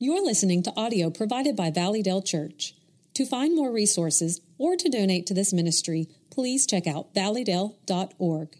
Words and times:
You're 0.00 0.24
listening 0.24 0.62
to 0.62 0.72
audio 0.76 1.10
provided 1.10 1.56
by 1.56 1.72
Valleydale 1.72 2.22
Church. 2.22 2.76
To 3.14 3.26
find 3.26 3.56
more 3.56 3.72
resources 3.72 4.40
or 4.56 4.76
to 4.76 4.88
donate 4.88 5.26
to 5.26 5.34
this 5.34 5.52
ministry, 5.52 6.06
please 6.30 6.68
check 6.68 6.86
out 6.86 7.12
valleydale.org. 7.16 8.56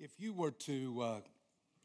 If 0.00 0.10
you 0.18 0.32
were 0.32 0.50
to 0.50 1.00
uh, 1.00 1.20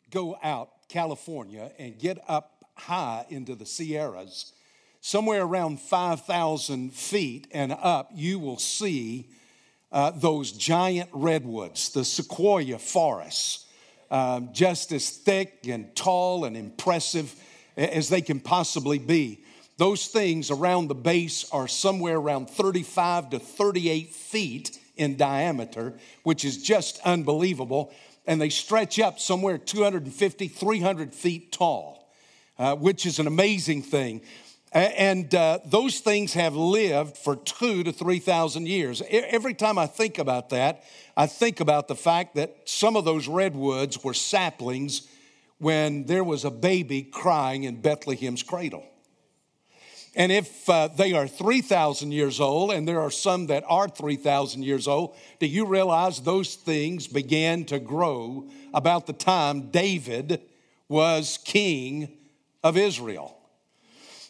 go 0.10 0.40
out 0.42 0.72
California 0.90 1.72
and 1.78 2.00
get 2.00 2.18
up 2.28 2.66
high 2.76 3.28
into 3.30 3.54
the 3.54 3.68
Sierras, 3.68 4.54
somewhere 5.00 5.44
around 5.44 5.80
5,000 5.80 6.92
feet 6.92 7.46
and 7.52 7.74
up, 7.74 8.10
you 8.12 8.40
will 8.40 8.58
see 8.58 9.30
uh, 9.92 10.10
those 10.10 10.52
giant 10.52 11.12
redwoods, 11.14 11.90
the 11.90 12.06
sequoia 12.06 12.80
forests, 12.80 13.68
um, 14.10 14.50
just 14.52 14.92
as 14.92 15.12
thick 15.12 15.68
and 15.68 15.96
tall 15.96 16.46
and 16.46 16.58
impressive 16.58 17.36
as 17.90 18.10
they 18.10 18.22
can 18.22 18.40
possibly 18.40 19.00
be. 19.00 19.44
Those 19.78 20.08
things 20.08 20.52
around 20.52 20.88
the 20.88 20.96
base 20.96 21.50
are 21.52 21.68
somewhere 21.68 22.18
around 22.18 22.50
35 22.50 23.32
to 23.32 23.40
38 23.40 24.14
feet 24.14 24.80
in 24.96 25.18
diameter, 25.18 25.94
which 26.24 26.46
is 26.46 26.62
just 26.62 27.00
unbelievable. 27.04 27.92
And 28.28 28.40
they 28.40 28.50
stretch 28.50 29.00
up 29.00 29.20
somewhere 29.20 29.58
250, 29.58 30.48
300 30.48 31.16
feet 31.16 31.52
tall, 31.52 32.08
uh, 32.60 32.76
which 32.76 33.06
is 33.06 33.18
an 33.18 33.26
amazing 33.26 33.82
thing. 33.82 34.22
And 34.74 35.34
uh, 35.36 35.60
those 35.66 36.00
things 36.00 36.34
have 36.34 36.56
lived 36.56 37.18
for 37.18 37.36
two 37.36 37.84
to 37.84 37.92
3,000 37.92 38.68
years. 38.68 39.02
Every 39.10 39.54
time 39.54 39.78
I 39.78 39.86
think 39.86 40.18
about 40.18 40.50
that, 40.52 40.84
I 41.18 41.28
think 41.28 41.60
about 41.60 41.90
the 41.90 41.96
fact 41.96 42.36
that 42.36 42.56
some 42.64 42.96
of 42.96 43.04
those 43.04 43.28
redwoods 43.28 44.02
were 44.02 44.14
saplings 44.14 45.08
when 45.62 46.06
there 46.06 46.24
was 46.24 46.44
a 46.44 46.50
baby 46.50 47.04
crying 47.04 47.66
in 47.66 47.80
Bethlehem's 47.80 48.42
cradle. 48.42 48.84
And 50.16 50.32
if 50.32 50.68
uh, 50.68 50.88
they 50.88 51.14
are 51.14 51.28
3,000 51.28 52.12
years 52.12 52.40
old, 52.40 52.72
and 52.72 52.88
there 52.88 53.00
are 53.00 53.12
some 53.12 53.46
that 53.46 53.64
are 53.68 53.88
3,000 53.88 54.64
years 54.64 54.88
old, 54.88 55.16
do 55.40 55.46
you 55.46 55.68
realize 55.68 56.20
those 56.20 56.56
things 56.56 57.06
began 57.06 57.64
to 57.66 57.78
grow 57.78 58.50
about 58.74 59.06
the 59.06 59.14
time 59.14 59.70
David 59.70 60.42
was 60.90 61.38
king 61.46 62.10
of 62.64 62.76
Israel? 62.76 63.38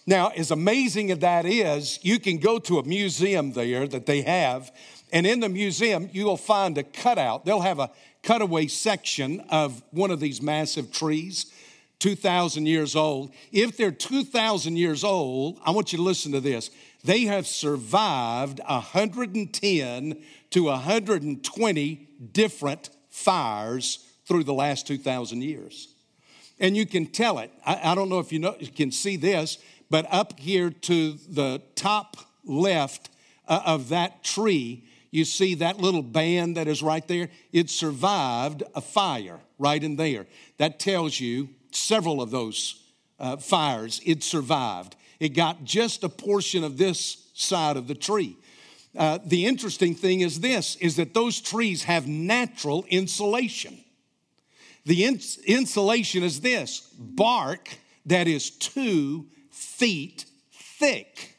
Now, 0.05 0.33
as 0.35 0.51
amazing 0.51 1.11
as 1.11 1.19
that 1.19 1.45
is, 1.45 1.97
you 2.01 2.19
can 2.19 2.39
go 2.39 2.59
to 2.59 2.79
a 2.79 2.83
museum 2.83 3.53
there 3.53 3.87
that 3.87 4.05
they 4.05 4.21
have, 4.23 4.69
and 5.11 5.27
in 5.27 5.39
the 5.39 5.49
museum, 5.49 6.09
you'll 6.13 6.37
find 6.37 6.77
a 6.77 6.83
cutout. 6.83 7.45
They'll 7.45 7.61
have 7.61 7.79
a 7.79 7.91
cutaway 8.23 8.67
section 8.67 9.41
of 9.49 9.83
one 9.91 10.11
of 10.11 10.19
these 10.19 10.41
massive 10.41 10.91
trees, 10.91 11.51
2,000 11.99 12.65
years 12.65 12.95
old. 12.95 13.31
If 13.51 13.77
they're 13.77 13.91
2,000 13.91 14.77
years 14.77 15.03
old, 15.03 15.59
I 15.65 15.71
want 15.71 15.91
you 15.91 15.97
to 15.97 16.03
listen 16.03 16.31
to 16.31 16.39
this. 16.39 16.69
They 17.03 17.21
have 17.21 17.47
survived 17.47 18.59
110 18.59 20.23
to 20.51 20.63
120 20.63 22.07
different 22.31 22.89
fires 23.09 24.07
through 24.25 24.43
the 24.43 24.53
last 24.53 24.87
2,000 24.87 25.41
years. 25.41 25.93
And 26.59 26.77
you 26.77 26.85
can 26.85 27.07
tell 27.07 27.39
it. 27.39 27.51
I, 27.65 27.91
I 27.91 27.95
don't 27.95 28.09
know 28.09 28.19
if 28.19 28.31
you, 28.31 28.39
know, 28.39 28.55
you 28.59 28.67
can 28.67 28.91
see 28.91 29.15
this, 29.15 29.57
but 29.89 30.05
up 30.11 30.39
here 30.39 30.69
to 30.69 31.13
the 31.27 31.61
top 31.75 32.17
left 32.45 33.09
uh, 33.47 33.61
of 33.65 33.89
that 33.89 34.23
tree, 34.23 34.83
you 35.11 35.25
see 35.25 35.55
that 35.55 35.77
little 35.77 36.01
band 36.01 36.57
that 36.57 36.67
is 36.67 36.81
right 36.81 37.05
there? 37.07 37.29
It 37.51 37.69
survived 37.69 38.63
a 38.73 38.81
fire 38.81 39.39
right 39.59 39.83
in 39.83 39.97
there. 39.97 40.25
That 40.57 40.79
tells 40.79 41.19
you 41.19 41.49
several 41.71 42.21
of 42.21 42.31
those 42.31 42.81
uh, 43.19 43.37
fires 43.37 44.01
it 44.05 44.23
survived. 44.23 44.95
It 45.19 45.29
got 45.29 45.63
just 45.63 46.03
a 46.03 46.09
portion 46.09 46.63
of 46.63 46.77
this 46.77 47.29
side 47.33 47.77
of 47.77 47.87
the 47.87 47.93
tree. 47.93 48.35
Uh, 48.97 49.19
the 49.23 49.45
interesting 49.45 49.95
thing 49.95 50.21
is 50.21 50.39
this 50.39 50.75
is 50.77 50.95
that 50.95 51.13
those 51.13 51.39
trees 51.39 51.83
have 51.83 52.07
natural 52.07 52.85
insulation. 52.89 53.79
The 54.85 55.05
ins- 55.05 55.37
insulation 55.45 56.23
is 56.23 56.41
this 56.41 56.79
bark 56.97 57.69
that 58.07 58.27
is 58.27 58.49
two 58.49 59.27
feet 59.51 60.25
thick. 60.51 61.37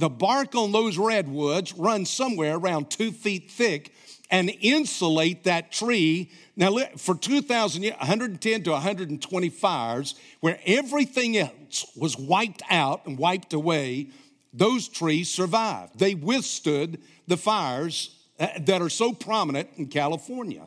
The 0.00 0.08
bark 0.08 0.54
on 0.54 0.72
those 0.72 0.96
redwoods 0.96 1.74
runs 1.74 2.08
somewhere 2.08 2.56
around 2.56 2.88
two 2.88 3.12
feet 3.12 3.50
thick 3.50 3.92
and 4.30 4.50
insulate 4.62 5.44
that 5.44 5.72
tree. 5.72 6.30
Now, 6.56 6.74
for 6.96 7.14
2,000 7.14 7.82
years, 7.82 7.96
110 7.98 8.62
to 8.62 8.70
120 8.70 9.48
fires, 9.50 10.14
where 10.40 10.58
everything 10.64 11.36
else 11.36 11.84
was 11.94 12.16
wiped 12.16 12.62
out 12.70 13.04
and 13.04 13.18
wiped 13.18 13.52
away, 13.52 14.08
those 14.54 14.88
trees 14.88 15.28
survived. 15.28 15.98
They 15.98 16.14
withstood 16.14 17.02
the 17.26 17.36
fires 17.36 18.16
uh, 18.38 18.46
that 18.60 18.80
are 18.80 18.88
so 18.88 19.12
prominent 19.12 19.68
in 19.76 19.88
California. 19.88 20.66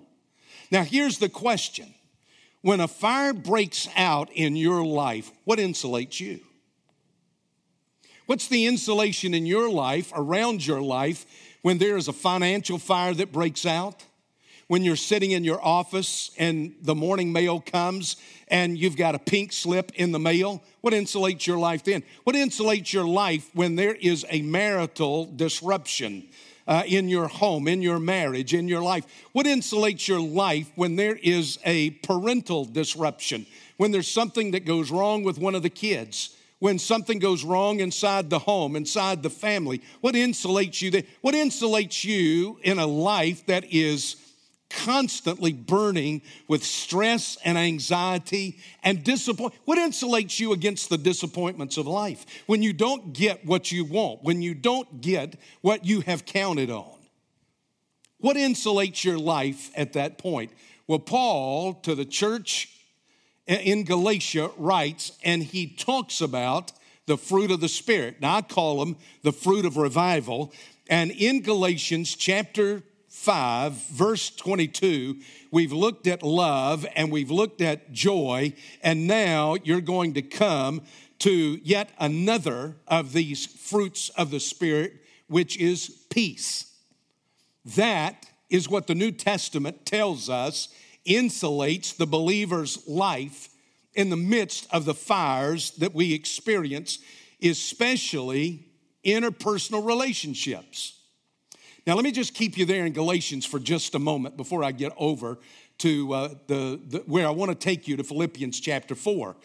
Now, 0.69 0.83
here's 0.83 1.17
the 1.17 1.29
question 1.29 1.91
when 2.61 2.81
a 2.81 2.87
fire 2.87 3.33
breaks 3.33 3.89
out 3.95 4.31
in 4.31 4.55
your 4.55 4.85
life, 4.85 5.31
what 5.43 5.57
insulates 5.57 6.19
you? 6.19 6.41
What's 8.25 8.47
the 8.47 8.67
insulation 8.67 9.33
in 9.33 9.45
your 9.45 9.69
life, 9.69 10.13
around 10.15 10.65
your 10.65 10.81
life, 10.81 11.25
when 11.61 11.77
there 11.77 11.97
is 11.97 12.07
a 12.07 12.13
financial 12.13 12.77
fire 12.77 13.13
that 13.15 13.33
breaks 13.33 13.65
out? 13.65 14.05
When 14.67 14.85
you're 14.85 14.95
sitting 14.95 15.31
in 15.31 15.43
your 15.43 15.61
office 15.61 16.31
and 16.37 16.73
the 16.81 16.95
morning 16.95 17.33
mail 17.33 17.59
comes 17.59 18.15
and 18.47 18.77
you've 18.77 18.95
got 18.95 19.13
a 19.13 19.19
pink 19.19 19.51
slip 19.51 19.91
in 19.95 20.13
the 20.13 20.19
mail, 20.19 20.63
what 20.79 20.93
insulates 20.93 21.45
your 21.45 21.57
life 21.57 21.83
then? 21.83 22.01
What 22.23 22.37
insulates 22.37 22.93
your 22.93 23.05
life 23.05 23.49
when 23.53 23.75
there 23.75 23.93
is 23.93 24.25
a 24.29 24.41
marital 24.41 25.25
disruption? 25.25 26.23
Uh, 26.65 26.81
in 26.87 27.09
your 27.09 27.27
home, 27.27 27.67
in 27.67 27.81
your 27.81 27.99
marriage, 27.99 28.53
in 28.53 28.69
your 28.69 28.81
life? 28.81 29.03
What 29.33 29.45
insulates 29.45 30.07
your 30.07 30.21
life 30.21 30.71
when 30.75 30.95
there 30.95 31.17
is 31.17 31.59
a 31.65 31.89
parental 31.89 32.63
disruption, 32.63 33.45
when 33.75 33.91
there's 33.91 34.07
something 34.07 34.51
that 34.51 34.63
goes 34.63 34.89
wrong 34.89 35.23
with 35.23 35.37
one 35.37 35.55
of 35.55 35.61
the 35.61 35.69
kids? 35.69 36.37
When 36.63 36.79
something 36.79 37.19
goes 37.19 37.43
wrong 37.43 37.81
inside 37.81 38.29
the 38.29 38.39
home, 38.39 38.77
inside 38.77 39.21
the 39.21 39.29
family? 39.29 39.81
What 39.99 40.15
insulates 40.15 40.81
you 40.81 40.91
there? 40.91 41.03
What 41.19 41.35
insulates 41.35 42.05
you 42.05 42.57
in 42.63 42.79
a 42.79 42.87
life 42.87 43.45
that 43.47 43.65
is 43.65 44.15
constantly 44.69 45.51
burning 45.51 46.21
with 46.47 46.63
stress 46.63 47.37
and 47.43 47.57
anxiety 47.57 48.59
and 48.81 49.03
disappointment? 49.03 49.61
What 49.65 49.77
insulates 49.77 50.39
you 50.39 50.53
against 50.53 50.89
the 50.89 50.97
disappointments 50.97 51.75
of 51.75 51.85
life? 51.85 52.25
When 52.45 52.63
you 52.63 52.71
don't 52.71 53.11
get 53.11 53.45
what 53.45 53.69
you 53.69 53.83
want, 53.83 54.23
when 54.23 54.41
you 54.41 54.53
don't 54.53 55.01
get 55.01 55.35
what 55.59 55.83
you 55.83 55.99
have 55.99 56.25
counted 56.25 56.71
on? 56.71 56.97
What 58.19 58.37
insulates 58.37 59.03
your 59.03 59.17
life 59.17 59.69
at 59.75 59.91
that 59.93 60.17
point? 60.17 60.53
Well, 60.87 60.99
Paul 60.99 61.73
to 61.81 61.93
the 61.93 62.05
church 62.05 62.69
in 63.47 63.83
Galatia 63.83 64.51
writes, 64.57 65.11
and 65.23 65.43
he 65.43 65.67
talks 65.67 66.21
about 66.21 66.71
the 67.05 67.17
fruit 67.17 67.51
of 67.51 67.59
the 67.59 67.67
Spirit. 67.67 68.21
Now, 68.21 68.37
I 68.37 68.41
call 68.41 68.79
them 68.79 68.97
the 69.23 69.33
fruit 69.33 69.65
of 69.65 69.77
revival. 69.77 70.53
And 70.89 71.11
in 71.11 71.41
Galatians 71.41 72.15
chapter 72.15 72.83
5, 73.09 73.73
verse 73.89 74.29
22, 74.29 75.19
we've 75.51 75.73
looked 75.73 76.07
at 76.07 76.23
love 76.23 76.85
and 76.95 77.11
we've 77.11 77.31
looked 77.31 77.61
at 77.61 77.91
joy, 77.91 78.53
and 78.81 79.07
now 79.07 79.55
you're 79.63 79.81
going 79.81 80.13
to 80.13 80.21
come 80.21 80.81
to 81.19 81.59
yet 81.63 81.89
another 81.99 82.75
of 82.87 83.13
these 83.13 83.45
fruits 83.45 84.09
of 84.09 84.31
the 84.31 84.39
Spirit, 84.39 84.93
which 85.27 85.57
is 85.57 85.89
peace. 86.09 86.73
That 87.65 88.25
is 88.49 88.69
what 88.69 88.87
the 88.87 88.95
New 88.95 89.11
Testament 89.11 89.85
tells 89.85 90.29
us 90.29 90.67
insulates 91.05 91.95
the 91.95 92.07
believer's 92.07 92.87
life 92.87 93.49
in 93.93 94.09
the 94.09 94.17
midst 94.17 94.67
of 94.71 94.85
the 94.85 94.93
fires 94.93 95.71
that 95.71 95.93
we 95.93 96.13
experience, 96.13 96.99
especially 97.41 98.65
interpersonal 99.05 99.85
relationships. 99.85 100.99
Now, 101.85 101.95
let 101.95 102.05
me 102.05 102.11
just 102.11 102.33
keep 102.33 102.57
you 102.57 102.65
there 102.65 102.85
in 102.85 102.93
Galatians 102.93 103.45
for 103.45 103.59
just 103.59 103.93
a 103.93 103.99
moment 103.99 104.37
before 104.37 104.63
I 104.63 104.71
get 104.71 104.93
over 104.97 105.37
to 105.79 106.13
uh, 106.13 106.29
the, 106.47 106.79
the, 106.87 106.99
where 106.99 107.27
I 107.27 107.31
want 107.31 107.51
to 107.51 107.55
take 107.55 107.87
you 107.87 107.97
to 107.97 108.03
Philippians 108.03 108.59
chapter 108.59 108.95
4. 108.95 109.35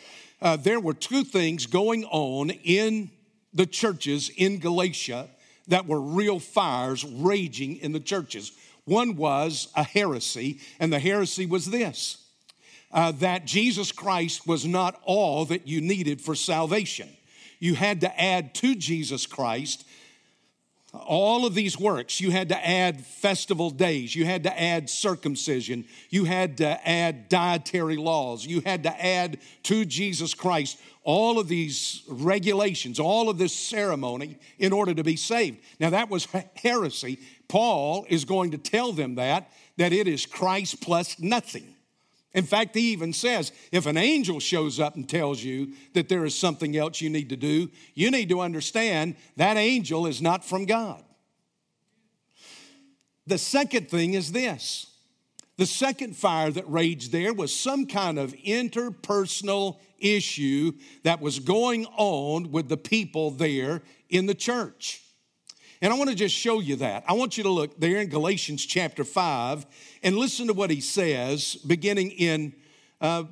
Uh, 0.41 0.56
there 0.56 0.79
were 0.79 0.94
two 0.94 1.25
things 1.25 1.67
going 1.67 2.05
on 2.05 2.50
in 2.50 3.11
the 3.53 3.67
churches 3.67 4.31
in 4.37 4.59
Galatia 4.59 5.29
that 5.67 5.87
were 5.87 6.00
real 6.00 6.38
fires 6.38 7.05
raging 7.05 7.77
in 7.77 7.93
the 7.93 8.00
churches. 8.00 8.53
One 8.88 9.17
was 9.17 9.69
a 9.76 9.85
heresy, 9.85 10.61
and 10.81 10.93
the 10.93 10.99
heresy 10.99 11.46
was 11.46 11.67
this 11.67 12.25
uh, 12.90 13.12
that 13.12 13.44
Jesus 13.44 13.93
Christ 13.93 14.46
was 14.46 14.64
not 14.64 15.00
all 15.05 15.44
that 15.46 15.69
you 15.69 15.81
needed 15.81 16.20
for 16.20 16.35
salvation. 16.35 17.08
You 17.61 17.75
had 17.75 18.00
to 18.00 18.20
add 18.20 18.55
to 18.56 18.75
Jesus 18.75 19.26
Christ 19.26 19.87
all 20.94 21.44
of 21.44 21.55
these 21.55 21.79
works, 21.79 22.20
you 22.20 22.31
had 22.31 22.49
to 22.49 22.67
add 22.67 23.05
festival 23.05 23.70
days, 23.70 24.14
you 24.14 24.25
had 24.25 24.44
to 24.44 24.61
add 24.61 24.88
circumcision, 24.88 25.85
you 26.08 26.25
had 26.25 26.56
to 26.58 26.88
add 26.88 27.29
dietary 27.29 27.96
laws, 27.96 28.46
you 28.46 28.61
had 28.62 28.82
to 28.85 29.05
add 29.05 29.38
to 29.64 29.85
Jesus 29.85 30.32
Christ 30.32 30.81
all 31.05 31.38
of 31.38 31.49
these 31.49 32.02
regulations, 32.08 32.99
all 32.99 33.29
of 33.29 33.38
this 33.38 33.55
ceremony 33.55 34.38
in 34.58 34.73
order 34.73 34.94
to 34.94 35.05
be 35.05 35.17
saved. 35.17 35.58
Now, 35.79 35.90
that 35.90 36.08
was 36.08 36.26
heresy. 36.56 37.19
Paul 37.49 38.06
is 38.08 38.25
going 38.25 38.50
to 38.52 38.58
tell 38.58 38.93
them 38.93 39.14
that, 39.17 39.50
that 39.76 39.93
it 39.93 40.08
is 40.08 40.26
Christ 40.26 40.81
plus 40.81 41.19
nothing. 41.19 41.75
In 42.38 42.44
fact, 42.44 42.76
he 42.76 42.93
even 42.93 43.12
says 43.12 43.50
if 43.73 43.85
an 43.87 43.96
angel 43.96 44.38
shows 44.38 44.79
up 44.79 44.94
and 44.94 45.08
tells 45.08 45.43
you 45.43 45.73
that 45.94 46.08
there 46.08 46.25
is 46.25 46.38
something 46.38 46.76
else 46.76 47.00
you 47.00 47.11
need 47.11 47.31
to 47.31 47.37
do, 47.37 47.69
you 47.96 48.12
need 48.12 48.29
to 48.29 48.40
understand 48.40 49.17
that 49.35 49.56
angel 49.56 50.06
is 50.06 50.23
not 50.23 50.44
from 50.44 50.64
God. 50.64 51.02
The 53.26 53.38
second 53.38 53.90
thing 53.90 54.14
is 54.14 54.31
this 54.31 54.87
the 55.56 55.67
second 55.67 56.17
fire 56.17 56.52
that 56.52 56.70
raged 56.70 57.11
there 57.11 57.35
was 57.35 57.52
some 57.52 57.87
kind 57.87 58.20
of 58.20 58.32
interpersonal 58.35 59.81
issue 59.99 60.75
that 61.02 61.20
was 61.20 61.40
going 61.40 61.87
on 61.96 62.52
with 62.52 62.69
the 62.69 62.76
people 62.76 63.32
there 63.32 63.82
in 64.11 64.26
the 64.26 64.35
church. 64.37 65.02
And 65.81 65.93
I 65.93 65.97
want 65.97 66.11
to 66.11 66.17
just 66.17 66.35
show 66.35 66.61
you 66.61 66.77
that. 66.77 67.05
I 67.07 67.13
want 67.13 67.37
you 67.37 67.45
to 67.45 67.51
look 67.51 67.79
there 67.79 67.99
in 67.99 68.09
Galatians 68.09 68.67
chapter 68.67 69.05
5 69.05 69.67
and 70.03 70.17
listen 70.17 70.49
to 70.49 70.53
what 70.53 70.71
he 70.71 70.81
says 70.81 71.55
beginning 71.55 72.11
in 72.11 72.53
uh, 73.01 73.25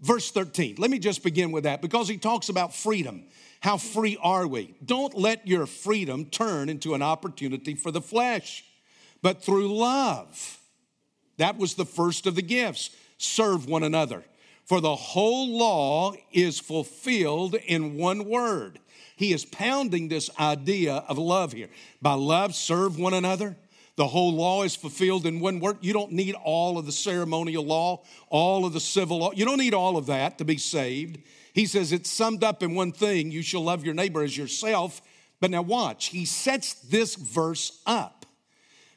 verse 0.00 0.30
13. 0.32 0.76
Let 0.78 0.90
me 0.90 0.98
just 0.98 1.22
begin 1.22 1.52
with 1.52 1.64
that 1.64 1.82
because 1.82 2.08
he 2.08 2.16
talks 2.16 2.48
about 2.48 2.74
freedom. 2.74 3.24
How 3.60 3.76
free 3.76 4.18
are 4.20 4.46
we? 4.46 4.74
Don't 4.84 5.16
let 5.16 5.46
your 5.46 5.66
freedom 5.66 6.26
turn 6.26 6.68
into 6.68 6.94
an 6.94 7.02
opportunity 7.02 7.74
for 7.74 7.90
the 7.92 8.02
flesh, 8.02 8.64
but 9.22 9.42
through 9.42 9.76
love. 9.76 10.58
That 11.36 11.58
was 11.58 11.74
the 11.74 11.84
first 11.84 12.26
of 12.26 12.34
the 12.34 12.42
gifts. 12.42 12.90
Serve 13.18 13.66
one 13.66 13.82
another. 13.82 14.24
For 14.64 14.80
the 14.80 14.96
whole 14.96 15.56
law 15.56 16.14
is 16.32 16.58
fulfilled 16.58 17.54
in 17.54 17.96
one 17.96 18.24
word 18.24 18.80
he 19.16 19.32
is 19.32 19.44
pounding 19.46 20.08
this 20.08 20.30
idea 20.38 21.02
of 21.08 21.18
love 21.18 21.52
here. 21.52 21.68
By 22.00 22.12
love, 22.12 22.54
serve 22.54 22.98
one 22.98 23.14
another. 23.14 23.56
The 23.96 24.06
whole 24.06 24.34
law 24.34 24.62
is 24.62 24.76
fulfilled 24.76 25.24
in 25.24 25.40
one 25.40 25.58
word. 25.58 25.78
You 25.80 25.94
don't 25.94 26.12
need 26.12 26.34
all 26.34 26.76
of 26.76 26.84
the 26.84 26.92
ceremonial 26.92 27.64
law, 27.64 28.02
all 28.28 28.66
of 28.66 28.74
the 28.74 28.80
civil 28.80 29.18
law. 29.18 29.32
You 29.34 29.46
don't 29.46 29.58
need 29.58 29.72
all 29.72 29.96
of 29.96 30.06
that 30.06 30.36
to 30.38 30.44
be 30.44 30.58
saved. 30.58 31.18
He 31.54 31.64
says 31.64 31.92
it's 31.92 32.10
summed 32.10 32.44
up 32.44 32.62
in 32.62 32.74
one 32.74 32.92
thing 32.92 33.30
you 33.30 33.40
shall 33.40 33.62
love 33.62 33.86
your 33.86 33.94
neighbor 33.94 34.22
as 34.22 34.36
yourself. 34.36 35.00
But 35.40 35.50
now 35.50 35.62
watch, 35.62 36.08
he 36.08 36.26
sets 36.26 36.74
this 36.74 37.14
verse 37.14 37.80
up. 37.86 38.26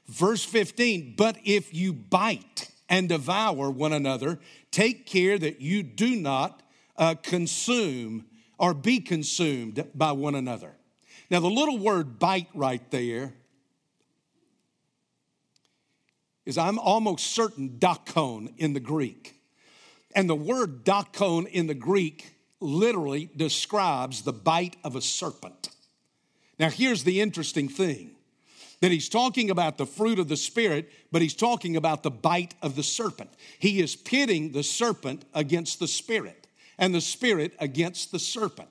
Verse 0.07 0.43
15, 0.43 1.13
but 1.15 1.37
if 1.45 1.73
you 1.73 1.93
bite 1.93 2.69
and 2.89 3.07
devour 3.07 3.69
one 3.69 3.93
another, 3.93 4.39
take 4.71 5.05
care 5.05 5.37
that 5.37 5.61
you 5.61 5.83
do 5.83 6.15
not 6.15 6.61
uh, 6.97 7.15
consume 7.21 8.25
or 8.59 8.73
be 8.73 8.99
consumed 8.99 9.87
by 9.95 10.11
one 10.11 10.35
another. 10.35 10.73
Now, 11.31 11.39
the 11.39 11.47
little 11.47 11.77
word 11.77 12.19
bite 12.19 12.49
right 12.53 12.81
there 12.91 13.33
is, 16.45 16.57
I'm 16.57 16.77
almost 16.77 17.27
certain, 17.27 17.77
dakon 17.79 18.53
in 18.57 18.73
the 18.73 18.79
Greek. 18.79 19.35
And 20.13 20.29
the 20.29 20.35
word 20.35 20.83
dakon 20.83 21.47
in 21.47 21.67
the 21.67 21.73
Greek 21.73 22.33
literally 22.59 23.29
describes 23.35 24.23
the 24.23 24.33
bite 24.33 24.75
of 24.83 24.95
a 24.95 25.01
serpent. 25.01 25.69
Now, 26.59 26.69
here's 26.69 27.03
the 27.05 27.21
interesting 27.21 27.69
thing 27.69 28.15
that 28.81 28.91
he's 28.91 29.07
talking 29.07 29.49
about 29.49 29.77
the 29.77 29.85
fruit 29.85 30.19
of 30.19 30.27
the 30.27 30.37
Spirit, 30.37 30.89
but 31.11 31.21
he's 31.21 31.35
talking 31.35 31.75
about 31.75 32.03
the 32.03 32.11
bite 32.11 32.55
of 32.61 32.75
the 32.75 32.83
serpent. 32.83 33.29
He 33.59 33.81
is 33.81 33.95
pitting 33.95 34.51
the 34.51 34.63
serpent 34.63 35.23
against 35.33 35.79
the 35.79 35.87
Spirit 35.87 36.38
and 36.79 36.95
the 36.95 37.01
Spirit 37.01 37.53
against 37.59 38.11
the 38.11 38.17
serpent. 38.17 38.69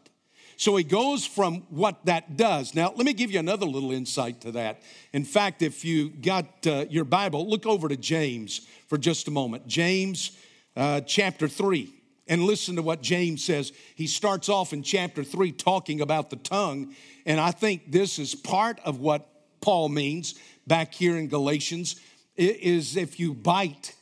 So 0.57 0.75
he 0.75 0.83
goes 0.83 1.25
from 1.25 1.63
what 1.71 2.05
that 2.07 2.37
does. 2.37 2.75
Now, 2.75 2.93
let 2.97 3.07
me 3.07 3.13
give 3.13 3.31
you 3.31 3.39
another 3.39 3.65
little 3.65 3.93
insight 3.93 4.41
to 4.41 4.51
that. 4.53 4.83
In 5.13 5.25
fact, 5.25 5.63
if 5.63 5.85
you 5.85 6.11
got 6.11 6.67
uh, 6.67 6.87
your 6.91 7.05
Bible, 7.05 7.49
look 7.49 7.65
over 7.65 7.89
to 7.89 7.97
James 7.97 8.67
for 8.89 8.99
just 8.99 9.29
a 9.29 9.31
moment. 9.31 9.69
James 9.69 10.37
uh, 10.77 11.01
chapter 11.03 11.47
3. 11.47 11.95
And 12.27 12.43
listen 12.43 12.75
to 12.77 12.83
what 12.83 13.03
James 13.03 13.45
says. 13.45 13.73
He 13.95 14.09
starts 14.09 14.49
off 14.49 14.73
in 14.73 14.83
chapter 14.83 15.23
3 15.23 15.53
talking 15.53 16.01
about 16.01 16.29
the 16.29 16.37
tongue. 16.37 16.95
And 17.25 17.41
I 17.41 17.53
think 17.53 17.93
this 17.93 18.19
is 18.19 18.35
part 18.35 18.81
of 18.85 18.99
what 18.99 19.29
Paul 19.61 19.89
means 19.89 20.35
back 20.67 20.93
here 20.93 21.17
in 21.17 21.29
Galatians 21.29 22.01
is 22.37 22.97
if 22.97 23.19
you 23.19 23.33
bite 23.33 23.95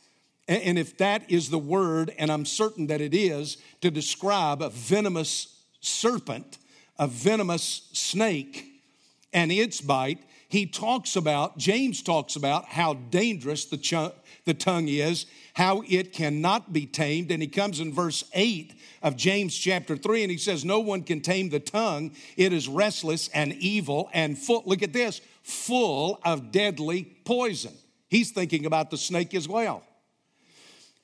and 0.47 0.79
if 0.79 0.97
that 0.97 1.29
is 1.29 1.49
the 1.49 1.59
word, 1.59 2.13
and 2.17 2.31
I'm 2.31 2.45
certain 2.45 2.87
that 2.87 3.01
it 3.01 3.13
is, 3.13 3.57
to 3.81 3.91
describe 3.91 4.61
a 4.61 4.69
venomous 4.69 5.61
serpent, 5.81 6.57
a 6.97 7.07
venomous 7.07 7.89
snake, 7.93 8.65
and 9.33 9.51
its 9.51 9.81
bite, 9.81 10.19
he 10.49 10.65
talks 10.65 11.17
about, 11.17 11.57
James 11.57 12.01
talks 12.01 12.37
about 12.37 12.65
how 12.65 12.93
dangerous 12.93 13.65
the, 13.65 13.77
ch- 13.77 14.13
the 14.45 14.53
tongue 14.53 14.87
is, 14.87 15.25
how 15.55 15.83
it 15.89 16.13
cannot 16.13 16.71
be 16.71 16.85
tamed. 16.85 17.31
And 17.31 17.41
he 17.41 17.49
comes 17.49 17.81
in 17.81 17.93
verse 17.93 18.23
8 18.33 18.73
of 19.03 19.17
James 19.17 19.57
chapter 19.57 19.97
3, 19.97 20.23
and 20.23 20.31
he 20.31 20.37
says, 20.37 20.63
No 20.63 20.79
one 20.79 21.03
can 21.03 21.19
tame 21.19 21.49
the 21.49 21.59
tongue. 21.59 22.11
It 22.37 22.53
is 22.53 22.69
restless 22.69 23.27
and 23.29 23.53
evil 23.53 24.09
and 24.13 24.37
full, 24.37 24.63
look 24.65 24.83
at 24.83 24.93
this, 24.93 25.19
full 25.43 26.21
of 26.23 26.51
deadly 26.51 27.03
poison. 27.25 27.73
He's 28.07 28.31
thinking 28.31 28.65
about 28.65 28.89
the 28.89 28.97
snake 28.97 29.33
as 29.33 29.49
well. 29.49 29.83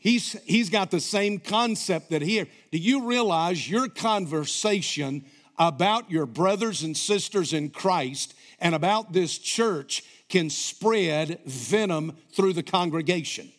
He's, 0.03 0.33
he's 0.43 0.69
got 0.69 0.91
the 0.91 0.99
same 0.99 1.39
concept 1.39 2.09
that 2.09 2.21
here. 2.21 2.45
Do 2.73 2.77
you 2.77 3.07
realize 3.07 3.69
your 3.69 3.87
conversation 3.87 5.23
about 5.57 6.11
your 6.11 6.25
brothers 6.25 6.83
and 6.83 6.95
sisters 6.97 7.53
in 7.53 7.69
Christ 7.69 8.33
and 8.59 8.75
about 8.75 9.13
this 9.13 9.37
church 9.37 10.03
can 10.27 10.49
spread 10.49 11.39
venom 11.45 12.17
through 12.33 12.51
the 12.51 12.63
congregation? 12.63 13.49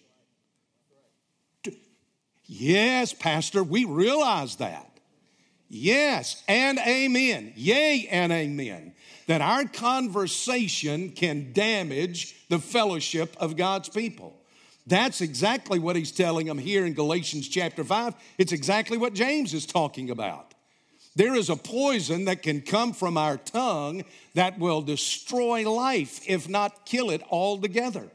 Yes, 2.45 3.15
Pastor, 3.15 3.65
we 3.65 3.87
realize 3.87 4.57
that. 4.57 5.01
Yes, 5.71 6.43
and 6.47 6.79
amen. 6.79 7.55
Yea, 7.57 8.07
and 8.11 8.31
amen. 8.31 8.93
That 9.29 9.41
our 9.41 9.65
conversation 9.65 11.13
can 11.13 11.55
damage 11.55 12.37
the 12.51 12.59
fellowship 12.59 13.35
of 13.41 13.57
God's 13.57 13.89
people. 13.89 14.39
That's 14.87 15.21
exactly 15.21 15.79
what 15.79 15.97
he's 15.97 16.13
telling 16.13 16.47
them 16.47 16.59
here 16.59 16.85
in 16.85 16.93
Galatians 16.93 17.49
chapter 17.49 17.83
5. 17.83 18.15
It's 18.37 18.53
exactly 18.53 18.99
what 18.99 19.15
James 19.15 19.55
is 19.55 19.65
talking 19.65 20.11
about. 20.11 20.53
There 21.17 21.35
is 21.35 21.49
a 21.49 21.57
poison 21.57 22.25
that 22.25 22.43
can 22.43 22.61
come 22.61 22.93
from 22.93 23.17
our 23.17 23.37
tongue 23.37 24.05
that 24.35 24.59
will 24.59 24.83
destroy 24.83 25.71
life, 25.71 26.21
if 26.27 26.49
not 26.49 26.85
kill 26.85 27.11
it 27.11 27.23
altogether. 27.31 28.09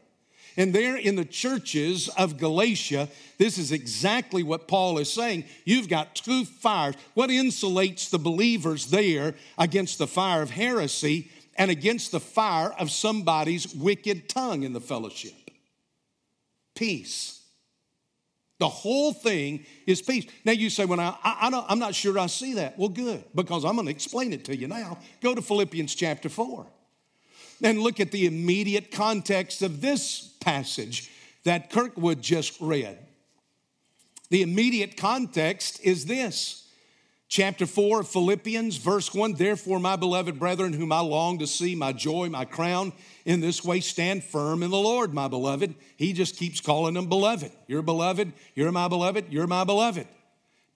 And 0.58 0.74
there 0.74 0.98
in 0.98 1.16
the 1.16 1.26
churches 1.26 2.10
of 2.10 2.38
Galatia, 2.38 3.08
this 3.38 3.58
is 3.58 3.72
exactly 3.72 4.44
what 4.44 4.68
Paul 4.68 4.98
is 4.98 5.12
saying. 5.12 5.46
You've 5.64 5.88
got 5.88 6.16
two 6.16 6.44
fires. 6.44 6.96
What 7.14 7.30
insulates 7.30 8.10
the 8.10 8.20
believers 8.20 8.88
there 8.88 9.36
against 9.58 9.98
the 9.98 10.08
fire 10.08 10.42
of 10.42 10.50
heresy 10.50 11.32
and 11.56 11.72
against 11.72 12.12
the 12.12 12.20
fire 12.20 12.74
of 12.74 12.92
somebody's 12.92 13.74
wicked 13.74 14.28
tongue 14.28 14.64
in 14.64 14.74
the 14.74 14.82
fellowship? 14.82 15.39
Peace. 16.80 17.42
The 18.58 18.70
whole 18.70 19.14
thing 19.14 19.66
is 19.86 20.02
peace. 20.02 20.26
Now 20.46 20.54
you 20.54 20.70
say, 20.70 20.86
well, 20.86 21.00
I, 21.00 21.16
I, 21.24 21.66
I'm 21.70 21.80
not 21.80 21.94
sure 21.94 22.18
I 22.18 22.28
see 22.28 22.56
that. 22.56 22.78
Well, 22.78 22.90
good, 22.90 23.24
because 23.36 23.64
I'm 23.66 23.76
going 23.76 23.86
to 23.86 23.92
explain 23.92 24.34
it 24.34 24.46
to 24.46 24.56
you 24.56 24.68
now. 24.68 24.98
Go 25.22 25.36
to 25.36 25.42
Philippians 25.42 25.94
chapter 25.96 26.30
4 26.30 26.66
and 27.64 27.80
look 27.80 28.00
at 28.00 28.12
the 28.12 28.26
immediate 28.26 28.92
context 28.92 29.62
of 29.62 29.82
this 29.82 30.34
passage 30.40 31.12
that 31.44 31.70
Kirkwood 31.70 32.22
just 32.22 32.60
read. 32.60 32.98
The 34.30 34.42
immediate 34.42 34.96
context 34.98 35.80
is 35.84 36.06
this 36.06 36.69
chapter 37.30 37.68
4 37.68 38.02
of 38.02 38.08
Philippians, 38.08 38.78
verse 38.78 39.14
1 39.14 39.34
Therefore, 39.34 39.80
my 39.80 39.96
beloved 39.96 40.38
brethren, 40.40 40.74
whom 40.74 40.92
I 40.92 41.00
long 41.00 41.38
to 41.40 41.48
see, 41.48 41.76
my 41.76 41.94
joy, 41.94 42.28
my 42.28 42.44
crown, 42.44 42.92
in 43.24 43.40
this 43.40 43.64
way 43.64 43.80
stand 43.80 44.24
firm 44.24 44.64
in 44.64 44.72
the 44.72 44.78
Lord, 44.78 45.14
my 45.14 45.28
beloved. 45.28 45.76
He 45.96 46.12
just 46.12 46.38
keeps 46.38 46.60
calling 46.60 46.96
them 46.96 47.08
beloved. 47.08 47.52
You're 47.68 47.84
beloved, 47.84 48.34
you're 48.56 48.72
my 48.72 48.88
beloved, 48.88 49.26
you're 49.30 49.48
my 49.48 49.64
beloved. 49.64 50.08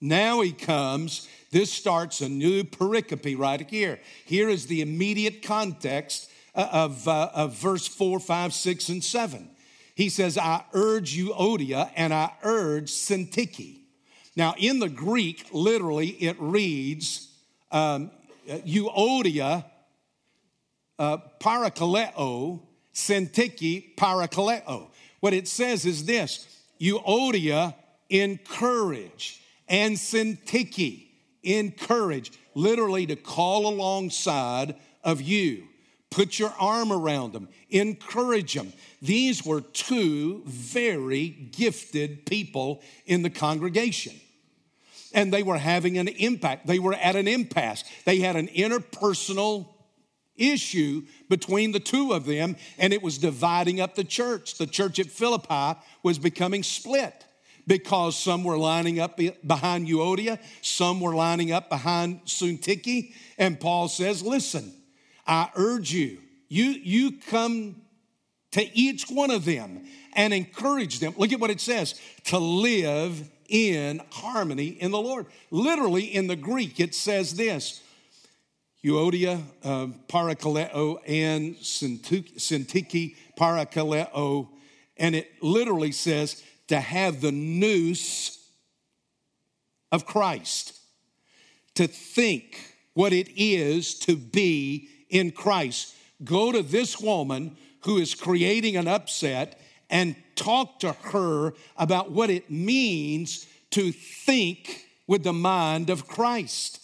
Now 0.00 0.40
he 0.40 0.52
comes, 0.52 1.28
this 1.50 1.72
starts 1.72 2.20
a 2.20 2.28
new 2.28 2.62
pericope 2.62 3.38
right 3.38 3.68
here. 3.68 4.00
Here 4.24 4.48
is 4.48 4.66
the 4.66 4.80
immediate 4.80 5.42
context 5.42 6.30
uh, 6.54 6.68
of, 6.70 7.08
uh, 7.08 7.30
of 7.34 7.54
verse 7.54 7.88
4, 7.88 8.20
5, 8.20 8.54
6, 8.54 8.88
and 8.90 9.02
7. 9.02 9.50
He 9.96 10.08
says, 10.08 10.36
I 10.38 10.64
urge 10.72 11.16
Euodia 11.16 11.90
and 11.96 12.12
I 12.12 12.32
urge 12.42 12.90
Syntyche 12.90 13.83
now, 14.36 14.54
in 14.58 14.80
the 14.80 14.88
Greek, 14.88 15.46
literally, 15.52 16.08
it 16.08 16.36
reads 16.40 17.28
um, 17.70 18.10
Euodia 18.48 19.64
uh, 20.98 21.18
parakaleo, 21.40 22.60
syntyche 22.92 23.94
parakaleo. 23.96 24.88
What 25.20 25.34
it 25.34 25.46
says 25.46 25.86
is 25.86 26.04
this 26.04 26.46
Euodia, 26.80 27.74
encourage, 28.10 29.40
and 29.68 29.96
syntyche, 29.96 31.06
encourage, 31.42 32.32
literally 32.54 33.06
to 33.06 33.16
call 33.16 33.68
alongside 33.68 34.74
of 35.02 35.22
you. 35.22 35.68
Put 36.14 36.38
your 36.38 36.54
arm 36.60 36.92
around 36.92 37.32
them, 37.32 37.48
encourage 37.70 38.54
them. 38.54 38.72
These 39.02 39.44
were 39.44 39.60
two 39.60 40.44
very 40.46 41.26
gifted 41.28 42.24
people 42.24 42.82
in 43.04 43.22
the 43.22 43.30
congregation. 43.30 44.12
And 45.12 45.32
they 45.32 45.42
were 45.42 45.58
having 45.58 45.98
an 45.98 46.06
impact. 46.06 46.68
They 46.68 46.78
were 46.78 46.94
at 46.94 47.16
an 47.16 47.26
impasse. 47.26 47.82
They 48.04 48.20
had 48.20 48.36
an 48.36 48.46
interpersonal 48.46 49.66
issue 50.36 51.02
between 51.28 51.72
the 51.72 51.80
two 51.80 52.12
of 52.12 52.26
them, 52.26 52.54
and 52.78 52.92
it 52.92 53.02
was 53.02 53.18
dividing 53.18 53.80
up 53.80 53.96
the 53.96 54.04
church. 54.04 54.56
The 54.56 54.68
church 54.68 55.00
at 55.00 55.06
Philippi 55.06 55.80
was 56.04 56.20
becoming 56.20 56.62
split 56.62 57.24
because 57.66 58.16
some 58.16 58.44
were 58.44 58.56
lining 58.56 59.00
up 59.00 59.18
behind 59.44 59.88
Euodia, 59.88 60.38
some 60.62 61.00
were 61.00 61.14
lining 61.16 61.50
up 61.50 61.68
behind 61.68 62.24
Syntyche, 62.24 63.12
and 63.36 63.58
Paul 63.58 63.88
says, 63.88 64.22
Listen, 64.22 64.72
I 65.26 65.50
urge 65.54 65.92
you, 65.92 66.18
you, 66.48 66.64
you 66.64 67.12
come 67.28 67.82
to 68.52 68.76
each 68.76 69.06
one 69.10 69.30
of 69.30 69.44
them 69.44 69.84
and 70.12 70.32
encourage 70.32 71.00
them. 71.00 71.14
Look 71.16 71.32
at 71.32 71.40
what 71.40 71.50
it 71.50 71.60
says 71.60 72.00
to 72.26 72.38
live 72.38 73.28
in 73.48 74.00
harmony 74.10 74.68
in 74.68 74.90
the 74.90 75.00
Lord. 75.00 75.26
Literally 75.50 76.04
in 76.04 76.26
the 76.26 76.36
Greek, 76.36 76.78
it 76.80 76.94
says 76.94 77.34
this 77.34 77.82
Euodia, 78.84 79.42
uh, 79.62 79.86
parakaleo, 80.08 80.98
and 81.06 81.56
Syntyche, 81.56 83.16
parakaleo. 83.38 84.48
And 84.96 85.16
it 85.16 85.42
literally 85.42 85.90
says 85.90 86.42
to 86.68 86.78
have 86.78 87.20
the 87.20 87.32
nous 87.32 88.38
of 89.90 90.06
Christ, 90.06 90.78
to 91.74 91.86
think 91.86 92.76
what 92.92 93.12
it 93.12 93.28
is 93.36 93.98
to 94.00 94.16
be 94.16 94.88
in 95.14 95.30
Christ. 95.30 95.94
Go 96.22 96.52
to 96.52 96.62
this 96.62 97.00
woman 97.00 97.56
who 97.84 97.98
is 97.98 98.14
creating 98.14 98.76
an 98.76 98.88
upset 98.88 99.58
and 99.88 100.16
talk 100.34 100.80
to 100.80 100.92
her 100.92 101.54
about 101.76 102.10
what 102.10 102.28
it 102.28 102.50
means 102.50 103.46
to 103.70 103.92
think 103.92 104.86
with 105.06 105.22
the 105.22 105.32
mind 105.32 105.88
of 105.88 106.06
Christ. 106.08 106.80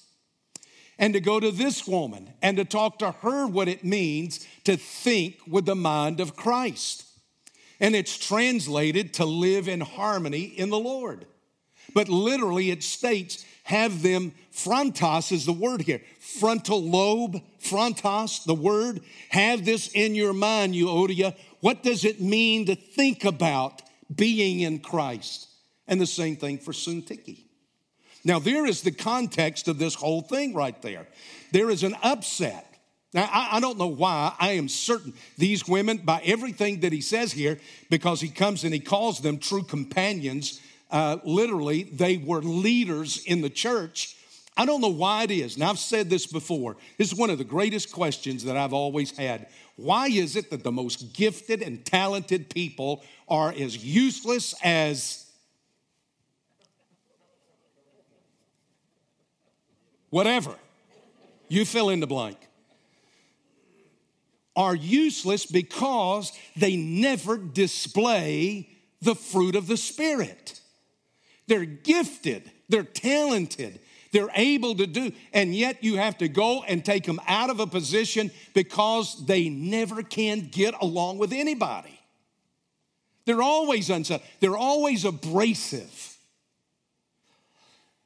And 0.99 1.15
to 1.15 1.21
go 1.21 1.41
to 1.41 1.51
this 1.51 1.87
woman 1.89 2.35
and 2.43 2.59
to 2.59 2.65
talk 2.65 2.99
to 2.99 3.11
her 3.11 3.47
what 3.47 3.69
it 3.69 3.85
means 3.85 4.47
to 4.65 4.77
think 4.77 5.39
with 5.49 5.65
the 5.65 5.75
mind 5.75 6.21
of 6.21 6.37
Christ. 6.37 7.07
And 7.81 7.97
it's 7.97 8.19
translated 8.19 9.15
to 9.15 9.25
live 9.25 9.67
in 9.67 9.81
harmony 9.81 10.43
in 10.43 10.69
the 10.69 10.79
Lord. 10.79 11.25
But 11.95 12.09
literally, 12.09 12.71
it 12.71 12.83
states 12.83 13.45
have 13.65 14.03
them, 14.03 14.33
phrontos 14.53 15.31
is 15.31 15.47
the 15.47 15.53
word 15.53 15.83
here, 15.83 16.03
frontal 16.19 16.83
lobe, 16.83 17.41
phrontos, 17.63 18.45
the 18.45 18.55
word. 18.55 19.01
Have 19.29 19.65
this 19.65 19.89
in 19.89 20.15
your 20.15 20.33
mind, 20.33 20.75
Euodia. 20.75 21.37
What 21.61 21.83
does 21.83 22.05
it 22.05 22.21
mean 22.21 22.67
to 22.67 22.75
think 22.75 23.25
about 23.25 23.83
being 24.13 24.61
in 24.61 24.81
Christ? 24.81 25.49
And 25.87 26.01
the 26.01 26.07
same 26.07 26.37
thing 26.37 26.59
for 26.59 26.73
Syntyche. 26.73 27.45
Now, 28.25 28.39
there 28.39 28.67
is 28.67 28.83
the 28.83 28.91
context 28.91 29.69
of 29.69 29.79
this 29.79 29.95
whole 29.95 30.23
thing 30.23 30.55
right 30.55 30.81
there. 30.83 31.07
There 31.53 31.71
is 31.71 31.83
an 31.83 31.97
upset. 32.03 32.67
Now, 33.13 33.29
I, 33.33 33.57
I, 33.57 33.61
don't 33.61 33.79
know 33.79 33.89
why. 33.89 34.35
I 34.39 34.53
am 34.53 34.69
certain 34.69 35.15
these 35.37 35.67
women, 35.67 35.99
by 35.99 36.21
everything 36.25 36.81
that 36.81 36.93
he 36.93 37.01
says 37.01 37.33
here, 37.33 37.59
because 37.89 38.21
he 38.21 38.29
comes 38.29 38.63
and 38.63 38.73
he 38.73 38.79
calls 38.81 39.21
them 39.21 39.39
true 39.39 39.63
companions, 39.63 40.61
uh, 40.91 41.19
literally, 41.25 41.85
they 41.85 42.17
were 42.17 42.43
leaders 42.43 43.23
in 43.25 43.41
the 43.41 43.51
church. 43.51 44.17
I 44.57 44.67
don't 44.67 44.81
know 44.81 44.89
why 44.89 45.23
it 45.23 45.31
is. 45.31 45.57
Now, 45.57 45.71
I've 45.71 45.79
said 45.79 46.11
this 46.11 46.27
before. 46.27 46.77
This 46.99 47.13
is 47.13 47.19
one 47.19 47.31
of 47.31 47.39
the 47.39 47.45
greatest 47.45 47.93
questions 47.93 48.45
that 48.45 48.57
I've 48.57 48.73
always 48.73 49.17
had. 49.17 49.47
Why 49.77 50.09
is 50.09 50.37
it 50.37 50.51
that 50.51 50.63
the 50.63 50.73
most 50.73 51.15
gifted 51.15 51.63
and 51.63 51.85
talented 51.85 52.51
people 52.51 53.03
are 53.29 53.51
as 53.51 53.83
useless 53.83 54.55
as 54.63 55.25
whatever? 60.11 60.55
You 61.49 61.65
fill 61.65 61.89
in 61.89 62.01
the 62.01 62.07
blank. 62.07 62.37
Are 64.57 64.75
useless 64.75 65.47
because 65.47 66.33
they 66.57 66.77
never 66.77 67.39
display 67.39 68.69
the 69.01 69.15
fruit 69.15 69.57
of 69.57 69.67
the 69.67 69.77
Spirit. 69.77 70.60
They're 71.51 71.65
gifted, 71.65 72.49
they're 72.69 72.85
talented, 72.85 73.81
they're 74.13 74.31
able 74.37 74.77
to 74.77 74.87
do, 74.87 75.11
and 75.33 75.53
yet 75.53 75.83
you 75.83 75.97
have 75.97 76.17
to 76.19 76.29
go 76.29 76.63
and 76.63 76.85
take 76.85 77.03
them 77.03 77.21
out 77.27 77.51
of 77.51 77.59
a 77.59 77.67
position 77.67 78.31
because 78.55 79.27
they 79.27 79.49
never 79.49 80.05
can 80.05 80.49
get 80.53 80.75
along 80.81 81.19
with 81.19 81.33
anybody. 81.33 81.99
They're 83.25 83.43
always 83.43 83.91
unsettled, 83.91 84.29
they're 84.39 84.57
always 84.57 85.05
abrasive. 85.05 86.17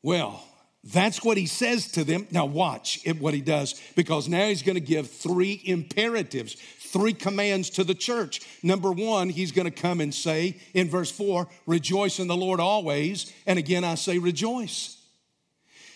Well, 0.00 0.42
that's 0.84 1.24
what 1.24 1.36
he 1.36 1.46
says 1.46 1.90
to 1.92 2.04
them. 2.04 2.26
Now, 2.30 2.44
watch 2.44 3.00
what 3.18 3.32
he 3.32 3.40
does 3.40 3.80
because 3.96 4.28
now 4.28 4.46
he's 4.48 4.62
going 4.62 4.74
to 4.74 4.80
give 4.80 5.10
three 5.10 5.60
imperatives, 5.64 6.54
three 6.78 7.14
commands 7.14 7.70
to 7.70 7.84
the 7.84 7.94
church. 7.94 8.42
Number 8.62 8.92
one, 8.92 9.30
he's 9.30 9.52
going 9.52 9.64
to 9.64 9.70
come 9.70 10.00
and 10.00 10.14
say 10.14 10.58
in 10.74 10.90
verse 10.90 11.10
four, 11.10 11.48
rejoice 11.66 12.20
in 12.20 12.28
the 12.28 12.36
Lord 12.36 12.60
always. 12.60 13.32
And 13.46 13.58
again, 13.58 13.82
I 13.82 13.94
say 13.94 14.18
rejoice. 14.18 15.00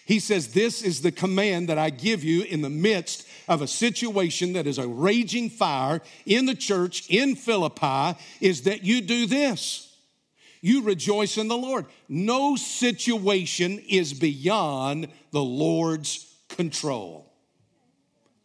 He 0.07 0.21
says, 0.21 0.55
This 0.55 0.81
is 0.81 1.03
the 1.03 1.13
command 1.13 1.69
that 1.69 1.77
I 1.77 1.91
give 1.91 2.25
you 2.25 2.43
in 2.43 2.63
the 2.63 2.71
midst 2.71 3.29
of 3.47 3.61
a 3.61 3.67
situation 3.67 4.55
that 4.55 4.67
is 4.67 4.79
a 4.79 4.89
raging 4.89 5.51
fire 5.51 6.01
in 6.25 6.47
the 6.47 6.55
church 6.55 7.05
in 7.11 7.37
Philippi, 7.37 8.19
is 8.41 8.63
that 8.63 8.85
you 8.85 9.03
do 9.03 9.27
this. 9.27 9.88
You 10.61 10.83
rejoice 10.83 11.39
in 11.39 11.49
the 11.49 11.57
Lord. 11.57 11.87
No 12.09 12.57
situation 12.57 13.79
is 13.89 14.13
beyond 14.13 15.09
the 15.31 15.43
Lord's 15.43 16.35
control. 16.49 17.33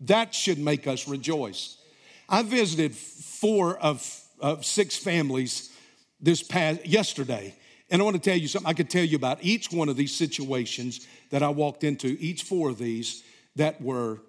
That 0.01 0.36
should 0.36 0.60
make 0.60 0.88
us 0.88 1.08
rejoice. 1.08 1.77
I 2.27 2.43
visited 2.43 2.93
four 2.96 3.77
of, 3.77 4.05
of 4.39 4.65
six 4.65 4.98
families 4.98 5.72
this 6.20 6.43
past 6.43 6.86
yesterday, 6.86 7.55
and 7.89 8.01
I 8.01 8.05
want 8.05 8.15
to 8.15 8.22
tell 8.22 8.38
you 8.38 8.48
something. 8.48 8.70
I 8.70 8.74
could 8.74 8.89
tell 8.89 9.03
you 9.03 9.17
about 9.17 9.39
each 9.41 9.72
one 9.72 9.89
of 9.89 9.98
these 9.98 10.15
situations 10.15 11.08
that 11.29 11.43
I 11.43 11.50
walked 11.50 11.84
into, 11.84 12.17
each 12.20 12.43
four 12.43 12.70
of 12.70 12.77
these 12.77 13.24
that 13.55 13.82
were 13.82 14.20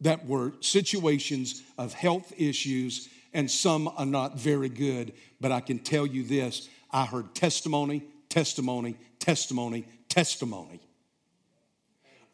that 0.00 0.26
were 0.26 0.52
situations 0.60 1.62
of 1.78 1.92
health 1.92 2.32
issues, 2.36 3.08
and 3.32 3.48
some 3.48 3.86
are 3.96 4.06
not 4.06 4.38
very 4.38 4.68
good. 4.68 5.12
But 5.40 5.52
I 5.52 5.60
can 5.60 5.78
tell 5.78 6.06
you 6.06 6.24
this: 6.24 6.68
I 6.92 7.06
heard 7.06 7.34
testimony, 7.34 8.04
testimony, 8.28 8.96
testimony, 9.18 9.86
testimony 10.08 10.80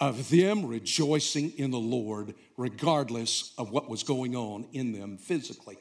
of 0.01 0.31
them 0.31 0.67
rejoicing 0.67 1.53
in 1.59 1.71
the 1.71 1.79
Lord 1.79 2.35
regardless 2.57 3.53
of 3.59 3.71
what 3.71 3.89
was 3.89 4.03
going 4.03 4.37
on 4.37 4.67
in 4.73 4.93
them 4.93 5.17
physically. 5.17 5.79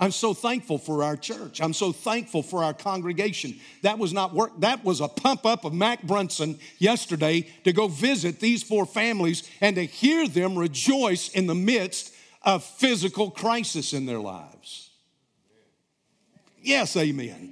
I'm 0.00 0.10
so 0.10 0.34
thankful 0.34 0.78
for 0.78 1.04
our 1.04 1.16
church. 1.16 1.60
I'm 1.60 1.74
so 1.74 1.92
thankful 1.92 2.42
for 2.42 2.64
our 2.64 2.74
congregation. 2.74 3.60
That 3.82 4.00
was 4.00 4.12
not 4.12 4.34
work, 4.34 4.50
that 4.58 4.84
was 4.84 5.00
a 5.00 5.06
pump 5.06 5.46
up 5.46 5.64
of 5.64 5.72
Mac 5.72 6.02
Brunson 6.02 6.58
yesterday 6.78 7.46
to 7.64 7.72
go 7.72 7.86
visit 7.86 8.40
these 8.40 8.62
four 8.64 8.84
families 8.84 9.48
and 9.60 9.76
to 9.76 9.84
hear 9.84 10.26
them 10.26 10.58
rejoice 10.58 11.28
in 11.28 11.46
the 11.46 11.54
midst 11.54 12.12
of 12.42 12.64
physical 12.64 13.30
crisis 13.30 13.92
in 13.92 14.06
their 14.06 14.18
lives. 14.18 14.91
Yes, 16.62 16.96
amen. 16.96 17.50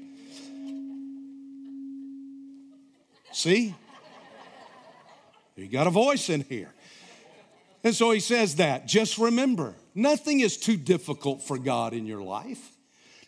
See? 3.33 3.75
You 5.57 5.69
got 5.69 5.87
a 5.87 5.91
voice 5.91 6.29
in 6.31 6.43
here. 6.43 6.73
And 7.83 7.95
so 7.95 8.11
he 8.11 8.21
says 8.21 8.57
that. 8.57 8.87
Just 8.87 9.19
remember, 9.19 9.75
nothing 9.95 10.41
is 10.41 10.57
too 10.57 10.77
difficult 10.77 11.43
for 11.43 11.59
God 11.59 11.93
in 11.93 12.07
your 12.07 12.23
life. 12.23 12.73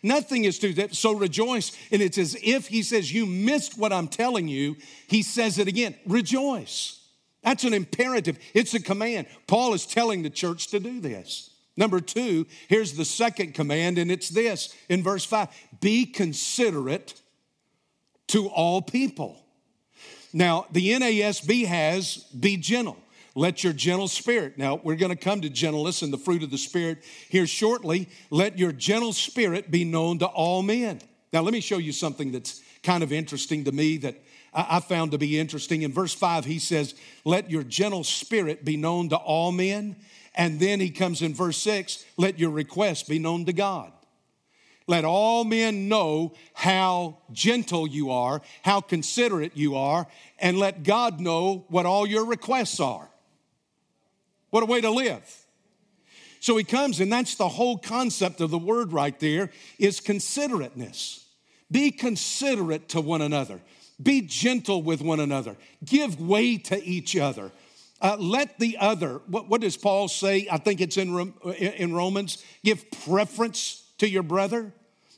Nothing 0.01 0.43
is 0.43 0.59
too 0.59 0.73
that. 0.73 0.95
so 0.95 1.13
rejoice. 1.13 1.71
And 1.91 2.01
it's 2.01 2.17
as 2.17 2.35
if 2.43 2.67
he 2.67 2.83
says, 2.83 3.11
You 3.11 3.25
missed 3.25 3.77
what 3.77 3.93
I'm 3.93 4.07
telling 4.07 4.47
you. 4.47 4.75
He 5.07 5.23
says 5.23 5.57
it 5.57 5.67
again 5.67 5.95
rejoice. 6.05 6.99
That's 7.41 7.65
an 7.65 7.73
imperative, 7.73 8.39
it's 8.53 8.73
a 8.73 8.81
command. 8.81 9.27
Paul 9.47 9.73
is 9.73 9.85
telling 9.85 10.23
the 10.23 10.29
church 10.29 10.67
to 10.67 10.79
do 10.79 10.99
this. 10.99 11.52
Number 11.75 11.99
two, 11.99 12.45
here's 12.67 12.93
the 12.93 13.05
second 13.05 13.53
command, 13.53 13.97
and 13.97 14.11
it's 14.11 14.29
this 14.29 14.73
in 14.89 15.01
verse 15.01 15.25
five 15.25 15.49
be 15.81 16.05
considerate 16.05 17.19
to 18.27 18.47
all 18.47 18.81
people. 18.81 19.43
Now, 20.33 20.65
the 20.71 20.91
NASB 20.91 21.65
has 21.65 22.17
be 22.17 22.57
gentle. 22.57 22.97
let 23.35 23.63
your 23.63 23.73
gentle 23.73 24.07
spirit. 24.07 24.57
Now, 24.57 24.79
we're 24.83 24.95
going 24.95 25.15
to 25.15 25.15
come 25.15 25.41
to 25.41 25.49
gentleness 25.49 26.01
and 26.03 26.13
the 26.13 26.17
fruit 26.17 26.43
of 26.43 26.51
the 26.51 26.57
Spirit 26.57 26.99
here 27.29 27.47
shortly. 27.47 28.09
Let 28.29 28.59
your 28.59 28.71
gentle 28.71 29.13
spirit 29.13 29.71
be 29.71 29.83
known 29.83 30.19
to 30.19 30.27
all 30.27 30.61
men. 30.61 31.01
Now, 31.31 31.41
let 31.41 31.53
me 31.53 31.59
show 31.59 31.77
you 31.79 31.91
something 31.91 32.31
that's 32.31 32.61
kind 32.83 33.03
of 33.03 33.11
interesting 33.11 33.63
to 33.63 33.71
me 33.71 33.97
that 33.97 34.21
I 34.53 34.79
found 34.81 35.11
to 35.11 35.17
be 35.17 35.39
interesting. 35.39 35.81
In 35.81 35.91
verse 35.91 36.13
5, 36.13 36.45
he 36.45 36.59
says, 36.59 36.93
Let 37.25 37.49
your 37.49 37.63
gentle 37.63 38.03
spirit 38.03 38.63
be 38.63 38.77
known 38.77 39.09
to 39.09 39.15
all 39.17 39.51
men. 39.51 39.95
And 40.35 40.59
then 40.59 40.79
he 40.79 40.89
comes 40.89 41.21
in 41.21 41.33
verse 41.33 41.57
6, 41.57 42.05
Let 42.17 42.39
your 42.39 42.49
request 42.49 43.07
be 43.07 43.19
known 43.19 43.45
to 43.45 43.53
God. 43.53 43.91
Let 44.87 45.05
all 45.05 45.45
men 45.45 45.87
know 45.87 46.33
how 46.53 47.19
gentle 47.31 47.87
you 47.87 48.11
are, 48.11 48.41
how 48.63 48.81
considerate 48.81 49.55
you 49.55 49.75
are, 49.75 50.07
and 50.39 50.57
let 50.57 50.83
God 50.83 51.21
know 51.21 51.65
what 51.69 51.85
all 51.85 52.05
your 52.05 52.25
requests 52.25 52.79
are. 52.79 53.09
What 54.49 54.63
a 54.63 54.65
way 54.65 54.81
to 54.81 54.91
live. 54.91 55.43
So 56.39 56.57
he 56.57 56.65
comes, 56.65 56.99
and 56.99 57.11
that's 57.11 57.35
the 57.35 57.47
whole 57.47 57.77
concept 57.77 58.41
of 58.41 58.51
the 58.51 58.57
word 58.57 58.91
right 58.91 59.17
there 59.17 59.49
is 59.79 60.01
considerateness. 60.01 61.25
Be 61.71 61.89
considerate 61.89 62.89
to 62.89 62.99
one 62.99 63.21
another. 63.21 63.61
Be 64.01 64.21
gentle 64.21 64.83
with 64.83 65.01
one 65.01 65.21
another. 65.21 65.55
Give 65.85 66.19
way 66.19 66.57
to 66.57 66.83
each 66.83 67.15
other. 67.15 67.51
Uh, 68.03 68.17
let 68.19 68.59
the 68.59 68.77
other, 68.79 69.21
what, 69.27 69.47
what, 69.47 69.61
does 69.61 69.77
Paul 69.77 70.09
say? 70.09 70.45
I 70.51 70.57
think 70.57 70.81
it's 70.81 70.97
in, 70.97 71.33
in 71.55 71.93
Romans. 71.93 72.43
Give 72.61 72.91
preference 72.91 73.89
to 73.99 74.09
your 74.09 74.23
brother. 74.23 74.73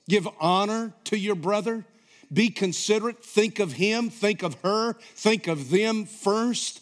Give 0.07 0.27
honor 0.39 0.93
to 1.05 1.17
your 1.17 1.33
brother. 1.33 1.83
Be 2.31 2.49
considerate. 2.49 3.25
Think 3.25 3.57
of 3.57 3.73
him, 3.73 4.11
think 4.11 4.43
of 4.43 4.55
her, 4.61 4.93
think 4.93 5.47
of 5.47 5.71
them 5.71 6.05
first. 6.05 6.81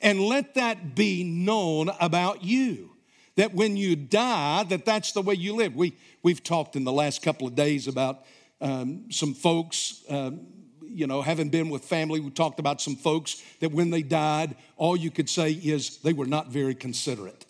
And 0.00 0.20
let 0.20 0.54
that 0.54 0.94
be 0.94 1.22
known 1.22 1.90
about 2.00 2.42
you. 2.42 2.90
That 3.36 3.54
when 3.54 3.76
you 3.76 3.94
die, 3.94 4.64
that 4.64 4.84
that's 4.84 5.12
the 5.12 5.22
way 5.22 5.34
you 5.34 5.54
live. 5.54 5.76
We, 5.76 5.96
we've 6.22 6.42
talked 6.42 6.76
in 6.76 6.84
the 6.84 6.92
last 6.92 7.22
couple 7.22 7.46
of 7.46 7.54
days 7.54 7.88
about 7.88 8.24
um, 8.60 9.10
some 9.10 9.34
folks, 9.34 10.02
um, 10.08 10.46
you 10.92 11.06
know, 11.06 11.22
having 11.22 11.48
been 11.48 11.70
with 11.70 11.84
family, 11.84 12.20
we 12.20 12.30
talked 12.30 12.60
about 12.60 12.80
some 12.80 12.96
folks 12.96 13.42
that 13.60 13.72
when 13.72 13.90
they 13.90 14.02
died, 14.02 14.56
all 14.76 14.96
you 14.96 15.10
could 15.10 15.28
say 15.28 15.52
is 15.52 15.98
they 15.98 16.12
were 16.12 16.26
not 16.26 16.48
very 16.48 16.74
considerate. 16.74 17.46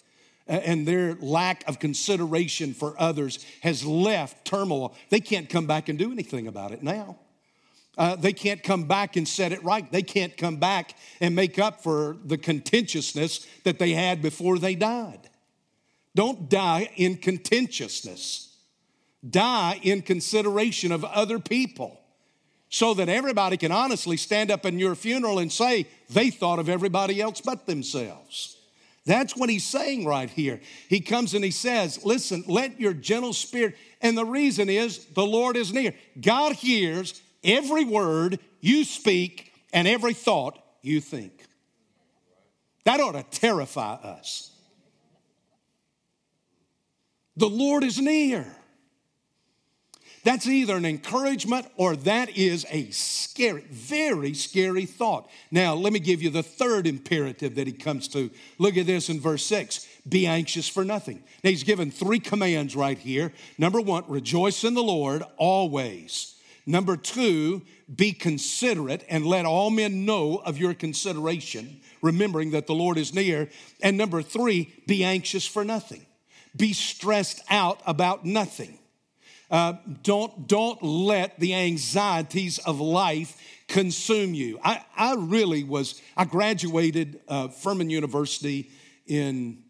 And 0.47 0.87
their 0.87 1.15
lack 1.15 1.67
of 1.69 1.79
consideration 1.79 2.75
for 2.75 2.95
others 3.01 3.45
has 3.63 3.85
left 3.85 4.45
turmoil. 4.45 4.95
They 5.09 5.21
can't 5.21 5.49
come 5.49 5.67
back 5.67 5.89
and 5.89 5.99
do 5.99 6.11
anything 6.11 6.47
about 6.47 6.73
it 6.73 6.83
now. 6.83 7.19
Uh, 7.97 8.17
they 8.17 8.33
can't 8.33 8.63
come 8.63 8.85
back 8.85 9.17
and 9.17 9.29
set 9.29 9.53
it 9.53 9.63
right. 9.63 9.91
They 9.93 10.03
can't 10.03 10.37
come 10.37 10.57
back 10.57 10.97
and 11.21 11.35
make 11.35 11.59
up 11.59 11.83
for 11.83 12.17
the 12.25 12.39
contentiousness 12.39 13.47
that 13.65 13.79
they 13.79 13.93
had 13.93 14.23
before 14.23 14.59
they 14.59 14.75
died. 14.75 15.29
Don't 16.15 16.49
die 16.49 16.91
in 16.97 17.17
contentiousness 17.17 18.53
die 19.29 19.79
in 19.83 20.03
consideration 20.03 20.93
of 20.93 21.05
other 21.05 21.39
people 21.39 22.02
so 22.73 22.95
that 22.95 23.11
everybody 23.11 23.59
can 23.59 23.71
honestly 23.71 24.17
stand 24.17 24.51
up 24.51 24.65
in 24.65 24.79
your 24.79 24.95
funeral 24.95 25.39
and 25.39 25.53
say 25.53 25.87
they 26.09 26.31
thought 26.31 26.59
of 26.59 26.71
everybody 26.71 27.21
else 27.21 27.43
but 27.43 27.67
themselves. 27.67 28.57
That's 29.05 29.37
what 29.37 29.51
he's 29.51 29.67
saying 29.67 30.07
right 30.07 30.31
here. 30.31 30.59
He 30.89 31.01
comes 31.01 31.35
and 31.35 31.45
he 31.45 31.51
says, 31.51 32.03
Listen, 32.03 32.45
let 32.47 32.81
your 32.81 32.95
gentle 32.95 33.35
spirit, 33.35 33.77
and 34.01 34.17
the 34.17 34.25
reason 34.25 34.71
is 34.71 35.05
the 35.05 35.27
Lord 35.27 35.59
is 35.59 35.71
near. 35.71 35.93
God 36.19 36.55
hears 36.55 37.21
every 37.45 37.85
word 37.85 38.39
you 38.63 38.85
speak 38.85 39.53
and 39.75 39.87
every 39.87 40.15
thought 40.15 40.59
you 40.81 41.03
think. 41.03 41.45
That 42.85 43.01
ought 43.01 43.13
to 43.13 43.39
terrify 43.39 43.97
us. 43.97 44.51
The 47.37 47.51
Lord 47.51 47.85
is 47.85 47.99
near. 47.99 48.47
That's 50.25 50.47
either 50.47 50.77
an 50.77 50.85
encouragement 50.85 51.67
or 51.77 51.97
that 51.97 52.37
is 52.37 52.65
a 52.71 52.91
scary, 52.91 53.65
very 53.71 54.35
scary 54.35 54.87
thought. 54.87 55.29
Now, 55.51 55.75
let 55.75 55.93
me 55.93 55.99
give 55.99 56.23
you 56.23 56.31
the 56.31 56.45
third 56.45 56.87
imperative 56.87 57.57
that 57.57 57.67
he 57.67 57.73
comes 57.73 58.07
to. 58.09 58.31
Look 58.59 58.77
at 58.77 58.87
this 58.87 59.09
in 59.09 59.21
verse 59.21 59.45
6 59.45 59.89
be 60.09 60.27
anxious 60.27 60.69
for 60.69 60.85
nothing. 60.85 61.23
Now, 61.45 61.51
he's 61.51 61.63
given 61.63 61.91
three 61.91 62.19
commands 62.19 62.75
right 62.75 62.99
here. 62.99 63.33
Number 63.57 63.81
one, 63.81 64.05
rejoice 64.09 64.65
in 64.65 64.75
the 64.75 64.83
Lord 64.83 65.23
always. 65.37 66.37
Number 66.67 66.97
two, 66.97 67.63
be 67.95 68.13
considerate 68.13 69.05
and 69.09 69.27
let 69.27 69.45
all 69.45 69.71
men 69.71 70.05
know 70.05 70.37
of 70.45 70.59
your 70.59 70.75
consideration, 70.75 71.81
remembering 72.01 72.53
that 72.53 72.67
the 72.67 72.75
Lord 72.75 72.99
is 72.99 73.15
near. 73.15 73.49
And 73.81 73.97
number 73.97 74.23
three, 74.23 74.73
be 74.87 75.03
anxious 75.05 75.47
for 75.47 75.65
nothing. 75.65 76.07
Be 76.57 76.73
stressed 76.73 77.43
out 77.49 77.81
about 77.87 78.25
nothing. 78.25 78.79
Uh, 79.53 79.75
don't, 80.03 80.49
don't 80.49 80.83
let 80.83 81.39
the 81.39 81.55
anxieties 81.55 82.59
of 82.61 82.81
life 82.81 83.37
consume 83.69 84.33
you. 84.33 84.59
I, 84.65 84.83
I 84.97 85.15
really 85.15 85.63
was, 85.63 86.01
I 86.17 86.25
graduated 86.25 87.21
uh, 87.29 87.49
Furman 87.49 87.91
University 87.91 88.71
in 89.07 89.63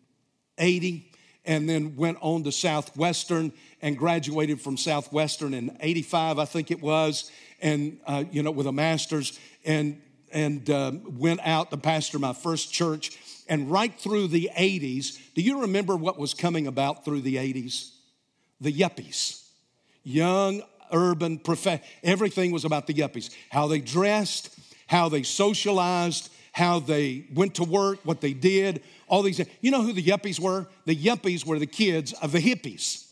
80 0.57 1.11
and 1.45 1.69
then 1.69 1.97
went 1.97 2.19
on 2.21 2.45
to 2.45 2.53
Southwestern 2.53 3.53
and 3.81 3.99
graduated 3.99 4.61
from 4.61 4.77
Southwestern 4.77 5.53
in 5.53 5.77
85, 5.81 6.39
I 6.39 6.45
think 6.45 6.71
it 6.71 6.81
was, 6.81 7.33
and, 7.61 7.99
uh, 8.07 8.23
you 8.31 8.45
know, 8.45 8.53
with 8.53 8.69
a 8.69 8.73
master's 8.73 9.37
and, 9.65 10.01
and 10.31 10.71
uh, 10.71 10.93
went 11.09 11.41
out 11.43 11.73
to 11.73 11.77
pastor 11.77 12.21
my 12.21 12.35
first 12.35 12.73
church. 12.73 13.19
And 13.49 13.69
right 13.69 13.93
through 13.93 14.29
the 14.29 14.49
80s, 14.57 15.19
do 15.35 15.43
you 15.43 15.63
remember 15.63 15.97
what 15.97 16.21
was 16.21 16.35
coming 16.35 16.69
about 16.69 17.05
through 17.05 17.23
the 17.23 17.35
80s? 17.35 17.91
The 18.61 18.73
yuppies 18.73 19.42
young 20.05 20.63
urban 20.93 21.41
everything 22.03 22.53
was 22.53 22.65
about 22.65 22.87
the 22.87 22.95
yuppies. 22.95 23.31
How 23.51 23.67
they 23.67 23.81
dressed 23.81 24.59
how 24.87 25.09
they 25.09 25.23
socialized 25.23 26.31
how 26.53 26.81
they 26.81 27.25
went 27.33 27.55
to 27.55 27.65
work 27.65 27.99
what 28.05 28.21
they 28.21 28.35
did 28.35 28.83
all 29.13 29.23
these 29.23 29.41
you 29.61 29.71
know 29.71 29.83
who 29.83 29.93
the 29.93 30.03
yuppies 30.03 30.41
were? 30.41 30.67
The 30.87 30.97
yuppies 30.97 31.45
were 31.45 31.59
the 31.59 31.67
kids 31.67 32.15
of 32.15 32.33
the 32.33 32.39
hippies. 32.39 33.07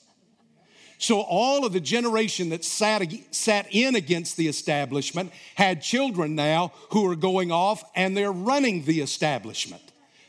So 0.97 1.21
all 1.21 1.67
of 1.67 1.75
the 1.75 1.81
generation 1.81 2.49
that 2.51 2.65
sat, 2.65 3.03
sat 3.31 3.67
in 3.71 3.95
against 3.95 4.39
the 4.39 4.49
establishment 4.49 5.31
had 5.57 5.83
children 5.83 6.35
now 6.35 6.73
who 6.91 7.11
are 7.11 7.17
going 7.17 7.53
off 7.53 7.85
and 7.95 8.17
they're 8.17 8.33
running 8.33 8.85
the 8.85 9.03
establishment. 9.03 9.83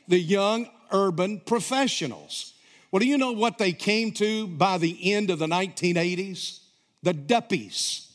The 0.10 0.20
young 0.20 0.70
urban 0.92 1.40
professionals 1.40 2.54
well, 2.92 3.00
do 3.00 3.08
you 3.08 3.18
know 3.18 3.32
what 3.32 3.58
they 3.58 3.72
came 3.72 4.12
to 4.14 4.48
by 4.48 4.78
the 4.78 5.14
end 5.14 5.30
of 5.30 5.40
the 5.40 5.48
1980s? 5.48 6.60
The 7.04 7.14
duppies, 7.14 8.12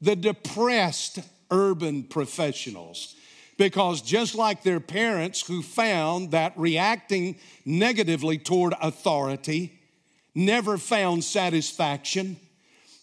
the 0.00 0.16
depressed 0.16 1.20
urban 1.50 2.04
professionals. 2.04 3.14
Because 3.58 4.00
just 4.02 4.34
like 4.34 4.62
their 4.62 4.80
parents 4.80 5.46
who 5.46 5.62
found 5.62 6.30
that 6.30 6.52
reacting 6.56 7.36
negatively 7.64 8.38
toward 8.38 8.74
authority 8.80 9.78
never 10.34 10.78
found 10.78 11.24
satisfaction, 11.24 12.36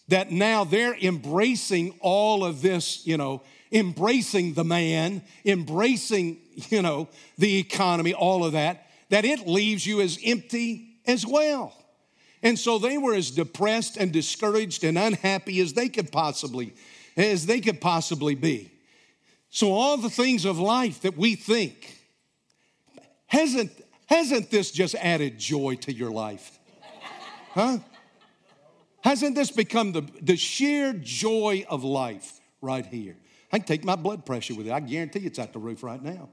that 0.08 0.32
now 0.32 0.64
they're 0.64 0.96
embracing 0.96 1.94
all 2.00 2.44
of 2.44 2.62
this, 2.62 3.06
you 3.06 3.16
know, 3.16 3.42
embracing 3.70 4.54
the 4.54 4.64
man, 4.64 5.22
embracing, 5.44 6.38
you 6.70 6.80
know, 6.80 7.08
the 7.36 7.58
economy, 7.58 8.14
all 8.14 8.44
of 8.44 8.52
that, 8.52 8.86
that 9.10 9.24
it 9.24 9.46
leaves 9.46 9.86
you 9.86 10.00
as 10.00 10.18
empty 10.24 10.85
as 11.06 11.26
well. 11.26 11.72
And 12.42 12.58
so 12.58 12.78
they 12.78 12.98
were 12.98 13.14
as 13.14 13.30
depressed 13.30 13.96
and 13.96 14.12
discouraged 14.12 14.84
and 14.84 14.98
unhappy 14.98 15.60
as 15.60 15.72
they 15.72 15.88
could 15.88 16.12
possibly 16.12 16.74
as 17.16 17.46
they 17.46 17.60
could 17.60 17.80
possibly 17.80 18.34
be. 18.34 18.70
So 19.48 19.72
all 19.72 19.96
the 19.96 20.10
things 20.10 20.44
of 20.44 20.58
life 20.58 21.00
that 21.00 21.16
we 21.16 21.34
think 21.34 21.96
hasn't 23.26 23.72
hasn't 24.06 24.50
this 24.50 24.70
just 24.70 24.94
added 24.94 25.38
joy 25.38 25.76
to 25.76 25.92
your 25.92 26.10
life? 26.10 26.58
Huh? 27.52 27.78
Hasn't 29.00 29.34
this 29.34 29.50
become 29.50 29.92
the, 29.92 30.02
the 30.20 30.36
sheer 30.36 30.92
joy 30.92 31.64
of 31.68 31.84
life 31.84 32.40
right 32.60 32.84
here? 32.84 33.16
I 33.52 33.58
can 33.58 33.66
take 33.66 33.84
my 33.84 33.96
blood 33.96 34.26
pressure 34.26 34.54
with 34.54 34.66
it. 34.66 34.72
I 34.72 34.80
guarantee 34.80 35.20
it's 35.20 35.38
at 35.38 35.52
the 35.52 35.58
roof 35.58 35.82
right 35.82 36.02
now. 36.02 36.28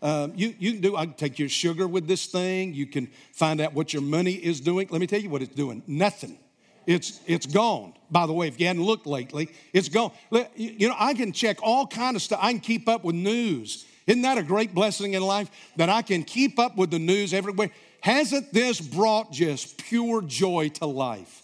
Um, 0.00 0.32
you, 0.36 0.54
you 0.58 0.72
can 0.72 0.80
do, 0.80 0.96
I 0.96 1.06
can 1.06 1.14
take 1.14 1.38
your 1.38 1.48
sugar 1.48 1.88
with 1.88 2.06
this 2.06 2.26
thing. 2.26 2.72
You 2.74 2.86
can 2.86 3.08
find 3.32 3.60
out 3.60 3.74
what 3.74 3.92
your 3.92 4.02
money 4.02 4.32
is 4.32 4.60
doing. 4.60 4.88
Let 4.90 5.00
me 5.00 5.06
tell 5.06 5.20
you 5.20 5.30
what 5.30 5.42
it's 5.42 5.54
doing 5.54 5.82
nothing. 5.86 6.38
It's, 6.86 7.20
it's 7.26 7.44
gone. 7.44 7.92
By 8.10 8.26
the 8.26 8.32
way, 8.32 8.48
if 8.48 8.58
you 8.58 8.66
hadn't 8.66 8.82
looked 8.82 9.06
lately, 9.06 9.50
it's 9.74 9.90
gone. 9.90 10.10
You 10.56 10.88
know, 10.88 10.96
I 10.98 11.12
can 11.12 11.32
check 11.32 11.58
all 11.62 11.86
kind 11.86 12.16
of 12.16 12.22
stuff. 12.22 12.38
I 12.42 12.52
can 12.52 12.60
keep 12.60 12.88
up 12.88 13.04
with 13.04 13.14
news. 13.14 13.84
Isn't 14.06 14.22
that 14.22 14.38
a 14.38 14.42
great 14.42 14.74
blessing 14.74 15.12
in 15.12 15.20
life 15.20 15.50
that 15.76 15.90
I 15.90 16.00
can 16.00 16.22
keep 16.22 16.58
up 16.58 16.76
with 16.78 16.90
the 16.90 16.98
news 16.98 17.34
everywhere? 17.34 17.70
Hasn't 18.00 18.54
this 18.54 18.80
brought 18.80 19.32
just 19.32 19.76
pure 19.76 20.22
joy 20.22 20.70
to 20.74 20.86
life? 20.86 21.42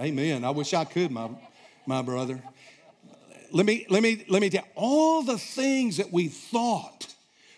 Amen. 0.00 0.44
I 0.44 0.50
wish 0.50 0.72
I 0.72 0.84
could, 0.86 1.10
my, 1.10 1.28
my 1.84 2.00
brother 2.00 2.40
let 3.52 3.66
me, 3.66 3.86
let 3.88 4.02
me, 4.02 4.24
let 4.28 4.42
me 4.42 4.50
tell 4.50 4.62
you, 4.62 4.70
all 4.74 5.22
the 5.22 5.38
things 5.38 5.96
that 5.98 6.12
we 6.12 6.28
thought 6.28 7.14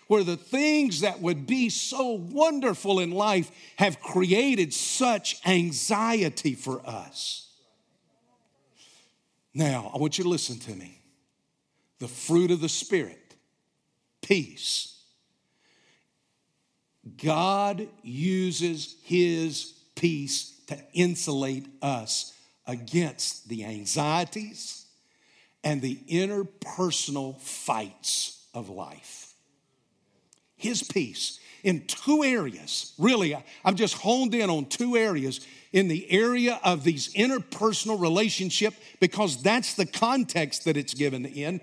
were 0.07 0.23
the 0.23 0.37
things 0.37 1.01
that 1.01 1.21
would 1.21 1.47
be 1.47 1.69
so 1.69 2.11
wonderful 2.11 2.99
in 2.99 3.11
life 3.11 3.49
have 3.77 4.01
created 4.01 4.73
such 4.73 5.39
anxiety 5.45 6.53
for 6.53 6.85
us. 6.85 7.49
Now, 9.53 9.89
I 9.93 9.97
want 9.97 10.17
you 10.17 10.25
to 10.25 10.29
listen 10.29 10.59
to 10.59 10.75
me. 10.75 11.01
The 11.99 12.07
fruit 12.07 12.51
of 12.51 12.61
the 12.61 12.69
Spirit, 12.69 13.35
peace. 14.21 15.01
God 17.17 17.87
uses 18.03 18.95
His 19.03 19.73
peace 19.95 20.59
to 20.67 20.77
insulate 20.93 21.67
us 21.81 22.33
against 22.67 23.47
the 23.47 23.65
anxieties 23.65 24.80
and 25.63 25.81
the 25.81 25.99
interpersonal 26.09 27.39
fights 27.39 28.47
of 28.53 28.69
life. 28.69 29.33
His 30.55 30.83
peace 30.83 31.39
in 31.63 31.85
two 31.85 32.23
areas, 32.23 32.93
really, 32.97 33.35
I've 33.63 33.75
just 33.75 33.95
honed 33.95 34.33
in 34.33 34.49
on 34.49 34.65
two 34.65 34.95
areas 34.95 35.45
in 35.71 35.87
the 35.87 36.09
area 36.11 36.59
of 36.63 36.83
these 36.83 37.13
interpersonal 37.13 37.99
relationship 37.99 38.73
because 38.99 39.41
that's 39.41 39.75
the 39.75 39.85
context 39.85 40.65
that 40.65 40.75
it's 40.77 40.93
given 40.93 41.25
in 41.25 41.61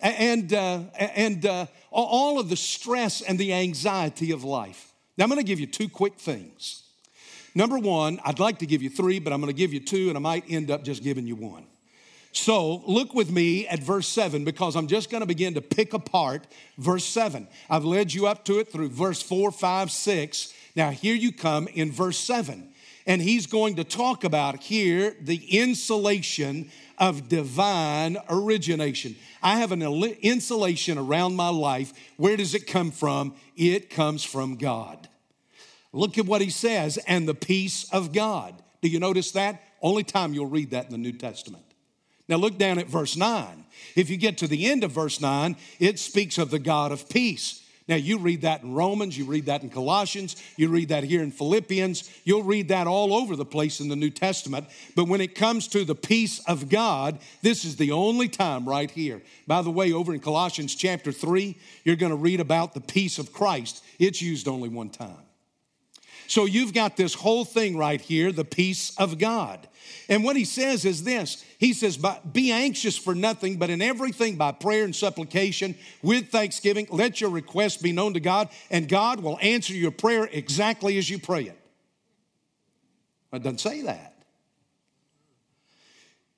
and, 0.00 0.52
uh, 0.52 0.80
and 0.94 1.44
uh, 1.44 1.66
all 1.90 2.38
of 2.38 2.48
the 2.48 2.56
stress 2.56 3.20
and 3.20 3.38
the 3.38 3.52
anxiety 3.52 4.30
of 4.30 4.44
life. 4.44 4.92
Now, 5.16 5.24
I'm 5.24 5.30
going 5.30 5.40
to 5.40 5.46
give 5.46 5.60
you 5.60 5.66
two 5.66 5.88
quick 5.88 6.18
things. 6.18 6.84
Number 7.54 7.78
one, 7.78 8.20
I'd 8.24 8.38
like 8.38 8.60
to 8.60 8.66
give 8.66 8.82
you 8.82 8.88
three, 8.88 9.18
but 9.18 9.32
I'm 9.32 9.40
going 9.40 9.52
to 9.52 9.58
give 9.58 9.72
you 9.72 9.80
two, 9.80 10.08
and 10.08 10.16
I 10.16 10.20
might 10.20 10.44
end 10.48 10.70
up 10.70 10.84
just 10.84 11.02
giving 11.02 11.26
you 11.26 11.36
one. 11.36 11.66
So 12.32 12.82
look 12.86 13.12
with 13.12 13.30
me 13.30 13.66
at 13.66 13.82
verse 13.82 14.06
7 14.06 14.44
because 14.44 14.76
I'm 14.76 14.86
just 14.86 15.10
going 15.10 15.20
to 15.20 15.26
begin 15.26 15.54
to 15.54 15.60
pick 15.60 15.92
apart 15.94 16.46
verse 16.78 17.04
7. 17.04 17.48
I've 17.68 17.84
led 17.84 18.14
you 18.14 18.26
up 18.26 18.44
to 18.44 18.60
it 18.60 18.70
through 18.70 18.90
verse 18.90 19.20
4, 19.20 19.50
5, 19.50 19.90
6. 19.90 20.54
Now 20.76 20.90
here 20.90 21.14
you 21.14 21.32
come 21.32 21.66
in 21.68 21.90
verse 21.90 22.18
7. 22.18 22.68
And 23.06 23.20
he's 23.20 23.46
going 23.46 23.76
to 23.76 23.84
talk 23.84 24.22
about 24.22 24.62
here 24.62 25.16
the 25.20 25.44
insulation 25.58 26.70
of 26.98 27.28
divine 27.28 28.18
origination. 28.28 29.16
I 29.42 29.56
have 29.56 29.72
an 29.72 29.82
insulation 29.82 30.98
around 30.98 31.34
my 31.34 31.48
life. 31.48 31.92
Where 32.18 32.36
does 32.36 32.54
it 32.54 32.66
come 32.66 32.90
from? 32.90 33.34
It 33.56 33.90
comes 33.90 34.22
from 34.22 34.56
God. 34.56 35.08
Look 35.92 36.18
at 36.18 36.26
what 36.26 36.42
he 36.42 36.50
says, 36.50 36.98
and 37.08 37.26
the 37.26 37.34
peace 37.34 37.90
of 37.90 38.12
God. 38.12 38.54
Do 38.82 38.88
you 38.88 39.00
notice 39.00 39.32
that? 39.32 39.60
Only 39.82 40.04
time 40.04 40.34
you'll 40.34 40.46
read 40.46 40.70
that 40.70 40.84
in 40.84 40.92
the 40.92 40.98
New 40.98 41.12
Testament. 41.12 41.64
Now 42.30 42.36
look 42.36 42.56
down 42.56 42.78
at 42.78 42.86
verse 42.86 43.16
9. 43.16 43.64
If 43.96 44.08
you 44.08 44.16
get 44.16 44.38
to 44.38 44.46
the 44.46 44.66
end 44.66 44.84
of 44.84 44.92
verse 44.92 45.20
9, 45.20 45.56
it 45.80 45.98
speaks 45.98 46.38
of 46.38 46.50
the 46.50 46.60
God 46.60 46.92
of 46.92 47.08
peace. 47.08 47.62
Now, 47.88 47.96
you 47.96 48.18
read 48.18 48.42
that 48.42 48.62
in 48.62 48.72
Romans, 48.72 49.18
you 49.18 49.24
read 49.24 49.46
that 49.46 49.64
in 49.64 49.68
Colossians, 49.68 50.40
you 50.56 50.68
read 50.68 50.90
that 50.90 51.02
here 51.02 51.24
in 51.24 51.32
Philippians, 51.32 52.08
you'll 52.22 52.44
read 52.44 52.68
that 52.68 52.86
all 52.86 53.12
over 53.12 53.34
the 53.34 53.44
place 53.44 53.80
in 53.80 53.88
the 53.88 53.96
New 53.96 54.10
Testament. 54.10 54.68
But 54.94 55.08
when 55.08 55.20
it 55.20 55.34
comes 55.34 55.66
to 55.68 55.84
the 55.84 55.96
peace 55.96 56.38
of 56.46 56.68
God, 56.68 57.18
this 57.42 57.64
is 57.64 57.74
the 57.74 57.90
only 57.90 58.28
time 58.28 58.68
right 58.68 58.88
here. 58.88 59.20
By 59.48 59.62
the 59.62 59.72
way, 59.72 59.92
over 59.92 60.14
in 60.14 60.20
Colossians 60.20 60.76
chapter 60.76 61.10
3, 61.10 61.58
you're 61.82 61.96
going 61.96 62.10
to 62.10 62.16
read 62.16 62.38
about 62.38 62.74
the 62.74 62.80
peace 62.80 63.18
of 63.18 63.32
Christ. 63.32 63.82
It's 63.98 64.22
used 64.22 64.46
only 64.46 64.68
one 64.68 64.90
time. 64.90 65.29
So 66.30 66.44
you've 66.44 66.72
got 66.72 66.96
this 66.96 67.12
whole 67.12 67.44
thing 67.44 67.76
right 67.76 68.00
here, 68.00 68.30
the 68.30 68.44
peace 68.44 68.92
of 68.96 69.18
God. 69.18 69.66
And 70.08 70.22
what 70.22 70.36
he 70.36 70.44
says 70.44 70.84
is 70.84 71.02
this 71.02 71.44
He 71.58 71.72
says, 71.72 71.98
Be 72.32 72.52
anxious 72.52 72.96
for 72.96 73.16
nothing, 73.16 73.56
but 73.56 73.68
in 73.68 73.82
everything 73.82 74.36
by 74.36 74.52
prayer 74.52 74.84
and 74.84 74.94
supplication 74.94 75.74
with 76.02 76.28
thanksgiving, 76.28 76.86
let 76.88 77.20
your 77.20 77.30
requests 77.30 77.78
be 77.78 77.90
known 77.90 78.14
to 78.14 78.20
God, 78.20 78.48
and 78.70 78.88
God 78.88 79.18
will 79.18 79.40
answer 79.42 79.72
your 79.72 79.90
prayer 79.90 80.28
exactly 80.30 80.98
as 80.98 81.10
you 81.10 81.18
pray 81.18 81.46
it. 81.46 81.58
It 83.32 83.42
doesn't 83.42 83.58
say 83.58 83.82
that. 83.82 84.22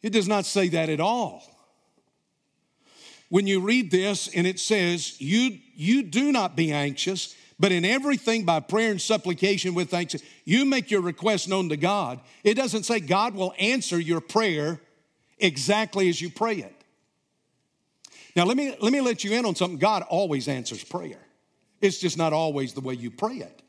It 0.01 0.15
does 0.15 0.27
not 0.27 0.47
say 0.47 0.69
that 0.71 0.89
at 0.89 1.01
all. 1.01 1.43
When 3.29 3.47
you 3.47 3.61
read 3.61 3.91
this 3.91 4.29
and 4.35 4.47
it 4.47 4.59
says, 4.59 5.21
You, 5.21 5.59
you 5.75 6.03
do 6.03 6.33
not 6.33 6.57
be 6.57 6.73
anxious, 6.73 7.37
but 7.63 7.71
in 7.71 7.85
everything 7.85 8.45
by 8.45 8.59
prayer 8.59 8.91
and 8.91 9.01
supplication 9.01 9.75
with 9.75 9.89
thanks, 9.89 10.17
you 10.45 10.65
make 10.65 10.91
your 10.91 11.01
request 11.01 11.49
known 11.49 11.69
to 11.69 11.77
God. 11.77 12.19
It 12.43 12.55
doesn't 12.55 12.83
say 12.83 12.99
God 12.99 13.37
will 13.37 13.55
answer 13.57 14.01
your 14.01 14.21
prayer 14.21 14.81
exactly 15.39 16.09
as 16.09 16.21
you 16.21 16.29
pray 16.29 16.57
it. 16.57 16.75
Now, 18.35 18.47
let 18.47 18.57
me, 18.57 18.75
let 18.81 18.93
me 18.93 19.01
let 19.01 19.23
you 19.23 19.35
in 19.35 19.47
on 19.47 19.55
something. 19.55 19.79
God 19.79 20.03
always 20.03 20.49
answers 20.49 20.83
prayer. 20.83 21.21
It's 21.81 22.01
just 22.01 22.19
not 22.19 22.33
always 22.33 22.73
the 22.73 22.81
way 22.81 22.95
you 22.95 23.13
pray 23.13 23.37
it. 23.37 23.63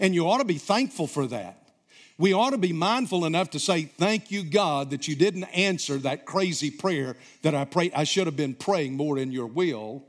And 0.00 0.14
you 0.14 0.26
ought 0.26 0.38
to 0.38 0.46
be 0.46 0.56
thankful 0.56 1.06
for 1.06 1.26
that. 1.26 1.68
We 2.16 2.32
ought 2.32 2.50
to 2.50 2.58
be 2.58 2.72
mindful 2.72 3.26
enough 3.26 3.50
to 3.50 3.58
say, 3.58 3.82
Thank 3.82 4.30
you, 4.30 4.42
God, 4.42 4.88
that 4.88 5.06
you 5.06 5.14
didn't 5.14 5.44
answer 5.44 5.98
that 5.98 6.24
crazy 6.24 6.70
prayer 6.70 7.14
that 7.42 7.54
I 7.54 7.66
prayed. 7.66 7.92
I 7.94 8.04
should 8.04 8.26
have 8.26 8.36
been 8.36 8.54
praying 8.54 8.94
more 8.94 9.18
in 9.18 9.32
your 9.32 9.48
will 9.48 10.06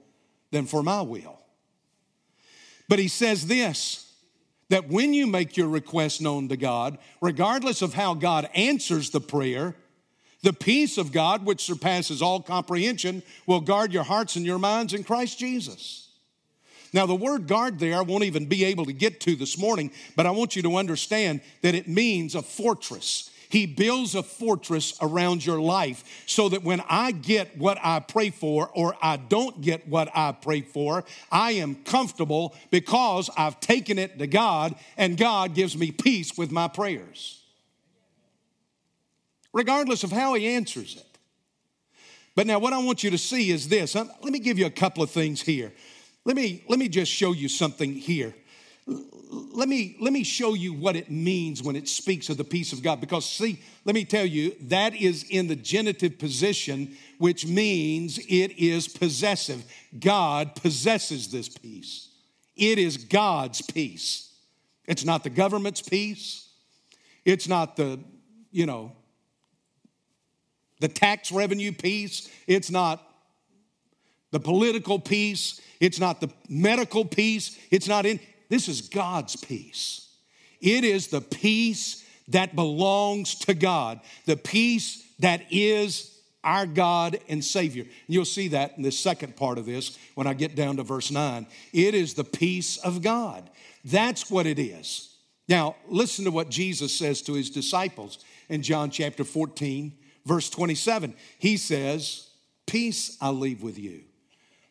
than 0.51 0.67
for 0.67 0.81
my 0.81 1.01
will. 1.01 1.38
But 2.89 2.99
he 2.99 3.07
says 3.07 3.47
this 3.47 4.05
that 4.67 4.87
when 4.87 5.13
you 5.13 5.25
make 5.25 5.57
your 5.57 5.67
request 5.67 6.21
known 6.21 6.49
to 6.49 6.57
God, 6.57 6.97
regardless 7.21 7.81
of 7.81 7.93
how 7.93 8.13
God 8.13 8.49
answers 8.53 9.09
the 9.09 9.21
prayer, 9.21 9.75
the 10.43 10.53
peace 10.53 10.97
of 10.97 11.11
God, 11.11 11.45
which 11.45 11.63
surpasses 11.63 12.21
all 12.21 12.41
comprehension, 12.41 13.23
will 13.47 13.61
guard 13.61 13.91
your 13.91 14.03
hearts 14.03 14.35
and 14.35 14.45
your 14.45 14.59
minds 14.59 14.93
in 14.93 15.03
Christ 15.03 15.39
Jesus. 15.39 16.09
Now, 16.93 17.05
the 17.05 17.15
word 17.15 17.47
guard 17.47 17.79
there, 17.79 17.97
I 17.97 18.01
won't 18.01 18.23
even 18.23 18.45
be 18.45 18.63
able 18.65 18.85
to 18.85 18.93
get 18.93 19.19
to 19.21 19.35
this 19.35 19.57
morning, 19.57 19.91
but 20.15 20.25
I 20.25 20.31
want 20.31 20.55
you 20.55 20.61
to 20.63 20.77
understand 20.77 21.41
that 21.61 21.75
it 21.75 21.87
means 21.87 22.35
a 22.35 22.41
fortress. 22.41 23.29
He 23.49 23.65
builds 23.65 24.13
a 24.13 24.21
fortress 24.21 24.93
around 25.01 25.43
your 25.43 25.59
life 25.59 26.03
so 26.27 26.49
that 26.49 26.63
when 26.63 26.83
I 26.87 27.11
get 27.11 27.57
what 27.57 27.79
I 27.83 27.99
pray 27.99 28.29
for 28.29 28.69
or 28.75 28.95
I 29.01 29.17
don't 29.17 29.59
get 29.61 29.87
what 29.87 30.09
I 30.15 30.31
pray 30.33 30.61
for, 30.61 31.03
I 31.31 31.53
am 31.53 31.75
comfortable 31.83 32.55
because 32.69 33.29
I've 33.35 33.59
taken 33.59 33.97
it 33.97 34.19
to 34.19 34.27
God 34.27 34.75
and 34.97 35.17
God 35.17 35.55
gives 35.55 35.75
me 35.75 35.91
peace 35.91 36.37
with 36.37 36.51
my 36.51 36.67
prayers. 36.67 37.41
Regardless 39.51 40.03
of 40.03 40.11
how 40.11 40.35
He 40.35 40.47
answers 40.47 40.95
it. 40.97 41.05
But 42.35 42.45
now, 42.45 42.59
what 42.59 42.71
I 42.71 42.77
want 42.77 43.03
you 43.03 43.09
to 43.09 43.17
see 43.17 43.49
is 43.49 43.67
this. 43.67 43.95
Uh, 43.95 44.05
let 44.21 44.31
me 44.31 44.39
give 44.39 44.59
you 44.59 44.67
a 44.67 44.71
couple 44.71 45.01
of 45.01 45.09
things 45.09 45.41
here. 45.41 45.73
Let 46.23 46.35
me, 46.35 46.63
let 46.69 46.77
me 46.77 46.87
just 46.87 47.11
show 47.11 47.33
you 47.33 47.49
something 47.49 47.93
here 47.93 48.35
let 49.29 49.69
me 49.69 49.95
let 49.99 50.11
me 50.11 50.23
show 50.23 50.55
you 50.55 50.73
what 50.73 50.95
it 50.95 51.11
means 51.11 51.61
when 51.61 51.75
it 51.75 51.87
speaks 51.87 52.29
of 52.29 52.37
the 52.37 52.43
peace 52.43 52.73
of 52.73 52.81
God 52.81 52.99
because 52.99 53.29
see 53.29 53.61
let 53.85 53.93
me 53.93 54.03
tell 54.03 54.25
you 54.25 54.55
that 54.61 54.95
is 54.95 55.23
in 55.29 55.47
the 55.47 55.55
genitive 55.55 56.17
position 56.17 56.95
which 57.19 57.45
means 57.45 58.17
it 58.17 58.57
is 58.57 58.87
possessive. 58.87 59.63
God 59.99 60.55
possesses 60.55 61.31
this 61.31 61.47
peace. 61.47 62.09
It 62.55 62.79
is 62.79 62.97
God's 62.97 63.61
peace. 63.61 64.33
It's 64.85 65.05
not 65.05 65.23
the 65.23 65.29
government's 65.29 65.81
peace. 65.81 66.49
It's 67.23 67.47
not 67.47 67.75
the 67.75 67.99
you 68.51 68.65
know 68.65 68.93
the 70.79 70.87
tax 70.87 71.31
revenue 71.31 71.71
peace 71.71 72.29
it's 72.47 72.71
not 72.71 73.05
the 74.31 74.39
political 74.39 74.99
peace. 74.99 75.59
It's 75.79 75.99
not 75.99 76.21
the 76.21 76.29
medical 76.47 77.05
peace. 77.05 77.57
It's 77.71 77.87
not 77.87 78.05
in 78.05 78.19
this 78.49 78.67
is 78.67 78.81
God's 78.81 79.35
peace. 79.35 80.07
It 80.59 80.83
is 80.83 81.07
the 81.07 81.21
peace 81.21 82.05
that 82.29 82.55
belongs 82.55 83.35
to 83.35 83.53
God, 83.53 84.01
the 84.25 84.37
peace 84.37 85.05
that 85.19 85.43
is 85.51 86.19
our 86.43 86.65
God 86.65 87.19
and 87.27 87.43
Savior. 87.43 87.85
You'll 88.07 88.25
see 88.25 88.49
that 88.49 88.77
in 88.77 88.83
the 88.83 88.91
second 88.91 89.35
part 89.35 89.57
of 89.57 89.65
this 89.65 89.97
when 90.15 90.27
I 90.27 90.33
get 90.33 90.55
down 90.55 90.77
to 90.77 90.83
verse 90.83 91.11
9. 91.11 91.45
It 91.73 91.93
is 91.93 92.13
the 92.13 92.23
peace 92.23 92.77
of 92.77 93.01
God. 93.01 93.49
That's 93.83 94.29
what 94.29 94.45
it 94.45 94.59
is. 94.59 95.15
Now, 95.47 95.75
listen 95.87 96.25
to 96.25 96.31
what 96.31 96.49
Jesus 96.49 96.95
says 96.95 97.21
to 97.23 97.33
his 97.33 97.49
disciples 97.49 98.19
in 98.49 98.61
John 98.61 98.91
chapter 98.91 99.23
14, 99.23 99.93
verse 100.25 100.49
27. 100.49 101.15
He 101.39 101.57
says, 101.57 102.27
Peace 102.67 103.17
I 103.19 103.29
leave 103.29 103.63
with 103.63 103.79
you, 103.79 104.03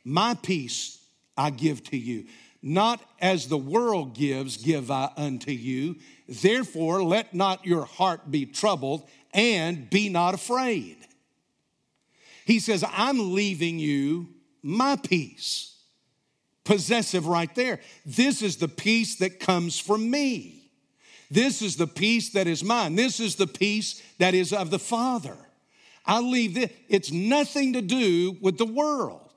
my 0.04 0.34
peace 0.34 1.04
I 1.36 1.50
give 1.50 1.82
to 1.84 1.96
you. 1.96 2.26
Not 2.62 3.00
as 3.20 3.46
the 3.46 3.58
world 3.58 4.14
gives, 4.14 4.56
give 4.56 4.90
I 4.90 5.10
unto 5.16 5.52
you. 5.52 5.96
Therefore, 6.28 7.02
let 7.02 7.34
not 7.34 7.64
your 7.64 7.84
heart 7.84 8.30
be 8.30 8.46
troubled 8.46 9.08
and 9.32 9.88
be 9.88 10.08
not 10.08 10.34
afraid. 10.34 10.96
He 12.44 12.58
says, 12.58 12.84
I'm 12.90 13.34
leaving 13.34 13.78
you 13.78 14.28
my 14.62 14.96
peace. 14.96 15.76
Possessive 16.64 17.26
right 17.26 17.54
there. 17.54 17.80
This 18.04 18.42
is 18.42 18.56
the 18.56 18.68
peace 18.68 19.16
that 19.16 19.40
comes 19.40 19.78
from 19.78 20.10
me. 20.10 20.70
This 21.30 21.62
is 21.62 21.76
the 21.76 21.86
peace 21.86 22.30
that 22.30 22.46
is 22.46 22.64
mine. 22.64 22.94
This 22.94 23.20
is 23.20 23.36
the 23.36 23.46
peace 23.46 24.02
that 24.18 24.34
is 24.34 24.52
of 24.52 24.70
the 24.70 24.78
Father. 24.78 25.36
I 26.04 26.20
leave 26.20 26.54
this. 26.54 26.70
It's 26.88 27.12
nothing 27.12 27.74
to 27.74 27.82
do 27.82 28.36
with 28.40 28.56
the 28.56 28.66
world. 28.66 29.27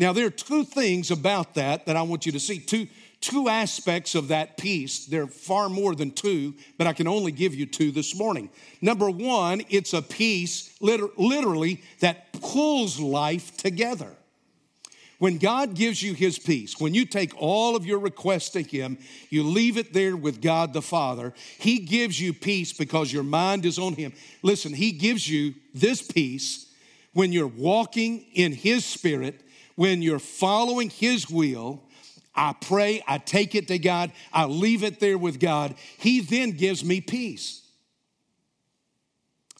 Now, 0.00 0.14
there 0.14 0.26
are 0.26 0.30
two 0.30 0.64
things 0.64 1.10
about 1.10 1.54
that 1.54 1.84
that 1.84 1.94
I 1.94 2.00
want 2.00 2.24
you 2.24 2.32
to 2.32 2.40
see. 2.40 2.58
Two, 2.58 2.86
two 3.20 3.50
aspects 3.50 4.14
of 4.14 4.28
that 4.28 4.56
peace. 4.56 5.04
There 5.04 5.24
are 5.24 5.26
far 5.26 5.68
more 5.68 5.94
than 5.94 6.10
two, 6.10 6.54
but 6.78 6.86
I 6.86 6.94
can 6.94 7.06
only 7.06 7.32
give 7.32 7.54
you 7.54 7.66
two 7.66 7.90
this 7.90 8.16
morning. 8.16 8.48
Number 8.80 9.10
one, 9.10 9.60
it's 9.68 9.92
a 9.92 10.00
peace, 10.00 10.74
literally, 10.80 11.82
that 12.00 12.32
pulls 12.32 12.98
life 12.98 13.58
together. 13.58 14.16
When 15.18 15.36
God 15.36 15.74
gives 15.74 16.02
you 16.02 16.14
his 16.14 16.38
peace, 16.38 16.80
when 16.80 16.94
you 16.94 17.04
take 17.04 17.34
all 17.36 17.76
of 17.76 17.84
your 17.84 17.98
requests 17.98 18.48
to 18.50 18.62
him, 18.62 18.96
you 19.28 19.42
leave 19.42 19.76
it 19.76 19.92
there 19.92 20.16
with 20.16 20.40
God 20.40 20.72
the 20.72 20.80
Father, 20.80 21.34
he 21.58 21.78
gives 21.78 22.18
you 22.18 22.32
peace 22.32 22.72
because 22.72 23.12
your 23.12 23.22
mind 23.22 23.66
is 23.66 23.78
on 23.78 23.92
him. 23.92 24.14
Listen, 24.42 24.72
he 24.72 24.92
gives 24.92 25.28
you 25.28 25.56
this 25.74 26.00
peace 26.00 26.72
when 27.12 27.34
you're 27.34 27.46
walking 27.46 28.24
in 28.32 28.52
his 28.52 28.86
spirit, 28.86 29.42
when 29.76 30.02
you're 30.02 30.18
following 30.18 30.90
his 30.90 31.30
will, 31.30 31.82
I 32.34 32.54
pray, 32.60 33.02
I 33.06 33.18
take 33.18 33.54
it 33.54 33.68
to 33.68 33.78
God, 33.78 34.12
I 34.32 34.46
leave 34.46 34.84
it 34.84 35.00
there 35.00 35.18
with 35.18 35.40
God. 35.40 35.74
He 35.98 36.20
then 36.20 36.52
gives 36.52 36.84
me 36.84 37.00
peace. 37.00 37.66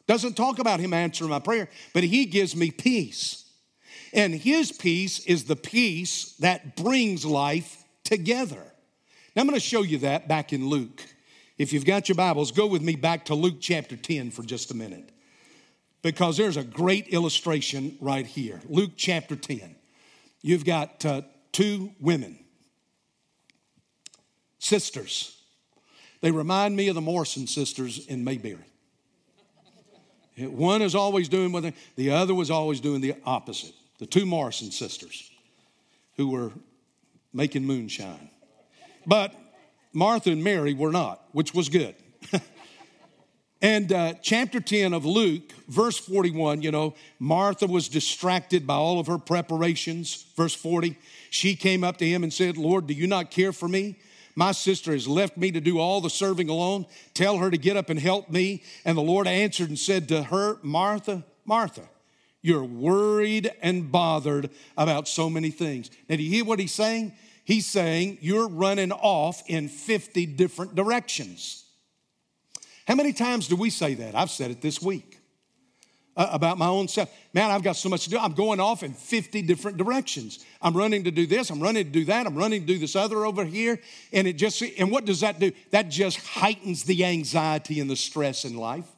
Doesn't 0.07 0.37
talk 0.37 0.59
about 0.59 0.81
Him 0.81 0.93
answering 0.93 1.31
my 1.31 1.39
prayer, 1.39 1.69
but 1.93 2.03
He 2.03 2.25
gives 2.25 2.57
me 2.57 2.71
peace. 2.71 3.45
And 4.13 4.35
His 4.35 4.73
peace 4.73 5.21
is 5.27 5.45
the 5.45 5.55
peace 5.55 6.33
that 6.41 6.75
brings 6.75 7.25
life 7.25 7.85
together. 8.03 8.63
Now 9.37 9.43
I'm 9.43 9.47
going 9.47 9.55
to 9.55 9.65
show 9.65 9.83
you 9.83 9.99
that 9.99 10.27
back 10.27 10.53
in 10.53 10.69
Luke. 10.69 11.05
If 11.59 11.73
you've 11.73 11.85
got 11.85 12.09
your 12.09 12.17
Bibles, 12.17 12.51
go 12.51 12.67
with 12.67 12.83
me 12.83 12.97
back 12.97 13.27
to 13.27 13.35
Luke 13.37 13.59
chapter 13.61 13.97
10 13.97 14.33
for 14.33 14.43
just 14.43 14.73
a 14.73 14.77
minute. 14.77 15.13
Because 16.03 16.37
there's 16.37 16.57
a 16.57 16.65
great 16.65 17.09
illustration 17.09 17.97
right 18.01 18.27
here. 18.27 18.61
Luke 18.69 18.93
chapter 18.97 19.37
10. 19.37 19.77
You've 20.43 20.65
got 20.65 21.05
uh, 21.05 21.23
two 21.53 21.93
women 22.01 22.39
sisters. 24.59 25.37
They 26.21 26.31
remind 26.31 26.77
me 26.77 26.89
of 26.89 26.95
the 26.95 27.01
Morrison 27.01 27.47
sisters 27.47 28.07
in 28.07 28.25
Mayberry. 28.25 28.59
One 30.37 30.81
is 30.81 30.95
always 30.95 31.29
doing 31.29 31.53
what 31.53 31.75
the 31.97 32.11
other 32.11 32.35
was 32.35 32.51
always 32.51 32.81
doing 32.81 33.01
the 33.01 33.15
opposite. 33.25 33.75
The 33.99 34.07
two 34.07 34.25
Morrison 34.25 34.71
sisters 34.71 35.31
who 36.17 36.29
were 36.29 36.53
making 37.33 37.65
moonshine. 37.65 38.31
But 39.07 39.35
Martha 39.93 40.31
and 40.31 40.43
Mary 40.43 40.73
were 40.73 40.93
not, 40.93 41.23
which 41.33 41.55
was 41.55 41.69
good. 41.69 41.95
and 43.63 43.93
uh, 43.93 44.15
chapter 44.23 44.59
10 44.59 44.95
of 44.95 45.05
Luke, 45.05 45.53
verse 45.69 45.99
41, 45.99 46.63
you 46.63 46.71
know, 46.71 46.95
Martha 47.19 47.67
was 47.67 47.89
distracted 47.89 48.67
by 48.67 48.75
all 48.75 48.99
of 48.99 49.07
her 49.07 49.19
preparations. 49.19 50.27
Verse 50.35 50.55
40, 50.55 50.97
she 51.29 51.55
came 51.55 51.85
up 51.85 51.99
to 51.99 52.07
him 52.07 52.23
and 52.23 52.33
said, 52.33 52.57
Lord, 52.57 52.87
do 52.87 52.95
you 52.95 53.07
not 53.07 53.31
care 53.31 53.53
for 53.53 53.69
me? 53.69 53.97
My 54.35 54.53
sister 54.53 54.93
has 54.93 55.07
left 55.07 55.37
me 55.37 55.51
to 55.51 55.61
do 55.61 55.79
all 55.79 56.01
the 56.01 56.09
serving 56.09 56.49
alone. 56.49 56.87
Tell 57.13 57.37
her 57.39 57.51
to 57.51 57.59
get 57.59 57.77
up 57.77 57.91
and 57.91 58.01
help 58.01 58.31
me. 58.31 58.63
And 58.87 58.97
the 58.97 59.03
Lord 59.03 59.27
answered 59.27 59.69
and 59.69 59.79
said 59.79 60.09
to 60.09 60.23
her, 60.23 60.59
Martha, 60.63 61.25
Martha, 61.45 61.83
you're 62.41 62.65
worried 62.65 63.53
and 63.61 63.93
bothered 63.93 64.49
about 64.79 65.07
so 65.09 65.29
many 65.29 65.51
things. 65.51 65.91
Now, 66.09 66.17
do 66.17 66.23
you 66.23 66.31
hear 66.31 66.45
what 66.47 66.59
he's 66.59 66.73
saying? 66.73 67.13
He's 67.45 67.67
saying 67.67 68.19
you're 68.23 68.49
running 68.49 68.93
off 68.93 69.43
in 69.47 69.69
50 69.69 70.25
different 70.27 70.75
directions. 70.75 71.60
How 72.91 72.97
many 72.97 73.13
times 73.13 73.47
do 73.47 73.55
we 73.55 73.71
say 73.71 73.95
that? 73.95 74.17
I've 74.17 74.33
said 74.33 74.51
it 74.51 74.61
this 74.61 74.83
week 74.83 75.21
uh, 76.17 76.27
about 76.33 76.59
my 76.59 76.67
own 76.67 76.89
self. 76.89 77.09
Man, 77.33 77.49
I've 77.49 77.63
got 77.63 77.77
so 77.77 77.89
much 77.89 78.03
to 78.03 78.11
do. 78.11 78.19
I'm 78.19 78.33
going 78.33 78.59
off 78.59 78.83
in 78.83 78.95
50 78.95 79.43
different 79.43 79.77
directions. 79.77 80.45
I'm 80.61 80.77
running 80.77 81.05
to 81.05 81.13
do 81.13 81.25
this, 81.25 81.51
I'm 81.51 81.61
running 81.61 81.85
to 81.85 81.91
do 81.91 82.05
that, 82.07 82.27
I'm 82.27 82.35
running 82.35 82.63
to 82.63 82.67
do 82.67 82.81
this 82.81 82.97
other 82.97 83.25
over 83.25 83.45
here. 83.45 83.79
And 84.13 84.27
it 84.27 84.33
just, 84.33 84.61
and 84.77 84.91
what 84.91 85.05
does 85.05 85.21
that 85.21 85.39
do? 85.39 85.53
That 85.71 85.89
just 85.89 86.19
heightens 86.27 86.83
the 86.83 87.05
anxiety 87.05 87.79
and 87.79 87.89
the 87.89 87.95
stress 87.95 88.45
in 88.45 88.57
life. 88.57 88.89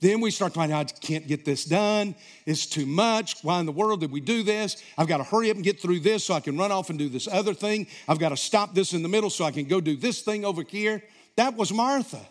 Then 0.00 0.20
we 0.20 0.32
start 0.32 0.52
to 0.54 0.58
finding, 0.58 0.76
I 0.76 0.82
can't 0.82 1.28
get 1.28 1.44
this 1.44 1.64
done. 1.64 2.16
It's 2.44 2.66
too 2.66 2.86
much. 2.86 3.36
Why 3.42 3.60
in 3.60 3.66
the 3.66 3.72
world 3.72 4.00
did 4.00 4.10
we 4.10 4.20
do 4.20 4.42
this? 4.42 4.82
I've 4.98 5.06
got 5.06 5.18
to 5.18 5.22
hurry 5.22 5.48
up 5.48 5.54
and 5.54 5.64
get 5.64 5.78
through 5.78 6.00
this 6.00 6.24
so 6.24 6.34
I 6.34 6.40
can 6.40 6.58
run 6.58 6.72
off 6.72 6.90
and 6.90 6.98
do 6.98 7.08
this 7.08 7.28
other 7.28 7.54
thing. 7.54 7.86
I've 8.08 8.18
got 8.18 8.30
to 8.30 8.36
stop 8.36 8.74
this 8.74 8.94
in 8.94 9.04
the 9.04 9.08
middle 9.08 9.30
so 9.30 9.44
I 9.44 9.52
can 9.52 9.66
go 9.66 9.80
do 9.80 9.96
this 9.96 10.22
thing 10.22 10.44
over 10.44 10.64
here. 10.64 11.04
That 11.36 11.54
was 11.54 11.72
Martha. 11.72 12.26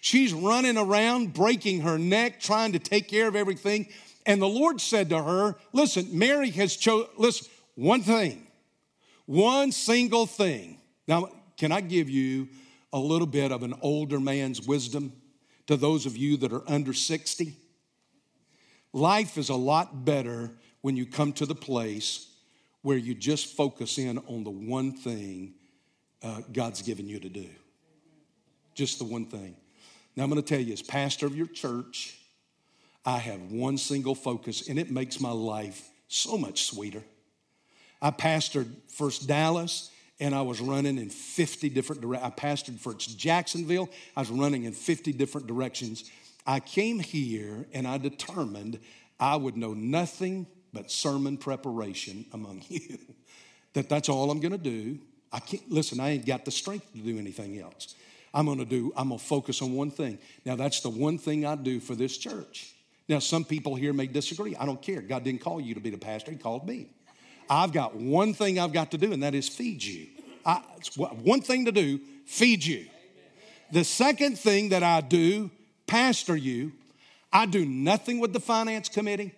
She's 0.00 0.32
running 0.32 0.76
around, 0.76 1.34
breaking 1.34 1.80
her 1.80 1.98
neck, 1.98 2.40
trying 2.40 2.72
to 2.72 2.78
take 2.78 3.08
care 3.08 3.28
of 3.28 3.36
everything. 3.36 3.88
And 4.26 4.40
the 4.40 4.48
Lord 4.48 4.80
said 4.80 5.08
to 5.10 5.22
her, 5.22 5.56
Listen, 5.72 6.06
Mary 6.12 6.50
has 6.50 6.76
chosen, 6.76 7.08
listen, 7.16 7.48
one 7.74 8.02
thing, 8.02 8.46
one 9.26 9.72
single 9.72 10.26
thing. 10.26 10.78
Now, 11.06 11.30
can 11.56 11.72
I 11.72 11.80
give 11.80 12.08
you 12.08 12.48
a 12.92 12.98
little 12.98 13.26
bit 13.26 13.52
of 13.52 13.62
an 13.62 13.74
older 13.82 14.20
man's 14.20 14.66
wisdom 14.66 15.12
to 15.66 15.76
those 15.76 16.06
of 16.06 16.16
you 16.16 16.36
that 16.38 16.52
are 16.52 16.62
under 16.68 16.92
60? 16.92 17.54
Life 18.92 19.36
is 19.36 19.48
a 19.48 19.54
lot 19.54 20.04
better 20.04 20.50
when 20.80 20.96
you 20.96 21.06
come 21.06 21.32
to 21.34 21.46
the 21.46 21.54
place 21.54 22.26
where 22.82 22.96
you 22.96 23.14
just 23.14 23.56
focus 23.56 23.98
in 23.98 24.18
on 24.18 24.44
the 24.44 24.50
one 24.50 24.92
thing 24.92 25.54
uh, 26.22 26.40
God's 26.52 26.82
given 26.82 27.06
you 27.06 27.18
to 27.20 27.28
do. 27.28 27.48
Just 28.74 28.98
the 28.98 29.04
one 29.04 29.26
thing. 29.26 29.56
Now, 30.18 30.24
I'm 30.24 30.30
going 30.30 30.42
to 30.42 30.48
tell 30.48 30.60
you, 30.60 30.72
as 30.72 30.82
pastor 30.82 31.26
of 31.26 31.36
your 31.36 31.46
church, 31.46 32.18
I 33.06 33.18
have 33.18 33.40
one 33.52 33.78
single 33.78 34.16
focus, 34.16 34.68
and 34.68 34.76
it 34.76 34.90
makes 34.90 35.20
my 35.20 35.30
life 35.30 35.88
so 36.08 36.36
much 36.36 36.64
sweeter. 36.64 37.04
I 38.02 38.10
pastored 38.10 38.66
first 38.88 39.28
Dallas, 39.28 39.92
and 40.18 40.34
I 40.34 40.42
was 40.42 40.60
running 40.60 40.98
in 40.98 41.08
50 41.08 41.68
different 41.68 42.02
directions. 42.02 42.32
I 42.36 42.36
pastored 42.36 42.80
first 42.80 43.16
Jacksonville, 43.16 43.88
I 44.16 44.22
was 44.22 44.30
running 44.30 44.64
in 44.64 44.72
50 44.72 45.12
different 45.12 45.46
directions. 45.46 46.10
I 46.44 46.58
came 46.58 46.98
here 46.98 47.68
and 47.72 47.86
I 47.86 47.98
determined 47.98 48.80
I 49.20 49.36
would 49.36 49.56
know 49.56 49.72
nothing 49.72 50.48
but 50.72 50.90
sermon 50.90 51.36
preparation 51.36 52.24
among 52.32 52.64
you. 52.68 52.98
that 53.74 53.88
that's 53.88 54.08
all 54.08 54.32
I'm 54.32 54.40
going 54.40 54.50
to 54.50 54.58
do. 54.58 54.98
I 55.32 55.38
can't 55.38 55.70
listen, 55.70 56.00
I 56.00 56.10
ain't 56.10 56.26
got 56.26 56.44
the 56.44 56.50
strength 56.50 56.90
to 56.94 56.98
do 56.98 57.18
anything 57.20 57.60
else. 57.60 57.94
I'm 58.34 58.46
going 58.46 58.58
to 58.58 58.64
do, 58.64 58.92
I'm 58.96 59.08
going 59.08 59.18
to 59.18 59.24
focus 59.24 59.62
on 59.62 59.72
one 59.72 59.90
thing. 59.90 60.18
Now, 60.44 60.56
that's 60.56 60.80
the 60.80 60.90
one 60.90 61.18
thing 61.18 61.46
I 61.46 61.54
do 61.54 61.80
for 61.80 61.94
this 61.94 62.16
church. 62.16 62.74
Now, 63.08 63.20
some 63.20 63.44
people 63.44 63.74
here 63.74 63.92
may 63.92 64.06
disagree. 64.06 64.54
I 64.56 64.66
don't 64.66 64.82
care. 64.82 65.00
God 65.00 65.24
didn't 65.24 65.40
call 65.40 65.60
you 65.60 65.74
to 65.74 65.80
be 65.80 65.90
the 65.90 65.98
pastor, 65.98 66.30
He 66.30 66.36
called 66.36 66.66
me. 66.66 66.88
I've 67.48 67.72
got 67.72 67.96
one 67.96 68.34
thing 68.34 68.58
I've 68.58 68.72
got 68.72 68.90
to 68.90 68.98
do, 68.98 69.12
and 69.12 69.22
that 69.22 69.34
is 69.34 69.48
feed 69.48 69.82
you. 69.82 70.08
I, 70.44 70.56
one 70.96 71.40
thing 71.40 71.64
to 71.64 71.72
do, 71.72 71.98
feed 72.26 72.64
you. 72.64 72.86
The 73.72 73.84
second 73.84 74.38
thing 74.38 74.70
that 74.70 74.82
I 74.82 75.00
do, 75.00 75.50
pastor 75.86 76.36
you, 76.36 76.72
I 77.32 77.46
do 77.46 77.64
nothing 77.64 78.18
with 78.18 78.32
the 78.32 78.40
finance 78.40 78.88
committee. 78.88 79.32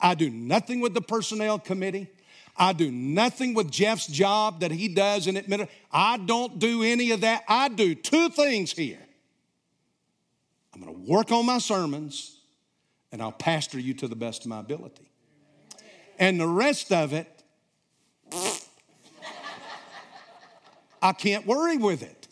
I 0.00 0.14
do 0.14 0.30
nothing 0.30 0.80
with 0.80 0.94
the 0.94 1.00
personnel 1.00 1.58
committee. 1.58 2.08
I 2.56 2.72
do 2.72 2.90
nothing 2.90 3.54
with 3.54 3.70
Jeff's 3.70 4.06
job 4.06 4.60
that 4.60 4.70
he 4.70 4.88
does 4.88 5.26
in 5.26 5.36
it. 5.36 5.70
I 5.90 6.18
don't 6.18 6.58
do 6.58 6.82
any 6.82 7.10
of 7.12 7.22
that. 7.22 7.44
I 7.48 7.68
do 7.68 7.94
two 7.94 8.28
things 8.28 8.72
here. 8.72 8.98
I'm 10.74 10.82
going 10.82 10.94
to 10.94 11.00
work 11.10 11.32
on 11.32 11.46
my 11.46 11.58
sermons 11.58 12.38
and 13.10 13.22
I'll 13.22 13.32
pastor 13.32 13.78
you 13.78 13.94
to 13.94 14.08
the 14.08 14.16
best 14.16 14.44
of 14.44 14.48
my 14.48 14.60
ability. 14.60 15.10
And 16.18 16.40
the 16.40 16.46
rest 16.46 16.92
of 16.92 17.12
it, 17.12 17.26
I 21.02 21.12
can't 21.12 21.46
worry 21.46 21.76
with 21.76 22.02
it. 22.02 22.28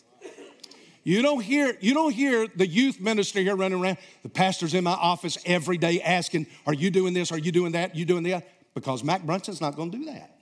You 1.02 1.22
don't 1.22 1.40
hear, 1.40 1.76
you 1.80 1.94
don't 1.94 2.12
hear 2.12 2.46
the 2.46 2.66
youth 2.66 3.00
minister 3.00 3.40
here 3.40 3.56
running 3.56 3.80
around. 3.80 3.96
The 4.22 4.28
pastor's 4.28 4.74
in 4.74 4.84
my 4.84 4.92
office 4.92 5.38
every 5.46 5.78
day 5.78 6.02
asking, 6.02 6.46
Are 6.66 6.74
you 6.74 6.90
doing 6.90 7.14
this? 7.14 7.32
Are 7.32 7.38
you 7.38 7.52
doing 7.52 7.72
that? 7.72 7.94
Are 7.94 7.96
you 7.96 8.04
doing 8.04 8.22
that? 8.24 8.46
Because 8.74 9.02
Mac 9.04 9.22
Brunson's 9.22 9.60
not 9.60 9.76
going 9.76 9.90
to 9.90 9.98
do 9.98 10.04
that. 10.06 10.36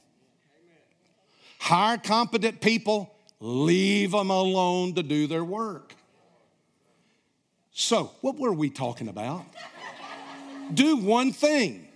Hire 1.58 1.98
competent 1.98 2.60
people, 2.60 3.14
leave 3.40 4.12
them 4.12 4.30
alone 4.30 4.94
to 4.94 5.02
do 5.02 5.26
their 5.26 5.44
work. 5.44 5.94
So, 7.72 8.12
what 8.20 8.36
were 8.36 8.52
we 8.52 8.70
talking 8.70 9.08
about? 9.08 9.44
do 10.74 10.96
one 10.96 11.32
thing. 11.32 11.86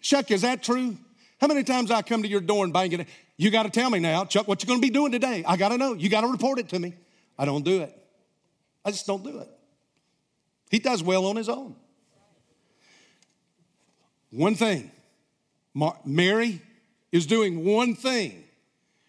Chuck, 0.00 0.30
is 0.30 0.42
that 0.42 0.62
true? 0.62 0.96
How 1.40 1.46
many 1.46 1.64
times 1.64 1.90
I 1.90 2.02
come 2.02 2.22
to 2.22 2.28
your 2.28 2.40
door 2.40 2.64
and 2.64 2.72
bang 2.72 2.92
it? 2.92 3.08
You 3.36 3.50
got 3.50 3.64
to 3.64 3.70
tell 3.70 3.90
me 3.90 3.98
now, 3.98 4.24
Chuck, 4.24 4.46
what 4.46 4.62
you 4.62 4.66
going 4.66 4.80
to 4.80 4.86
be 4.86 4.92
doing 4.92 5.12
today? 5.12 5.44
I 5.46 5.56
got 5.56 5.70
to 5.70 5.78
know. 5.78 5.94
You 5.94 6.08
got 6.08 6.20
to 6.20 6.28
report 6.28 6.58
it 6.58 6.68
to 6.70 6.78
me. 6.78 6.94
I 7.38 7.44
don't 7.44 7.64
do 7.64 7.82
it. 7.82 7.94
I 8.84 8.90
just 8.90 9.06
don't 9.06 9.24
do 9.24 9.38
it. 9.38 9.48
He 10.70 10.78
does 10.78 11.02
well 11.02 11.26
on 11.26 11.36
his 11.36 11.48
own. 11.48 11.74
One 14.30 14.54
thing 14.54 14.90
Mary 16.04 16.62
is 17.12 17.26
doing 17.26 17.64
one 17.64 17.94
thing. 17.94 18.44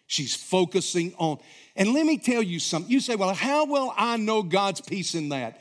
She's 0.06 0.34
focusing 0.34 1.14
on. 1.18 1.38
And 1.74 1.92
let 1.92 2.06
me 2.06 2.18
tell 2.18 2.42
you 2.42 2.58
something. 2.60 2.90
You 2.90 3.00
say, 3.00 3.16
well, 3.16 3.34
how 3.34 3.66
will 3.66 3.92
I 3.96 4.16
know 4.16 4.42
God's 4.42 4.80
peace 4.80 5.14
in 5.14 5.30
that? 5.30 5.60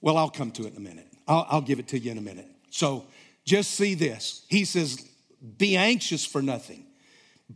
Well, 0.00 0.16
I'll 0.16 0.30
come 0.30 0.50
to 0.52 0.66
it 0.66 0.72
in 0.72 0.76
a 0.76 0.80
minute. 0.80 1.08
I'll, 1.26 1.46
I'll 1.48 1.60
give 1.60 1.78
it 1.78 1.88
to 1.88 1.98
you 1.98 2.10
in 2.10 2.18
a 2.18 2.22
minute. 2.22 2.46
So 2.70 3.04
just 3.44 3.72
see 3.72 3.94
this. 3.94 4.44
He 4.48 4.64
says, 4.64 5.04
be 5.58 5.76
anxious 5.76 6.24
for 6.24 6.42
nothing, 6.42 6.84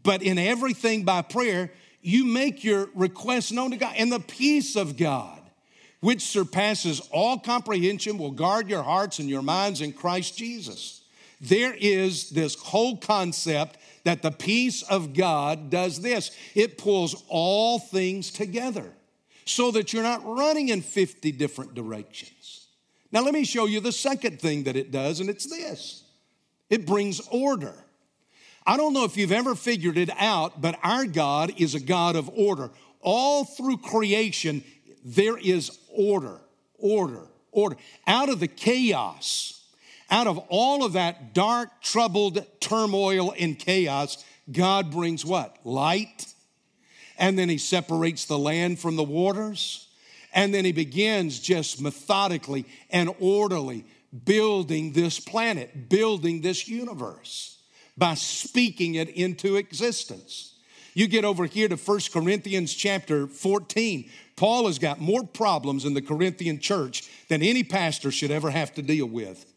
but 0.02 0.22
in 0.22 0.38
everything 0.38 1.04
by 1.04 1.22
prayer, 1.22 1.70
you 2.00 2.24
make 2.24 2.64
your 2.64 2.88
requests 2.94 3.52
known 3.52 3.70
to 3.70 3.76
God, 3.76 3.94
and 3.96 4.10
the 4.10 4.20
peace 4.20 4.74
of 4.74 4.96
God, 4.96 5.40
which 6.00 6.22
surpasses 6.22 7.00
all 7.12 7.38
comprehension, 7.38 8.18
will 8.18 8.30
guard 8.30 8.68
your 8.68 8.82
hearts 8.82 9.18
and 9.18 9.28
your 9.28 9.42
minds 9.42 9.80
in 9.80 9.92
Christ 9.92 10.36
Jesus. 10.36 11.03
There 11.40 11.74
is 11.74 12.30
this 12.30 12.54
whole 12.54 12.96
concept 12.96 13.78
that 14.04 14.22
the 14.22 14.30
peace 14.30 14.82
of 14.82 15.14
God 15.14 15.70
does 15.70 16.00
this 16.00 16.30
it 16.54 16.78
pulls 16.78 17.22
all 17.28 17.78
things 17.78 18.30
together 18.30 18.92
so 19.44 19.70
that 19.72 19.92
you're 19.92 20.02
not 20.02 20.24
running 20.24 20.68
in 20.68 20.80
50 20.80 21.32
different 21.32 21.74
directions. 21.74 22.68
Now, 23.12 23.22
let 23.22 23.34
me 23.34 23.44
show 23.44 23.66
you 23.66 23.80
the 23.80 23.92
second 23.92 24.40
thing 24.40 24.64
that 24.64 24.74
it 24.76 24.90
does, 24.90 25.20
and 25.20 25.30
it's 25.30 25.46
this 25.46 26.04
it 26.70 26.86
brings 26.86 27.20
order. 27.28 27.74
I 28.66 28.76
don't 28.76 28.94
know 28.94 29.04
if 29.04 29.16
you've 29.16 29.32
ever 29.32 29.54
figured 29.54 29.98
it 29.98 30.10
out, 30.18 30.60
but 30.60 30.78
our 30.82 31.04
God 31.04 31.52
is 31.58 31.74
a 31.74 31.80
God 31.80 32.16
of 32.16 32.30
order. 32.30 32.70
All 33.00 33.44
through 33.44 33.78
creation, 33.78 34.64
there 35.04 35.36
is 35.36 35.78
order, 35.90 36.40
order, 36.78 37.26
order. 37.52 37.76
Out 38.06 38.30
of 38.30 38.40
the 38.40 38.48
chaos, 38.48 39.53
out 40.14 40.28
of 40.28 40.38
all 40.48 40.84
of 40.84 40.92
that 40.92 41.34
dark, 41.34 41.82
troubled 41.82 42.46
turmoil 42.60 43.34
and 43.36 43.58
chaos, 43.58 44.24
God 44.52 44.92
brings 44.92 45.24
what? 45.24 45.58
Light. 45.64 46.32
And 47.18 47.36
then 47.36 47.48
He 47.48 47.58
separates 47.58 48.24
the 48.24 48.38
land 48.38 48.78
from 48.78 48.94
the 48.94 49.02
waters. 49.02 49.88
And 50.32 50.54
then 50.54 50.64
He 50.64 50.70
begins 50.70 51.40
just 51.40 51.80
methodically 51.80 52.64
and 52.90 53.12
orderly 53.18 53.86
building 54.24 54.92
this 54.92 55.18
planet, 55.18 55.88
building 55.88 56.42
this 56.42 56.68
universe 56.68 57.58
by 57.98 58.14
speaking 58.14 58.94
it 58.94 59.08
into 59.08 59.56
existence. 59.56 60.54
You 60.94 61.08
get 61.08 61.24
over 61.24 61.46
here 61.46 61.66
to 61.66 61.74
1 61.74 62.00
Corinthians 62.12 62.72
chapter 62.72 63.26
14. 63.26 64.08
Paul 64.36 64.66
has 64.66 64.78
got 64.78 65.00
more 65.00 65.24
problems 65.24 65.84
in 65.84 65.94
the 65.94 66.02
Corinthian 66.02 66.60
church 66.60 67.02
than 67.28 67.42
any 67.42 67.64
pastor 67.64 68.12
should 68.12 68.30
ever 68.30 68.50
have 68.50 68.72
to 68.74 68.82
deal 68.82 69.06
with. 69.06 69.50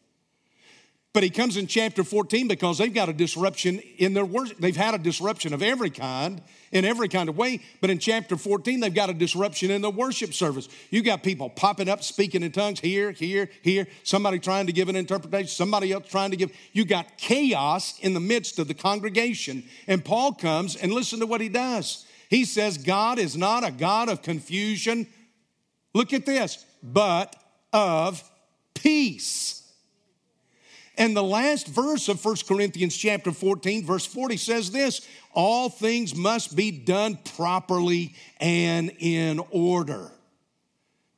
But 1.14 1.24
he 1.24 1.30
comes 1.30 1.58
in 1.58 1.66
chapter 1.66 2.04
14 2.04 2.48
because 2.48 2.78
they've 2.78 2.94
got 2.94 3.10
a 3.10 3.14
disruption 3.14 3.80
in 3.98 4.14
their 4.14 4.26
worship. 4.26 4.58
They've 4.60 4.76
had 4.76 4.94
a 4.94 5.00
disruption 5.00 5.54
of 5.54 5.64
every 5.64 5.90
kind, 5.90 6.42
in 6.72 6.86
every 6.86 7.08
kind 7.08 7.28
of 7.28 7.36
way. 7.36 7.62
But 7.82 7.90
in 7.90 7.98
chapter 7.98 8.38
14, 8.38 8.82
they've 8.82 8.94
got 8.94 9.10
a 9.10 9.14
disruption 9.14 9.72
in 9.72 9.82
the 9.82 9.90
worship 9.90 10.34
service. 10.34 10.68
You 10.92 11.02
got 11.02 11.24
people 11.24 11.50
popping 11.50 11.90
up, 11.90 12.04
speaking 12.04 12.44
in 12.44 12.52
tongues 12.52 12.80
here, 12.80 13.12
here, 13.12 13.50
here. 13.64 13.88
Somebody 14.04 14.38
trying 14.38 14.68
to 14.68 14.74
give 14.74 14.90
an 14.90 14.96
interpretation, 14.96 15.48
somebody 15.48 15.92
else 15.92 16.08
trying 16.08 16.32
to 16.32 16.38
give. 16.38 16.52
You 16.74 16.86
got 16.86 17.18
chaos 17.18 17.98
in 18.00 18.14
the 18.14 18.20
midst 18.20 18.60
of 18.60 18.68
the 18.68 18.76
congregation. 18.76 19.64
And 19.88 20.06
Paul 20.06 20.34
comes 20.34 20.76
and 20.76 20.94
listen 20.94 21.20
to 21.22 21.26
what 21.26 21.42
he 21.42 21.50
does. 21.50 22.06
He 22.30 22.46
says, 22.46 22.78
God 22.78 23.18
is 23.18 23.36
not 23.36 23.66
a 23.66 23.72
God 23.72 24.10
of 24.10 24.22
confusion. 24.22 25.08
Look 25.96 26.14
at 26.14 26.26
this, 26.26 26.64
but 26.84 27.36
of 27.74 28.24
peace 28.76 29.67
and 30.98 31.16
the 31.16 31.24
last 31.24 31.68
verse 31.68 32.10
of 32.10 32.24
1 32.24 32.38
Corinthians 32.48 32.96
chapter 32.98 33.32
14, 33.32 33.86
verse 33.86 34.06
40 34.06 34.38
says 34.38 34.72
this 34.72 35.08
all 35.34 35.70
things 35.70 36.16
must 36.16 36.56
be 36.56 36.72
done 36.72 37.20
properly 37.36 38.16
and 38.40 38.92
in 39.00 39.40
order. 39.52 40.12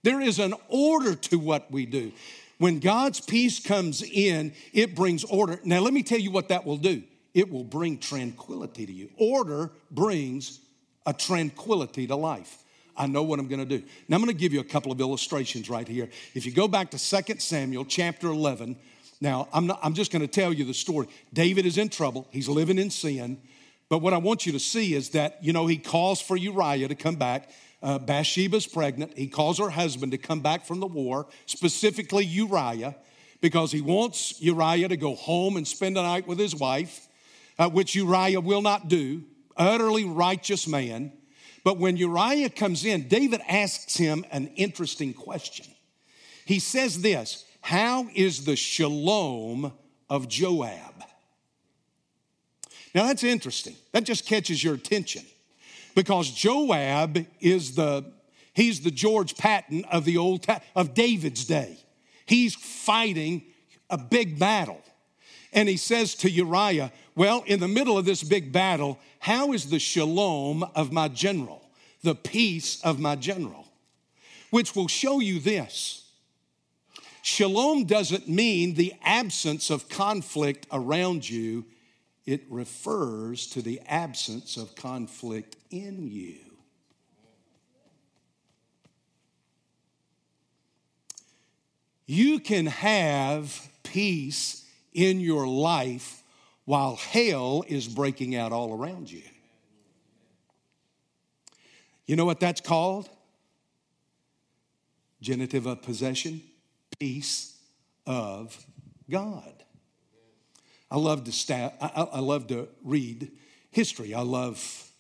There 0.04 0.22
is 0.22 0.40
an 0.40 0.54
order 0.68 1.16
to 1.16 1.40
what 1.40 1.72
we 1.72 1.86
do. 1.86 2.12
When 2.58 2.80
God's 2.80 3.22
peace 3.22 3.60
comes 3.60 4.04
in, 4.04 4.54
it 4.74 4.96
brings 4.96 5.24
order. 5.24 5.60
Now, 5.64 5.80
let 5.80 5.94
me 5.94 6.04
tell 6.04 6.20
you 6.20 6.32
what 6.32 6.50
that 6.50 6.66
will 6.66 6.78
do 6.78 7.04
it 7.34 7.52
will 7.52 7.64
bring 7.64 7.98
tranquility 7.98 8.86
to 8.86 8.92
you. 8.92 9.10
Order 9.18 9.72
brings 9.92 10.60
a 11.06 11.14
tranquility 11.14 12.08
to 12.08 12.16
life. 12.16 12.64
I 12.98 13.08
know 13.08 13.24
what 13.24 13.40
I'm 13.40 13.48
going 13.48 13.66
to 13.66 13.78
do. 13.78 13.86
Now, 14.10 14.18
I'm 14.18 14.22
going 14.22 14.36
to 14.36 14.40
give 14.40 14.52
you 14.52 14.60
a 14.60 14.66
couple 14.66 14.92
of 14.92 15.00
illustrations 15.00 15.70
right 15.70 15.88
here. 15.88 16.10
If 16.34 16.46
you 16.46 16.52
go 16.52 16.68
back 16.68 16.92
to 16.92 17.24
2 17.24 17.36
Samuel 17.40 17.86
chapter 17.86 18.28
11, 18.28 18.76
now, 19.22 19.48
I'm, 19.52 19.68
not, 19.68 19.80
I'm 19.84 19.94
just 19.94 20.12
going 20.12 20.22
to 20.22 20.28
tell 20.28 20.54
you 20.54 20.64
the 20.64 20.74
story. 20.74 21.08
David 21.34 21.66
is 21.66 21.78
in 21.78 21.90
trouble, 21.90 22.28
he's 22.32 22.48
living 22.48 22.78
in 22.78 22.90
sin. 22.90 23.42
But 23.90 24.00
what 24.00 24.14
I 24.14 24.18
want 24.18 24.46
you 24.46 24.52
to 24.52 24.60
see 24.60 24.94
is 24.94 25.10
that, 25.10 25.44
you 25.44 25.52
know, 25.52 25.66
he 25.66 25.78
calls 25.78 26.22
for 26.22 26.38
Uriah 26.38 26.88
to 26.88 26.96
come 26.96 27.16
back. 27.16 27.50
Uh, 27.82 27.98
Bathsheba's 27.98 28.68
pregnant. 28.68 29.18
He 29.18 29.28
calls 29.28 29.58
her 29.58 29.70
husband 29.70 30.12
to 30.12 30.18
come 30.18 30.42
back 30.42 30.66
from 30.66 30.80
the 30.80 30.86
war, 30.86 31.28
specifically 31.48 32.24
Uriah, 32.24 32.96
because 33.42 33.72
he 33.72 33.82
wants 33.82 34.40
Uriah 34.42 34.90
to 34.90 34.98
go 34.98 35.16
home 35.16 35.58
and 35.58 35.68
spend 35.68 35.96
the 35.96 36.04
night 36.04 36.28
with 36.28 36.38
his 36.38 36.56
wife, 36.56 37.08
uh, 37.58 37.70
which 37.70 37.96
Uriah 37.96 38.42
will 38.42 38.62
not 38.62 38.90
do. 38.90 39.24
Utterly 39.58 40.06
righteous 40.06 40.68
man. 40.68 41.12
But 41.64 41.78
when 41.78 41.98
Uriah 41.98 42.50
comes 42.50 42.86
in, 42.86 43.08
David 43.08 43.42
asks 43.48 43.98
him 43.98 44.24
an 44.32 44.48
interesting 44.56 45.14
question. 45.14 45.66
He 46.46 46.60
says 46.60 47.02
this 47.02 47.46
how 47.62 48.08
is 48.14 48.46
the 48.46 48.56
shalom 48.56 49.72
of 50.10 50.28
Joab? 50.28 51.04
Now 52.96 53.06
that's 53.06 53.24
interesting. 53.24 53.76
That 53.92 54.04
just 54.04 54.26
catches 54.26 54.64
your 54.64 54.74
attention 54.74 55.24
because 55.96 56.32
Joab 56.32 57.26
is 57.40 57.76
the 57.76 58.06
he's 58.54 58.82
the 58.82 58.92
George 58.92 59.38
Patton 59.38 59.86
of 59.86 60.06
the 60.06 60.18
old 60.18 60.46
of 60.76 60.94
David's 60.94 61.46
day. 61.46 61.78
He's 62.26 62.56
fighting 62.56 63.44
a 63.90 63.98
big 63.98 64.40
battle. 64.40 64.82
And 65.52 65.68
he 65.68 65.78
says 65.78 66.14
to 66.16 66.30
Uriah, 66.30 66.92
Well, 67.16 67.44
in 67.46 67.60
the 67.60 67.68
middle 67.68 67.98
of 67.98 68.06
this 68.06 68.24
big 68.24 68.52
battle, 68.52 69.00
how 69.20 69.52
is 69.54 69.70
the 69.70 69.80
shalom 69.80 70.64
of 70.76 70.92
my 70.92 71.08
general, 71.08 71.64
the 72.04 72.16
peace 72.16 72.82
of 72.84 73.00
my 73.00 73.16
general? 73.16 73.68
Which 74.52 74.76
will 74.76 74.88
show 74.88 75.20
you 75.20 75.40
this 75.40 76.09
Shalom 77.32 77.86
doesn't 77.86 78.28
mean 78.28 78.74
the 78.74 78.92
absence 79.04 79.70
of 79.70 79.88
conflict 79.88 80.66
around 80.72 81.30
you, 81.30 81.64
it 82.26 82.42
refers 82.50 83.46
to 83.52 83.62
the 83.62 83.80
absence 83.86 84.58
of 84.58 84.76
conflict 84.76 85.56
in 85.70 86.08
you. 86.08 86.40
You 92.08 92.40
can 92.40 92.66
have 92.66 93.70
peace 93.84 94.66
in 94.92 95.20
your 95.20 95.48
life 95.48 96.24
while 96.66 96.96
hell 96.96 97.64
is 97.68 97.88
breaking 97.88 98.36
out 98.36 98.52
all 98.52 98.74
around 98.74 99.12
you. 99.12 99.22
You 102.08 102.16
know 102.16 102.26
what 102.26 102.40
that's 102.40 102.60
called? 102.60 103.08
Genitive 105.22 105.68
of 105.68 105.84
possession 105.84 106.42
peace 107.00 107.56
of 108.06 108.66
God. 109.10 109.54
I 110.92 110.98
love 110.98 111.24
to 111.26 111.54
I, 111.82 112.08
I 112.14 112.20
love 112.20 112.48
to 112.48 112.68
read 112.84 113.32
history. 113.72 114.14
I 114.14 114.22
love 114.22 114.92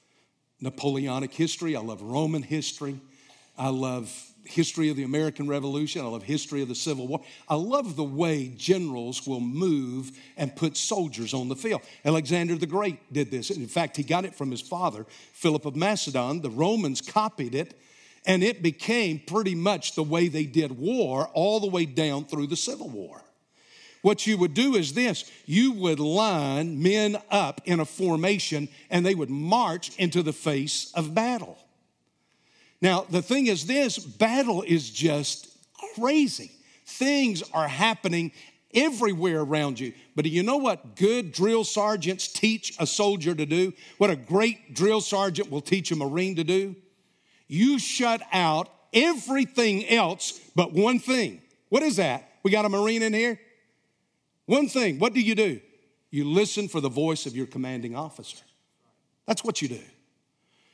Napoleonic 0.61 1.33
history. 1.33 1.75
I 1.75 1.81
love 1.81 2.01
Roman 2.01 2.43
history. 2.43 2.99
I 3.57 3.69
love 3.69 4.13
history 4.45 4.89
of 4.89 4.95
the 4.95 5.03
American 5.03 5.47
Revolution. 5.47 6.01
I 6.01 6.07
love 6.07 6.23
history 6.23 6.61
of 6.61 6.69
the 6.69 6.75
Civil 6.75 7.07
War. 7.07 7.21
I 7.47 7.55
love 7.55 7.95
the 7.95 8.03
way 8.03 8.47
generals 8.47 9.27
will 9.27 9.41
move 9.41 10.11
and 10.37 10.55
put 10.55 10.77
soldiers 10.77 11.33
on 11.33 11.49
the 11.49 11.55
field. 11.55 11.81
Alexander 12.05 12.55
the 12.55 12.65
Great 12.65 13.11
did 13.11 13.31
this. 13.31 13.49
In 13.51 13.67
fact, 13.67 13.97
he 13.97 14.03
got 14.03 14.25
it 14.25 14.35
from 14.35 14.51
his 14.51 14.61
father, 14.61 15.05
Philip 15.33 15.65
of 15.65 15.75
Macedon. 15.75 16.41
The 16.41 16.49
Romans 16.49 17.01
copied 17.01 17.53
it 17.53 17.79
and 18.29 18.43
it 18.43 18.61
became 18.61 19.17
pretty 19.17 19.55
much 19.55 19.95
the 19.95 20.03
way 20.03 20.27
they 20.27 20.45
did 20.45 20.77
war 20.77 21.27
all 21.33 21.59
the 21.59 21.67
way 21.67 21.83
down 21.85 22.25
through 22.25 22.45
the 22.45 22.55
Civil 22.55 22.87
War. 22.87 23.23
What 24.03 24.27
you 24.27 24.37
would 24.37 24.53
do 24.53 24.75
is 24.75 24.93
this 24.93 25.29
you 25.47 25.71
would 25.71 25.99
line 25.99 26.81
men 26.81 27.17
up 27.31 27.59
in 27.65 27.79
a 27.79 27.85
formation 27.85 28.69
and 28.91 29.03
they 29.03 29.15
would 29.15 29.31
march 29.31 29.97
into 29.97 30.21
the 30.21 30.31
face 30.31 30.91
of 30.93 31.15
battle. 31.15 31.57
Now, 32.81 33.07
the 33.09 33.23
thing 33.23 33.47
is 33.47 33.65
this 33.65 33.97
battle 33.97 34.61
is 34.61 34.91
just 34.91 35.49
crazy. 35.95 36.51
Things 36.85 37.41
are 37.51 37.67
happening 37.67 38.31
everywhere 38.75 39.41
around 39.41 39.79
you. 39.79 39.91
But 40.15 40.25
do 40.25 40.29
you 40.29 40.43
know 40.43 40.57
what 40.57 40.95
good 40.95 41.31
drill 41.31 41.63
sergeants 41.63 42.27
teach 42.27 42.75
a 42.79 42.85
soldier 42.85 43.33
to 43.33 43.47
do? 43.47 43.73
What 43.97 44.11
a 44.11 44.15
great 44.15 44.75
drill 44.75 45.01
sergeant 45.01 45.49
will 45.49 45.61
teach 45.61 45.91
a 45.91 45.95
Marine 45.95 46.35
to 46.35 46.43
do? 46.43 46.75
You 47.49 47.79
shut 47.79 48.21
out 48.31 48.69
everything 48.93 49.85
else 49.89 50.39
but 50.55 50.71
one 50.71 50.99
thing. 50.99 51.41
What 51.67 51.83
is 51.83 51.97
that? 51.97 52.29
We 52.43 52.51
got 52.51 52.63
a 52.63 52.69
Marine 52.69 53.01
in 53.01 53.13
here? 53.13 53.39
One 54.45 54.69
thing. 54.69 54.99
What 54.99 55.13
do 55.13 55.19
you 55.19 55.35
do? 55.35 55.59
You 56.11 56.23
listen 56.23 56.67
for 56.69 56.79
the 56.79 56.89
voice 56.89 57.25
of 57.25 57.35
your 57.35 57.45
commanding 57.45 57.95
officer. 57.95 58.37
That's 59.27 59.43
what 59.43 59.61
you 59.61 59.67
do. 59.67 59.81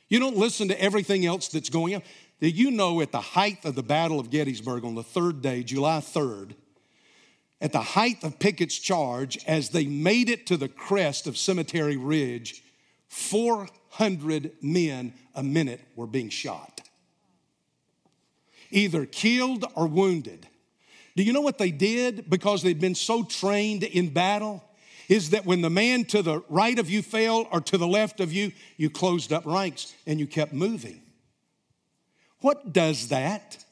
You 0.08 0.20
don't 0.20 0.36
listen 0.36 0.68
to 0.68 0.80
everything 0.80 1.26
else 1.26 1.48
that's 1.48 1.68
going 1.68 1.96
on. 1.96 2.02
Did 2.40 2.56
you 2.56 2.70
know 2.70 3.00
at 3.00 3.12
the 3.12 3.20
height 3.20 3.64
of 3.64 3.74
the 3.74 3.82
Battle 3.82 4.20
of 4.20 4.30
Gettysburg 4.30 4.84
on 4.84 4.94
the 4.94 5.02
third 5.02 5.42
day, 5.42 5.62
July 5.62 5.98
3rd, 5.98 6.54
at 7.60 7.72
the 7.72 7.80
height 7.80 8.22
of 8.22 8.38
Pickett's 8.38 8.78
charge, 8.78 9.38
as 9.46 9.70
they 9.70 9.86
made 9.86 10.28
it 10.28 10.46
to 10.46 10.56
the 10.56 10.68
crest 10.68 11.26
of 11.26 11.38
Cemetery 11.38 11.96
Ridge, 11.96 12.62
400 13.08 13.70
men 13.98 15.14
a 15.34 15.42
minute 15.42 15.80
were 15.94 16.06
being 16.06 16.28
shot, 16.28 16.80
either 18.70 19.06
killed 19.06 19.64
or 19.74 19.86
wounded. 19.86 20.46
Do 21.16 21.22
you 21.22 21.32
know 21.32 21.40
what 21.40 21.58
they 21.58 21.70
did 21.70 22.28
because 22.28 22.62
they'd 22.62 22.80
been 22.80 22.94
so 22.94 23.22
trained 23.22 23.82
in 23.82 24.10
battle? 24.10 24.62
Is 25.08 25.30
that 25.30 25.46
when 25.46 25.62
the 25.62 25.70
man 25.70 26.04
to 26.06 26.20
the 26.20 26.42
right 26.48 26.78
of 26.78 26.90
you 26.90 27.00
fell 27.00 27.46
or 27.52 27.60
to 27.60 27.78
the 27.78 27.86
left 27.86 28.20
of 28.20 28.32
you, 28.32 28.52
you 28.76 28.90
closed 28.90 29.32
up 29.32 29.46
ranks 29.46 29.94
and 30.06 30.18
you 30.18 30.26
kept 30.26 30.52
moving. 30.52 31.00
What 32.40 32.72
does 32.72 33.08
that? 33.08 33.64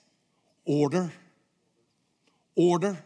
Order. 0.64 1.12
Order. 2.54 2.96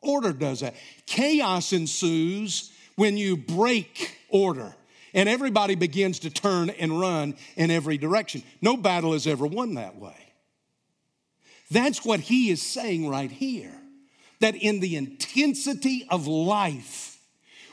Order 0.00 0.32
does 0.32 0.60
that. 0.60 0.74
Chaos 1.06 1.72
ensues 1.72 2.72
when 2.96 3.16
you 3.16 3.36
break 3.36 4.18
order 4.28 4.74
and 5.14 5.28
everybody 5.28 5.74
begins 5.74 6.20
to 6.20 6.30
turn 6.30 6.70
and 6.70 6.98
run 6.98 7.34
in 7.56 7.70
every 7.70 7.98
direction. 7.98 8.42
No 8.60 8.76
battle 8.76 9.14
is 9.14 9.26
ever 9.26 9.46
won 9.46 9.74
that 9.74 9.96
way. 9.96 10.32
That's 11.70 12.04
what 12.04 12.20
he 12.20 12.50
is 12.50 12.62
saying 12.62 13.08
right 13.08 13.30
here. 13.30 13.72
That 14.40 14.54
in 14.56 14.80
the 14.80 14.96
intensity 14.96 16.04
of 16.10 16.26
life, 16.26 17.12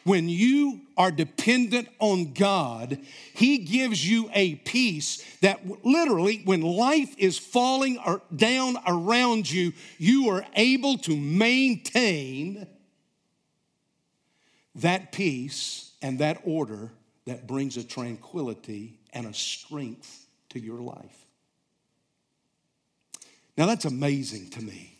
when 0.04 0.30
you 0.30 0.82
are 0.98 1.12
dependent 1.12 1.90
on 2.00 2.34
God, 2.34 3.00
He 3.34 3.60
gives 3.60 4.08
you 4.08 4.30
a 4.34 4.56
peace 4.56 5.24
that 5.42 5.62
literally, 5.86 6.42
when 6.46 6.62
life 6.62 7.14
is 7.18 7.38
falling 7.38 8.00
down 8.36 8.78
around 8.88 9.50
you, 9.50 9.74
you 9.98 10.30
are 10.30 10.46
able 10.56 10.98
to 11.00 11.16
maintain 11.16 12.68
that 14.76 15.12
peace 15.12 15.92
and 16.02 16.20
that 16.20 16.42
order 16.44 16.92
that 17.30 17.48
brings 17.48 17.78
a 17.78 17.84
tranquility 17.84 19.00
and 19.14 19.26
a 19.26 19.34
strength 19.34 20.28
to 20.50 20.60
your 20.60 20.80
life. 20.80 21.26
Now, 23.58 23.66
that's 23.66 23.86
amazing 23.86 24.50
to 24.52 24.62
me. 24.62 24.96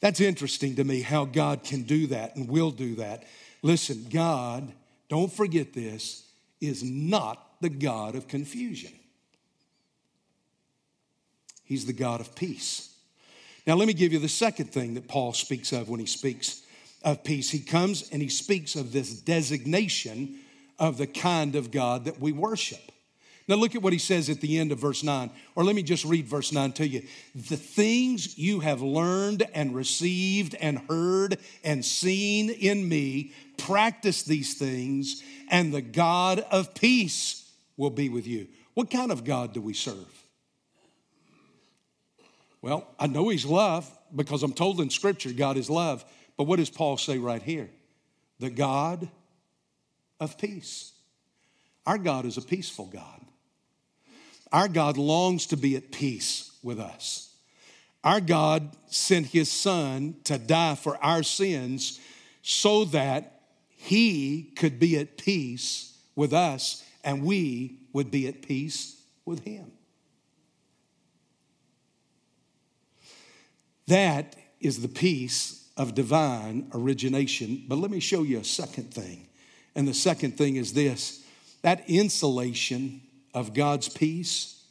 That's 0.00 0.20
interesting 0.20 0.76
to 0.76 0.84
me 0.84 1.02
how 1.02 1.24
God 1.24 1.64
can 1.64 1.82
do 1.82 2.06
that 2.08 2.36
and 2.36 2.48
will 2.48 2.70
do 2.70 2.96
that. 2.96 3.24
Listen, 3.62 4.06
God, 4.10 4.72
don't 5.08 5.32
forget 5.32 5.72
this, 5.72 6.24
is 6.60 6.82
not 6.82 7.60
the 7.60 7.68
God 7.68 8.14
of 8.14 8.28
confusion. 8.28 8.92
He's 11.64 11.86
the 11.86 11.92
God 11.92 12.20
of 12.20 12.34
peace. 12.34 12.94
Now, 13.66 13.74
let 13.74 13.88
me 13.88 13.94
give 13.94 14.12
you 14.12 14.18
the 14.18 14.28
second 14.28 14.70
thing 14.72 14.94
that 14.94 15.08
Paul 15.08 15.32
speaks 15.32 15.72
of 15.72 15.88
when 15.88 16.00
he 16.00 16.06
speaks 16.06 16.62
of 17.02 17.24
peace. 17.24 17.50
He 17.50 17.58
comes 17.58 18.08
and 18.10 18.22
he 18.22 18.28
speaks 18.28 18.76
of 18.76 18.92
this 18.92 19.12
designation 19.20 20.38
of 20.78 20.98
the 20.98 21.06
kind 21.06 21.56
of 21.56 21.70
God 21.70 22.04
that 22.04 22.20
we 22.20 22.32
worship. 22.32 22.92
Now, 23.48 23.54
look 23.54 23.76
at 23.76 23.82
what 23.82 23.92
he 23.92 23.98
says 24.00 24.28
at 24.28 24.40
the 24.40 24.58
end 24.58 24.72
of 24.72 24.78
verse 24.78 25.04
9. 25.04 25.30
Or 25.54 25.62
let 25.62 25.76
me 25.76 25.84
just 25.84 26.04
read 26.04 26.26
verse 26.26 26.50
9 26.50 26.72
to 26.72 26.88
you. 26.88 27.02
The 27.34 27.56
things 27.56 28.36
you 28.36 28.58
have 28.60 28.82
learned 28.82 29.44
and 29.54 29.72
received 29.72 30.56
and 30.56 30.80
heard 30.88 31.38
and 31.62 31.84
seen 31.84 32.50
in 32.50 32.88
me, 32.88 33.32
practice 33.56 34.24
these 34.24 34.54
things, 34.54 35.22
and 35.48 35.72
the 35.72 35.80
God 35.80 36.40
of 36.50 36.74
peace 36.74 37.48
will 37.76 37.90
be 37.90 38.08
with 38.08 38.26
you. 38.26 38.48
What 38.74 38.90
kind 38.90 39.12
of 39.12 39.24
God 39.24 39.54
do 39.54 39.60
we 39.60 39.74
serve? 39.74 40.24
Well, 42.62 42.88
I 42.98 43.06
know 43.06 43.28
he's 43.28 43.44
love 43.44 43.88
because 44.14 44.42
I'm 44.42 44.52
told 44.52 44.80
in 44.80 44.90
Scripture 44.90 45.32
God 45.32 45.56
is 45.56 45.70
love. 45.70 46.04
But 46.36 46.44
what 46.44 46.56
does 46.56 46.68
Paul 46.68 46.96
say 46.96 47.18
right 47.18 47.42
here? 47.42 47.70
The 48.40 48.50
God 48.50 49.08
of 50.20 50.38
peace. 50.38 50.92
Our 51.86 51.98
God 51.98 52.24
is 52.24 52.36
a 52.36 52.42
peaceful 52.42 52.86
God. 52.86 53.20
Our 54.52 54.68
God 54.68 54.96
longs 54.96 55.46
to 55.46 55.56
be 55.56 55.76
at 55.76 55.92
peace 55.92 56.52
with 56.62 56.80
us. 56.80 57.34
Our 58.02 58.20
God 58.20 58.70
sent 58.86 59.26
his 59.26 59.50
son 59.50 60.16
to 60.24 60.38
die 60.38 60.76
for 60.76 61.02
our 61.04 61.22
sins 61.22 62.00
so 62.42 62.84
that 62.86 63.40
he 63.68 64.52
could 64.56 64.78
be 64.78 64.96
at 64.98 65.18
peace 65.18 65.98
with 66.14 66.32
us 66.32 66.84
and 67.04 67.22
we 67.22 67.78
would 67.92 68.10
be 68.10 68.28
at 68.28 68.42
peace 68.42 69.02
with 69.24 69.44
him. 69.44 69.72
That 73.86 74.36
is 74.60 74.82
the 74.82 74.88
peace 74.88 75.68
of 75.76 75.94
divine 75.94 76.70
origination. 76.74 77.64
But 77.68 77.78
let 77.78 77.90
me 77.90 78.00
show 78.00 78.22
you 78.22 78.40
a 78.40 78.44
second 78.44 78.92
thing. 78.92 79.25
And 79.76 79.86
the 79.86 79.94
second 79.94 80.36
thing 80.36 80.56
is 80.56 80.72
this 80.72 81.22
that 81.62 81.88
insulation 81.88 83.02
of 83.34 83.52
God's 83.54 83.88
peace 83.88 84.64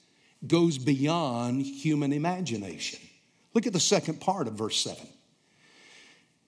goes 0.46 0.78
beyond 0.78 1.62
human 1.66 2.12
imagination. 2.12 3.00
Look 3.54 3.68
at 3.68 3.74
the 3.74 3.80
second 3.80 4.20
part 4.20 4.48
of 4.48 4.56
verse 4.56 4.78
7. 4.82 5.08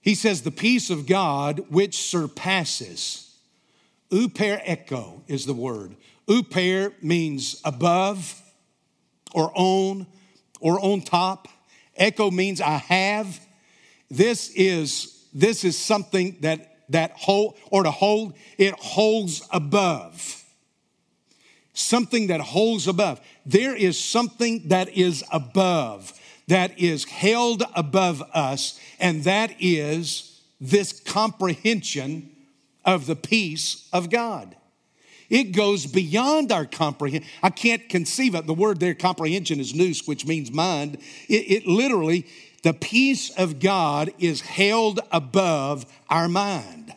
He 0.02 0.16
says, 0.16 0.42
The 0.42 0.52
peace 0.52 0.90
of 0.90 1.06
God 1.06 1.66
which 1.70 1.98
surpasses. 1.98 3.24
Uper 4.10 4.62
echo 4.64 5.22
is 5.28 5.46
the 5.46 5.54
word. 5.54 5.96
Uper 6.28 6.94
means 7.04 7.62
above 7.64 8.42
or 9.34 9.52
on 9.54 10.08
or 10.60 10.80
on 10.80 11.02
top. 11.02 11.48
Echo 11.96 12.32
means 12.32 12.62
I 12.62 12.78
have. 12.78 13.40
This 14.10 14.50
is 14.56 15.26
this 15.34 15.64
is 15.64 15.78
something 15.78 16.38
that 16.40 16.77
that 16.90 17.12
hold 17.16 17.56
or 17.72 17.84
to 17.84 17.92
hold 17.92 18.34
it 18.58 18.74
holds 18.76 19.48
above 19.52 20.44
something 21.78 22.28
that 22.28 22.42
holds 22.42 22.88
above. 22.88 23.22
There 23.46 23.76
is 23.76 24.00
something 24.00 24.68
that 24.70 24.90
is 24.90 25.24
above, 25.32 26.14
that 26.48 26.78
is 26.80 27.06
held 27.06 27.64
above 27.76 28.22
us, 28.34 28.80
and 29.00 29.24
that 29.24 29.56
is 29.60 30.42
this 30.60 31.00
comprehension 31.00 32.32
of 32.84 33.06
the 33.06 33.16
peace 33.16 33.88
of 33.94 34.10
God. 34.10 34.56
It 35.30 35.52
goes 35.52 35.86
beyond 35.86 36.54
our 36.54 36.66
comprehension. 36.66 37.30
I 37.44 37.50
can't 37.50 37.90
conceive 37.90 38.34
it. 38.34 38.48
The 38.48 38.54
word 38.54 38.80
there, 38.80 38.96
comprehension, 38.96 39.60
is 39.60 39.76
nous, 39.76 40.08
which 40.08 40.26
means 40.26 40.52
mind. 40.52 40.98
It, 41.28 41.52
it 41.52 41.68
literally, 41.68 42.26
the 42.64 42.74
peace 42.74 43.30
of 43.32 43.60
God 43.60 44.12
is 44.20 44.42
held 44.42 45.00
above 45.12 45.86
our 46.10 46.28
mind. 46.28 46.94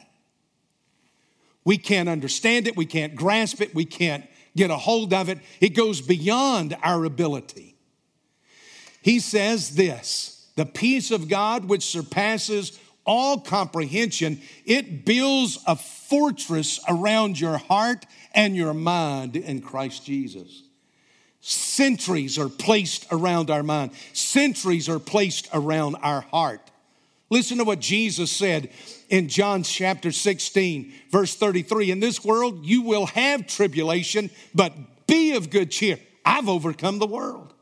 We 1.64 1.76
can't 1.76 2.08
understand 2.08 2.66
it. 2.66 2.76
We 2.76 2.86
can't 2.86 3.14
grasp 3.14 3.60
it. 3.60 3.74
We 3.74 3.84
can't 3.84 4.24
get 4.56 4.70
a 4.70 4.76
hold 4.76 5.12
of 5.12 5.28
it. 5.28 5.38
It 5.60 5.70
goes 5.70 6.00
beyond 6.00 6.76
our 6.82 7.04
ability. 7.04 7.76
He 9.02 9.20
says 9.20 9.74
this 9.76 10.48
the 10.56 10.66
peace 10.66 11.10
of 11.10 11.28
God, 11.28 11.66
which 11.66 11.84
surpasses 11.84 12.78
all 13.06 13.40
comprehension, 13.40 14.40
it 14.64 15.04
builds 15.04 15.58
a 15.66 15.74
fortress 15.74 16.80
around 16.88 17.40
your 17.40 17.58
heart 17.58 18.04
and 18.34 18.54
your 18.54 18.74
mind 18.74 19.36
in 19.36 19.62
Christ 19.62 20.04
Jesus. 20.04 20.64
Sentries 21.40 22.38
are 22.38 22.48
placed 22.48 23.06
around 23.10 23.50
our 23.50 23.62
mind, 23.62 23.92
centuries 24.12 24.88
are 24.88 24.98
placed 24.98 25.48
around 25.52 25.96
our 26.02 26.20
heart. 26.20 26.60
Listen 27.30 27.58
to 27.58 27.64
what 27.64 27.78
Jesus 27.78 28.30
said 28.30 28.70
in 29.08 29.28
John 29.28 29.62
chapter 29.62 30.10
16, 30.10 30.92
verse 31.10 31.36
33. 31.36 31.92
In 31.92 32.00
this 32.00 32.24
world, 32.24 32.64
you 32.66 32.82
will 32.82 33.06
have 33.06 33.46
tribulation, 33.46 34.30
but 34.52 34.72
be 35.06 35.36
of 35.36 35.48
good 35.48 35.70
cheer. 35.70 35.98
I've 36.24 36.48
overcome 36.48 36.98
the 36.98 37.06
world. 37.06 37.54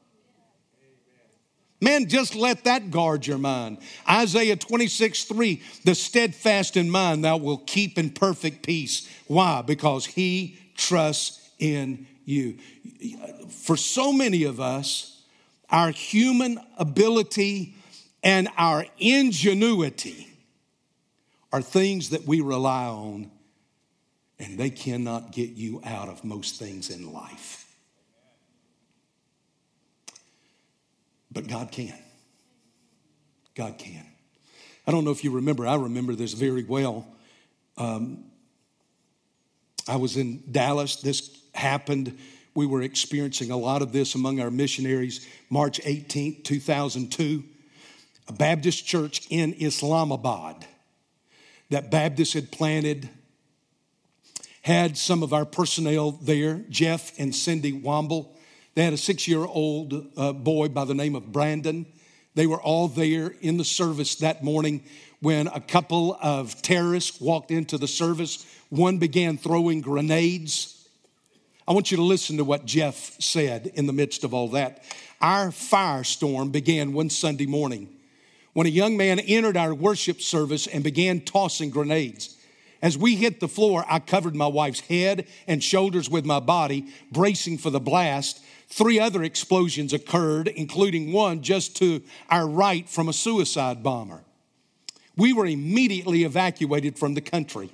Man, 1.80 2.08
just 2.08 2.34
let 2.34 2.64
that 2.64 2.90
guard 2.90 3.26
your 3.26 3.38
mind. 3.38 3.78
Isaiah 4.08 4.56
26, 4.56 5.24
3, 5.24 5.62
the 5.84 5.94
steadfast 5.94 6.76
in 6.76 6.90
mind 6.90 7.22
thou 7.22 7.36
will 7.36 7.58
keep 7.58 7.98
in 7.98 8.10
perfect 8.10 8.66
peace. 8.66 9.08
Why? 9.28 9.62
Because 9.62 10.04
he 10.04 10.58
trusts 10.76 11.50
in 11.60 12.07
you. 12.28 12.58
For 13.48 13.76
so 13.76 14.12
many 14.12 14.44
of 14.44 14.60
us, 14.60 15.22
our 15.70 15.90
human 15.90 16.60
ability 16.76 17.74
and 18.22 18.48
our 18.56 18.86
ingenuity 18.98 20.28
are 21.52 21.62
things 21.62 22.10
that 22.10 22.26
we 22.26 22.40
rely 22.40 22.84
on, 22.84 23.30
and 24.38 24.58
they 24.58 24.70
cannot 24.70 25.32
get 25.32 25.50
you 25.50 25.80
out 25.84 26.08
of 26.08 26.24
most 26.24 26.58
things 26.58 26.90
in 26.90 27.12
life. 27.12 27.64
But 31.30 31.46
God 31.46 31.70
can. 31.70 31.98
God 33.54 33.78
can. 33.78 34.06
I 34.86 34.90
don't 34.90 35.04
know 35.04 35.10
if 35.10 35.24
you 35.24 35.30
remember, 35.30 35.66
I 35.66 35.74
remember 35.74 36.14
this 36.14 36.32
very 36.32 36.64
well. 36.64 37.06
Um, 37.76 38.24
I 39.86 39.96
was 39.96 40.16
in 40.16 40.42
Dallas. 40.50 40.96
This 40.96 41.28
happened. 41.58 42.16
We 42.54 42.66
were 42.66 42.82
experiencing 42.82 43.50
a 43.50 43.56
lot 43.56 43.82
of 43.82 43.92
this 43.92 44.14
among 44.14 44.40
our 44.40 44.50
missionaries 44.50 45.26
March 45.50 45.80
18th, 45.82 46.44
2002. 46.44 47.44
a 48.28 48.32
Baptist 48.32 48.86
church 48.86 49.26
in 49.30 49.54
Islamabad 49.54 50.66
that 51.70 51.90
Baptists 51.90 52.32
had 52.32 52.50
planted. 52.50 53.08
Had 54.62 54.98
some 54.98 55.22
of 55.22 55.32
our 55.32 55.46
personnel 55.46 56.12
there, 56.12 56.64
Jeff 56.68 57.18
and 57.18 57.34
Cindy 57.34 57.72
Womble. 57.72 58.34
They 58.74 58.84
had 58.84 58.92
a 58.92 58.98
six 58.98 59.26
year 59.26 59.44
old 59.44 60.06
uh, 60.16 60.32
boy 60.32 60.68
by 60.68 60.84
the 60.84 60.94
name 60.94 61.14
of 61.14 61.32
Brandon. 61.32 61.86
They 62.34 62.46
were 62.46 62.60
all 62.60 62.88
there 62.88 63.34
in 63.40 63.56
the 63.56 63.64
service 63.64 64.16
that 64.16 64.44
morning 64.44 64.82
when 65.20 65.48
a 65.48 65.60
couple 65.60 66.16
of 66.22 66.60
terrorists 66.62 67.20
walked 67.20 67.50
into 67.50 67.78
the 67.78 67.88
service. 67.88 68.46
One 68.68 68.98
began 68.98 69.38
throwing 69.38 69.80
grenades. 69.80 70.77
I 71.68 71.72
want 71.72 71.90
you 71.90 71.98
to 71.98 72.02
listen 72.02 72.38
to 72.38 72.44
what 72.44 72.64
Jeff 72.64 73.20
said 73.20 73.72
in 73.74 73.86
the 73.86 73.92
midst 73.92 74.24
of 74.24 74.32
all 74.32 74.48
that. 74.48 74.82
Our 75.20 75.48
firestorm 75.48 76.50
began 76.50 76.94
one 76.94 77.10
Sunday 77.10 77.44
morning 77.44 77.90
when 78.54 78.66
a 78.66 78.70
young 78.70 78.96
man 78.96 79.20
entered 79.20 79.58
our 79.58 79.74
worship 79.74 80.22
service 80.22 80.66
and 80.66 80.82
began 80.82 81.20
tossing 81.20 81.68
grenades. 81.68 82.38
As 82.80 82.96
we 82.96 83.16
hit 83.16 83.38
the 83.38 83.48
floor, 83.48 83.84
I 83.86 83.98
covered 83.98 84.34
my 84.34 84.46
wife's 84.46 84.80
head 84.80 85.26
and 85.46 85.62
shoulders 85.62 86.08
with 86.08 86.24
my 86.24 86.40
body, 86.40 86.86
bracing 87.12 87.58
for 87.58 87.68
the 87.68 87.80
blast. 87.80 88.42
Three 88.70 88.98
other 88.98 89.22
explosions 89.22 89.92
occurred, 89.92 90.48
including 90.48 91.12
one 91.12 91.42
just 91.42 91.76
to 91.76 92.00
our 92.30 92.48
right 92.48 92.88
from 92.88 93.10
a 93.10 93.12
suicide 93.12 93.82
bomber. 93.82 94.24
We 95.18 95.34
were 95.34 95.46
immediately 95.46 96.24
evacuated 96.24 96.98
from 96.98 97.12
the 97.12 97.20
country. 97.20 97.68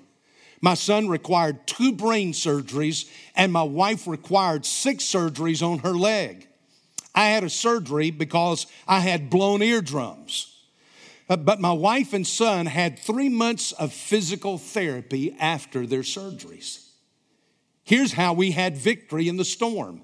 My 0.64 0.72
son 0.72 1.10
required 1.10 1.66
two 1.66 1.92
brain 1.92 2.32
surgeries, 2.32 3.06
and 3.36 3.52
my 3.52 3.64
wife 3.64 4.06
required 4.06 4.64
six 4.64 5.04
surgeries 5.04 5.62
on 5.62 5.80
her 5.80 5.92
leg. 5.92 6.48
I 7.14 7.26
had 7.26 7.44
a 7.44 7.50
surgery 7.50 8.10
because 8.10 8.66
I 8.88 9.00
had 9.00 9.28
blown 9.28 9.60
eardrums. 9.60 10.56
Uh, 11.28 11.36
but 11.36 11.60
my 11.60 11.72
wife 11.72 12.14
and 12.14 12.26
son 12.26 12.64
had 12.64 12.98
three 12.98 13.28
months 13.28 13.72
of 13.72 13.92
physical 13.92 14.56
therapy 14.56 15.36
after 15.38 15.86
their 15.86 16.00
surgeries. 16.00 16.88
Here's 17.82 18.14
how 18.14 18.32
we 18.32 18.52
had 18.52 18.74
victory 18.74 19.28
in 19.28 19.36
the 19.36 19.44
storm. 19.44 20.00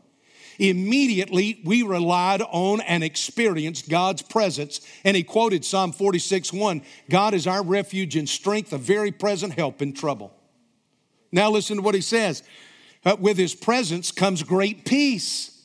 Immediately, 0.59 1.63
we 1.65 1.81
relied 1.85 2.43
on 2.43 2.83
and 2.83 3.03
experienced 3.03 3.89
God's 3.89 4.21
presence. 4.21 4.83
And 5.05 5.17
he 5.17 5.23
quoted 5.23 5.65
Psalm 5.65 5.93
46 5.93 6.53
1 6.53 6.83
God 7.09 7.33
is 7.33 7.47
our 7.47 7.65
refuge 7.65 8.15
and 8.15 8.29
strength, 8.29 8.75
a 8.75 8.79
very 8.79 9.11
present 9.11 9.55
help 9.55 9.81
in 9.81 9.95
trouble. 9.95 10.37
Now, 11.33 11.51
listen 11.51 11.77
to 11.77 11.83
what 11.83 11.95
he 11.95 12.01
says. 12.01 12.43
Uh, 13.05 13.17
with 13.19 13.39
his 13.39 13.55
presence 13.55 14.13
comes 14.13 14.43
great 14.43 14.85
peace. 14.85 15.65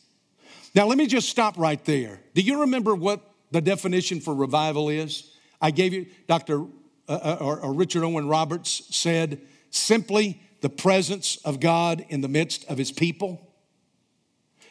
Now, 0.73 0.85
let 0.87 0.97
me 0.97 1.07
just 1.07 1.29
stop 1.29 1.57
right 1.57 1.83
there. 1.85 2.21
Do 2.33 2.41
you 2.41 2.61
remember 2.61 2.95
what 2.95 3.21
the 3.51 3.61
definition 3.61 4.19
for 4.19 4.33
revival 4.33 4.89
is? 4.89 5.31
I 5.61 5.71
gave 5.71 5.93
you, 5.93 6.07
Dr. 6.27 6.65
Uh, 7.07 7.11
uh, 7.11 7.37
or, 7.39 7.59
or 7.59 7.73
Richard 7.73 8.03
Owen 8.03 8.27
Roberts 8.27 8.83
said, 8.95 9.41
simply 9.69 10.41
the 10.61 10.69
presence 10.69 11.37
of 11.45 11.59
God 11.59 12.05
in 12.09 12.21
the 12.21 12.27
midst 12.27 12.65
of 12.65 12.77
his 12.77 12.91
people. 12.91 13.51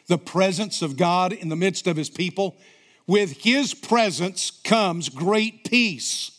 The 0.07 0.17
presence 0.17 0.81
of 0.81 0.97
God 0.97 1.31
in 1.31 1.49
the 1.49 1.55
midst 1.55 1.87
of 1.87 1.95
his 1.95 2.09
people. 2.09 2.57
With 3.07 3.43
his 3.43 3.73
presence 3.73 4.51
comes 4.51 5.09
great 5.09 5.63
peace. 5.63 6.34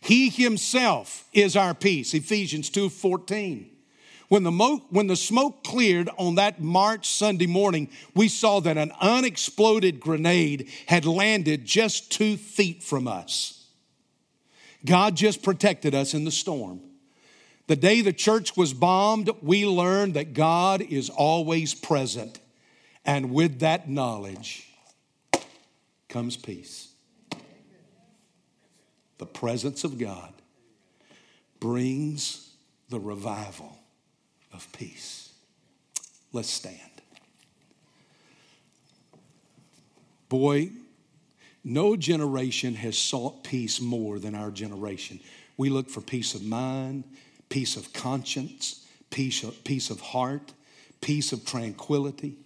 He 0.00 0.30
himself 0.30 1.28
is 1.32 1.56
our 1.56 1.74
peace. 1.74 2.14
Ephesians 2.14 2.70
2:14. 2.70 3.66
When 4.28 4.44
the, 4.44 4.52
mo- 4.52 4.84
when 4.90 5.08
the 5.08 5.16
smoke 5.16 5.64
cleared 5.64 6.08
on 6.16 6.36
that 6.36 6.62
March 6.62 7.10
Sunday 7.10 7.48
morning, 7.48 7.88
we 8.14 8.28
saw 8.28 8.60
that 8.60 8.78
an 8.78 8.92
unexploded 9.00 9.98
grenade 9.98 10.68
had 10.86 11.04
landed 11.04 11.64
just 11.64 12.12
two 12.12 12.36
feet 12.36 12.80
from 12.84 13.08
us. 13.08 13.66
God 14.84 15.16
just 15.16 15.42
protected 15.42 15.96
us 15.96 16.14
in 16.14 16.24
the 16.24 16.30
storm. 16.30 16.80
The 17.66 17.74
day 17.74 18.02
the 18.02 18.12
church 18.12 18.56
was 18.56 18.72
bombed, 18.72 19.30
we 19.42 19.66
learned 19.66 20.14
that 20.14 20.32
God 20.32 20.80
is 20.80 21.10
always 21.10 21.74
present. 21.74 22.38
And 23.04 23.32
with 23.32 23.60
that 23.60 23.88
knowledge 23.88 24.68
comes 26.08 26.36
peace. 26.36 26.89
The 29.20 29.26
presence 29.26 29.84
of 29.84 29.98
God 29.98 30.32
brings 31.60 32.54
the 32.88 32.98
revival 32.98 33.76
of 34.50 34.66
peace. 34.72 35.34
Let's 36.32 36.48
stand. 36.48 36.78
Boy, 40.30 40.70
no 41.62 41.96
generation 41.96 42.74
has 42.76 42.96
sought 42.96 43.44
peace 43.44 43.78
more 43.78 44.18
than 44.18 44.34
our 44.34 44.50
generation. 44.50 45.20
We 45.58 45.68
look 45.68 45.90
for 45.90 46.00
peace 46.00 46.34
of 46.34 46.42
mind, 46.42 47.04
peace 47.50 47.76
of 47.76 47.92
conscience, 47.92 48.86
peace 49.10 49.44
of, 49.44 49.62
peace 49.64 49.90
of 49.90 50.00
heart, 50.00 50.54
peace 51.02 51.32
of 51.32 51.44
tranquility 51.44 52.38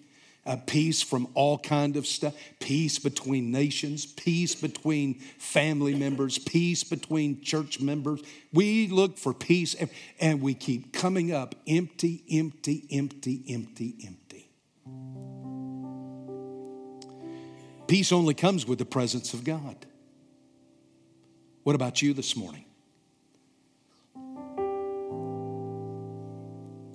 uh, 0.46 0.56
peace 0.66 1.02
from 1.02 1.28
all 1.34 1.58
kind 1.58 1.96
of 1.96 2.06
stuff. 2.06 2.34
Peace 2.60 2.98
between 2.98 3.50
nations. 3.50 4.04
Peace 4.04 4.54
between 4.54 5.14
family 5.38 5.94
members. 5.94 6.38
Peace 6.38 6.84
between 6.84 7.40
church 7.40 7.80
members. 7.80 8.20
We 8.52 8.88
look 8.88 9.16
for 9.16 9.32
peace 9.32 9.74
and, 9.74 9.88
and 10.20 10.42
we 10.42 10.54
keep 10.54 10.92
coming 10.92 11.32
up 11.32 11.54
empty 11.66 12.22
empty 12.30 12.84
empty 12.90 13.42
empty 13.48 13.94
empty. 14.06 14.50
Peace 17.86 18.12
only 18.12 18.34
comes 18.34 18.66
with 18.66 18.78
the 18.78 18.84
presence 18.84 19.34
of 19.34 19.44
god. 19.44 19.86
What 21.62 21.74
about 21.74 22.02
you 22.02 22.12
this 22.12 22.36
morning? 22.36 22.66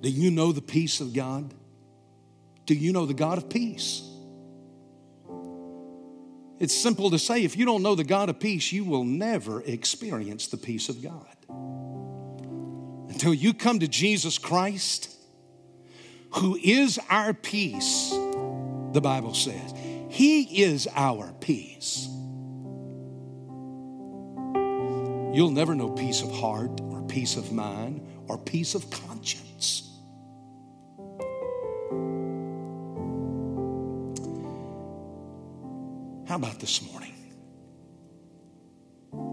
Do 0.02 0.08
you 0.08 0.30
know 0.30 0.52
the 0.52 0.62
peace 0.62 1.00
of 1.00 1.12
god 1.12 1.52
do 2.70 2.76
you 2.76 2.92
know 2.92 3.04
the 3.04 3.14
God 3.14 3.36
of 3.36 3.48
peace? 3.48 4.00
It's 6.60 6.72
simple 6.72 7.10
to 7.10 7.18
say 7.18 7.42
if 7.42 7.56
you 7.56 7.64
don't 7.64 7.82
know 7.82 7.96
the 7.96 8.04
God 8.04 8.28
of 8.28 8.38
peace, 8.38 8.70
you 8.70 8.84
will 8.84 9.02
never 9.02 9.60
experience 9.62 10.46
the 10.46 10.56
peace 10.56 10.88
of 10.88 11.02
God. 11.02 11.26
Until 13.08 13.34
you 13.34 13.54
come 13.54 13.80
to 13.80 13.88
Jesus 13.88 14.38
Christ, 14.38 15.12
who 16.34 16.56
is 16.62 17.00
our 17.10 17.34
peace, 17.34 18.10
the 18.92 19.00
Bible 19.02 19.34
says. 19.34 19.74
He 20.08 20.62
is 20.62 20.86
our 20.94 21.32
peace. 21.40 22.06
You'll 25.34 25.50
never 25.50 25.74
know 25.74 25.88
peace 25.88 26.22
of 26.22 26.30
heart 26.30 26.80
or 26.82 27.02
peace 27.08 27.36
of 27.36 27.50
mind 27.50 28.06
or 28.28 28.38
peace 28.38 28.76
of 28.76 28.88
conscience. 28.90 29.89
How 36.30 36.36
about 36.36 36.60
this 36.60 36.80
morning? 36.80 37.12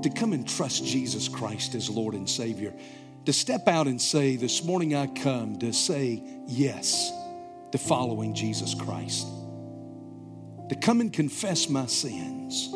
To 0.01 0.09
come 0.09 0.33
and 0.33 0.49
trust 0.49 0.83
Jesus 0.83 1.29
Christ 1.29 1.75
as 1.75 1.91
Lord 1.91 2.15
and 2.15 2.27
Savior. 2.27 2.73
To 3.25 3.33
step 3.33 3.67
out 3.67 3.85
and 3.85 4.01
say, 4.01 4.35
This 4.35 4.63
morning 4.63 4.95
I 4.95 5.05
come 5.05 5.59
to 5.59 5.73
say 5.73 6.23
yes 6.47 7.11
to 7.71 7.77
following 7.77 8.33
Jesus 8.33 8.73
Christ. 8.73 9.27
To 10.69 10.75
come 10.75 10.99
and 10.99 11.13
confess 11.13 11.69
my 11.69 11.85
sins. 11.85 12.69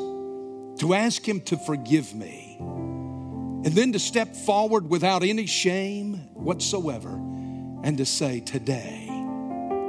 To 0.81 0.93
ask 0.93 1.27
Him 1.27 1.41
to 1.41 1.57
forgive 1.57 2.13
me. 2.13 2.57
And 2.59 3.73
then 3.73 3.91
to 3.93 3.99
step 3.99 4.35
forward 4.35 4.87
without 4.87 5.23
any 5.23 5.47
shame 5.47 6.17
whatsoever 6.35 7.09
and 7.09 7.97
to 7.97 8.05
say, 8.05 8.39
Today 8.39 9.07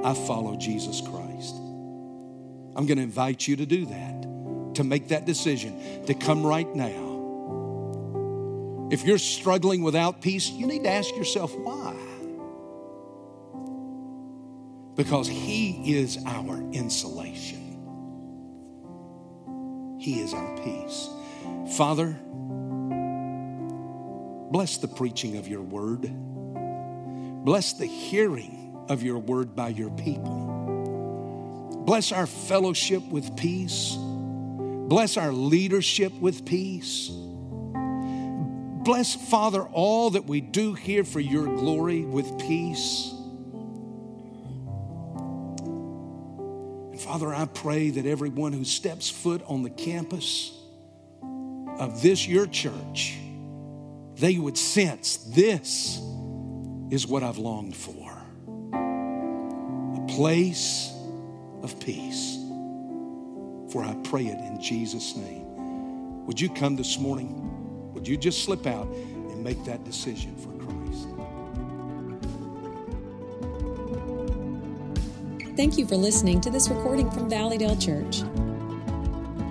I 0.02 0.14
follow 0.26 0.56
Jesus 0.56 1.02
Christ. 1.02 1.21
I'm 2.74 2.86
going 2.86 2.96
to 2.96 3.02
invite 3.02 3.46
you 3.46 3.56
to 3.56 3.66
do 3.66 3.86
that, 3.86 4.74
to 4.76 4.84
make 4.84 5.08
that 5.08 5.26
decision, 5.26 6.04
to 6.06 6.14
come 6.14 6.44
right 6.44 6.72
now. 6.74 7.10
If 8.90 9.04
you're 9.04 9.18
struggling 9.18 9.82
without 9.82 10.20
peace, 10.20 10.50
you 10.50 10.66
need 10.66 10.84
to 10.84 10.90
ask 10.90 11.14
yourself 11.16 11.54
why. 11.56 11.96
Because 14.96 15.28
He 15.28 15.96
is 15.96 16.18
our 16.26 16.58
insulation, 16.72 17.78
He 19.98 20.20
is 20.20 20.34
our 20.34 20.56
peace. 20.58 21.08
Father, 21.76 22.18
bless 24.50 24.76
the 24.78 24.88
preaching 24.88 25.38
of 25.38 25.48
your 25.48 25.62
word, 25.62 26.02
bless 27.44 27.72
the 27.72 27.86
hearing 27.86 28.84
of 28.88 29.02
your 29.02 29.18
word 29.18 29.56
by 29.56 29.68
your 29.68 29.90
people. 29.90 30.61
Bless 31.84 32.12
our 32.12 32.26
fellowship 32.26 33.02
with 33.02 33.36
peace. 33.36 33.96
Bless 33.98 35.16
our 35.16 35.32
leadership 35.32 36.12
with 36.12 36.44
peace. 36.44 37.10
Bless, 38.84 39.14
Father, 39.14 39.62
all 39.62 40.10
that 40.10 40.26
we 40.26 40.40
do 40.40 40.74
here 40.74 41.04
for 41.04 41.20
your 41.20 41.46
glory 41.46 42.02
with 42.02 42.38
peace. 42.38 43.12
And 46.90 47.00
Father, 47.00 47.34
I 47.34 47.46
pray 47.46 47.90
that 47.90 48.06
everyone 48.06 48.52
who 48.52 48.64
steps 48.64 49.08
foot 49.08 49.42
on 49.46 49.62
the 49.62 49.70
campus 49.70 50.52
of 51.78 52.02
this, 52.02 52.26
your 52.26 52.46
church, 52.46 53.16
they 54.16 54.36
would 54.36 54.58
sense 54.58 55.16
this 55.16 56.00
is 56.90 57.06
what 57.06 57.22
I've 57.22 57.38
longed 57.38 57.76
for 57.76 58.10
a 59.94 60.06
place 60.08 60.92
of 61.62 61.78
peace. 61.80 62.38
For 63.70 63.82
I 63.82 63.94
pray 64.04 64.26
it 64.26 64.38
in 64.38 64.60
Jesus' 64.60 65.16
name. 65.16 66.26
Would 66.26 66.40
you 66.40 66.50
come 66.50 66.76
this 66.76 66.98
morning? 66.98 67.92
Would 67.94 68.06
you 68.06 68.16
just 68.16 68.44
slip 68.44 68.66
out 68.66 68.86
and 68.86 69.42
make 69.42 69.64
that 69.64 69.84
decision 69.84 70.36
for 70.36 70.50
Christ? 70.64 71.08
Thank 75.56 75.78
you 75.78 75.86
for 75.86 75.96
listening 75.96 76.40
to 76.42 76.50
this 76.50 76.68
recording 76.68 77.10
from 77.10 77.28
Valleydale 77.28 77.76
Church. 77.76 78.22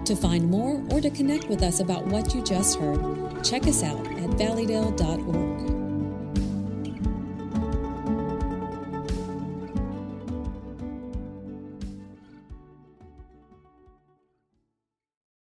To 0.06 0.16
find 0.16 0.50
more 0.50 0.84
or 0.90 1.00
to 1.00 1.10
connect 1.10 1.48
with 1.48 1.62
us 1.64 1.80
about 1.80 2.06
what 2.08 2.34
you 2.34 2.44
just 2.44 2.80
heard, 2.80 3.44
check 3.44 3.68
us 3.68 3.84
out 3.84 4.06
at 4.08 4.30
valleydale.org. 4.32 5.51